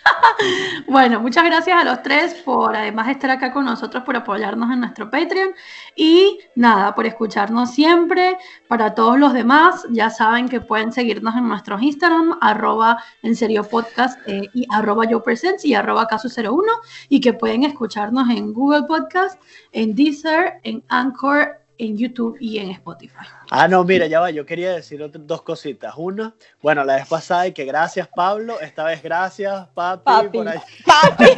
bueno, 0.87 1.21
muchas 1.21 1.45
gracias 1.45 1.77
a 1.77 1.85
los 1.85 2.03
tres 2.03 2.35
por 2.45 2.75
además 2.75 3.09
estar 3.09 3.31
acá 3.31 3.53
con 3.53 3.65
nosotros, 3.65 4.03
por 4.05 4.17
apoyarnos 4.17 4.71
en 4.71 4.81
nuestro 4.81 5.11
Patreon 5.11 5.51
y 5.97 6.39
nada, 6.55 6.95
por 6.95 7.07
escucharnos 7.07 7.73
siempre. 7.73 8.39
Para 8.69 8.95
todos 8.95 9.19
los 9.19 9.33
demás, 9.33 9.87
ya 9.91 10.11
saben 10.11 10.49
que 10.49 10.61
pueden 10.61 10.93
seguirnos 10.93 11.37
en 11.37 11.49
nuestros 11.49 11.83
Instagram, 11.83 12.39
arroba 12.41 13.03
en 13.23 13.37
serio 13.37 13.65
podcast 13.65 14.19
eh, 14.27 14.49
y 14.55 14.67
arroba 14.71 15.05
yo 15.05 15.23
presents 15.23 15.65
y 15.65 15.75
arroba 15.75 16.07
caso 16.07 16.29
01 16.29 16.63
y 17.09 17.21
que 17.21 17.33
pueden 17.33 17.65
escucharnos 17.65 18.29
en 18.31 18.53
Google 18.53 18.85
Podcast, 18.85 19.41
en 19.73 19.95
Deezer, 19.95 20.55
en 20.63 20.83
Anchor 20.89 21.61
en 21.81 21.97
YouTube 21.97 22.37
y 22.41 22.59
en 22.59 22.71
Spotify. 22.71 23.15
Ah, 23.51 23.67
no, 23.67 23.83
mira, 23.85 24.07
ya 24.07 24.21
va, 24.21 24.31
yo 24.31 24.45
quería 24.45 24.73
decir 24.73 25.11
dos 25.13 25.43
cositas. 25.43 25.95
Una, 25.97 26.35
bueno, 26.63 26.85
la 26.85 26.97
vez 26.97 27.09
pasada 27.09 27.47
y 27.47 27.53
que 27.53 27.65
gracias 27.65 28.09
Pablo, 28.15 28.61
esta 28.61 28.85
vez 28.85 29.03
gracias 29.03 29.67
papi. 29.75 30.03
Papi. 30.05 30.39
Por 30.39 30.49
ahí. 30.49 30.59
Papi. 30.85 31.25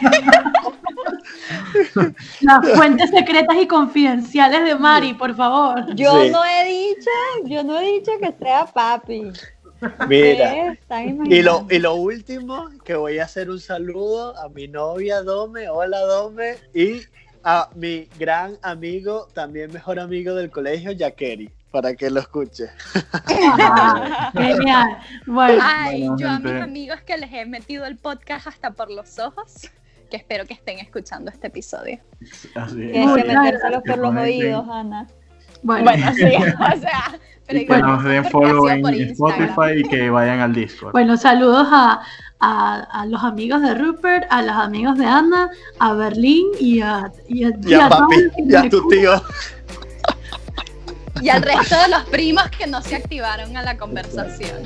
Las 2.40 2.68
fuentes 2.76 3.10
secretas 3.10 3.56
y 3.60 3.66
confidenciales 3.66 4.64
de 4.64 4.74
Mari, 4.74 5.14
por 5.14 5.34
favor. 5.34 5.94
Yo 5.94 6.22
Sí. 6.22 6.30
no 6.30 6.44
he 6.44 6.64
dicho, 6.64 7.10
yo 7.44 7.62
no 7.62 7.78
he 7.80 7.92
dicho 7.92 8.12
que 8.20 8.32
sea 8.42 8.66
papi. 8.66 9.30
Mira. 10.08 10.52
¿Qué 10.52 10.68
están 10.80 11.32
Y 11.32 11.42
lo, 11.42 11.66
y 11.70 11.78
lo 11.78 11.94
último, 11.94 12.68
que 12.84 12.94
voy 12.94 13.18
a 13.18 13.24
hacer 13.24 13.50
un 13.50 13.60
saludo 13.60 14.36
a 14.38 14.48
mi 14.48 14.68
novia 14.68 15.22
Dome, 15.22 15.68
hola 15.68 16.00
Dome, 16.00 16.56
y 16.74 17.00
a 17.44 17.68
mi 17.74 18.08
gran 18.18 18.56
amigo, 18.62 19.28
también 19.34 19.72
mejor 19.72 19.98
amigo 20.00 20.34
del 20.34 20.50
colegio, 20.50 20.92
Yakeri, 20.92 21.50
para 21.70 21.94
que 21.94 22.10
lo 22.10 22.20
escuche. 22.20 22.66
Genial. 24.34 24.98
Bueno, 25.26 25.62
Ay, 25.64 26.00
Bueno, 26.08 26.16
yo 26.18 26.28
a 26.28 26.32
gente. 26.34 26.52
mis 26.54 26.62
amigos 26.62 27.00
que 27.02 27.16
les 27.18 27.32
he 27.32 27.46
metido 27.46 27.84
el 27.86 27.96
podcast 27.96 28.46
hasta 28.46 28.70
por 28.72 28.90
los 28.90 29.18
ojos, 29.18 29.68
que 30.10 30.16
espero 30.16 30.44
que 30.46 30.54
estén 30.54 30.78
escuchando 30.78 31.30
este 31.30 31.46
episodio. 31.48 31.98
Así 32.54 32.82
es. 32.82 32.92
Tienes 32.92 32.92
que 32.92 33.24
Muchas 33.24 33.26
metérselos 33.44 33.82
por 33.86 33.98
los 33.98 34.16
oídos, 34.16 34.66
Ana. 34.70 35.06
bueno, 35.62 35.84
Bueno, 35.84 36.12
sí, 36.14 36.24
o 36.76 36.80
sea, 36.80 37.18
pero 37.46 37.58
Y 37.58 37.66
que 37.66 37.74
igual, 37.74 37.82
nos 37.82 38.04
den 38.04 38.24
follow 38.26 38.68
en. 38.68 38.86
Spotify 38.86 39.72
y 39.76 39.82
que 39.84 40.10
vayan 40.10 40.40
al 40.40 40.52
Discord. 40.52 40.92
bueno, 40.92 41.16
saludos 41.16 41.66
a, 41.70 42.00
a, 42.42 43.06
los 43.08 43.22
amigos 43.22 43.62
de 43.62 43.74
Rupert, 43.74 44.26
a 44.30 44.42
los 44.42 44.56
amigos 44.56 44.98
de 44.98 45.06
Ana, 45.06 45.50
a 45.78 45.94
Berlín 45.94 46.46
y 46.58 46.80
a, 46.80 47.12
y 47.28 47.44
a, 47.44 47.52
y 47.64 47.74
a, 48.54 48.68
tu 48.68 48.88
tío. 48.88 49.22
Y 51.20 51.28
al 51.28 51.42
resto 51.42 51.76
de 51.76 51.88
los 51.88 52.02
primos 52.04 52.44
que 52.58 52.66
no 52.66 52.82
se 52.82 52.96
activaron 52.96 53.56
a 53.56 53.62
la 53.62 53.76
conversación. 53.78 54.62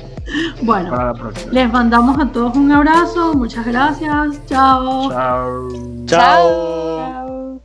Bueno, 0.63 1.13
les 1.51 1.71
mandamos 1.71 2.19
a 2.19 2.31
todos 2.31 2.55
un 2.57 2.71
abrazo, 2.71 3.35
muchas 3.35 3.65
gracias, 3.65 4.41
Chao. 4.47 5.09
Chao. 5.09 5.69
Chao. 6.07 7.61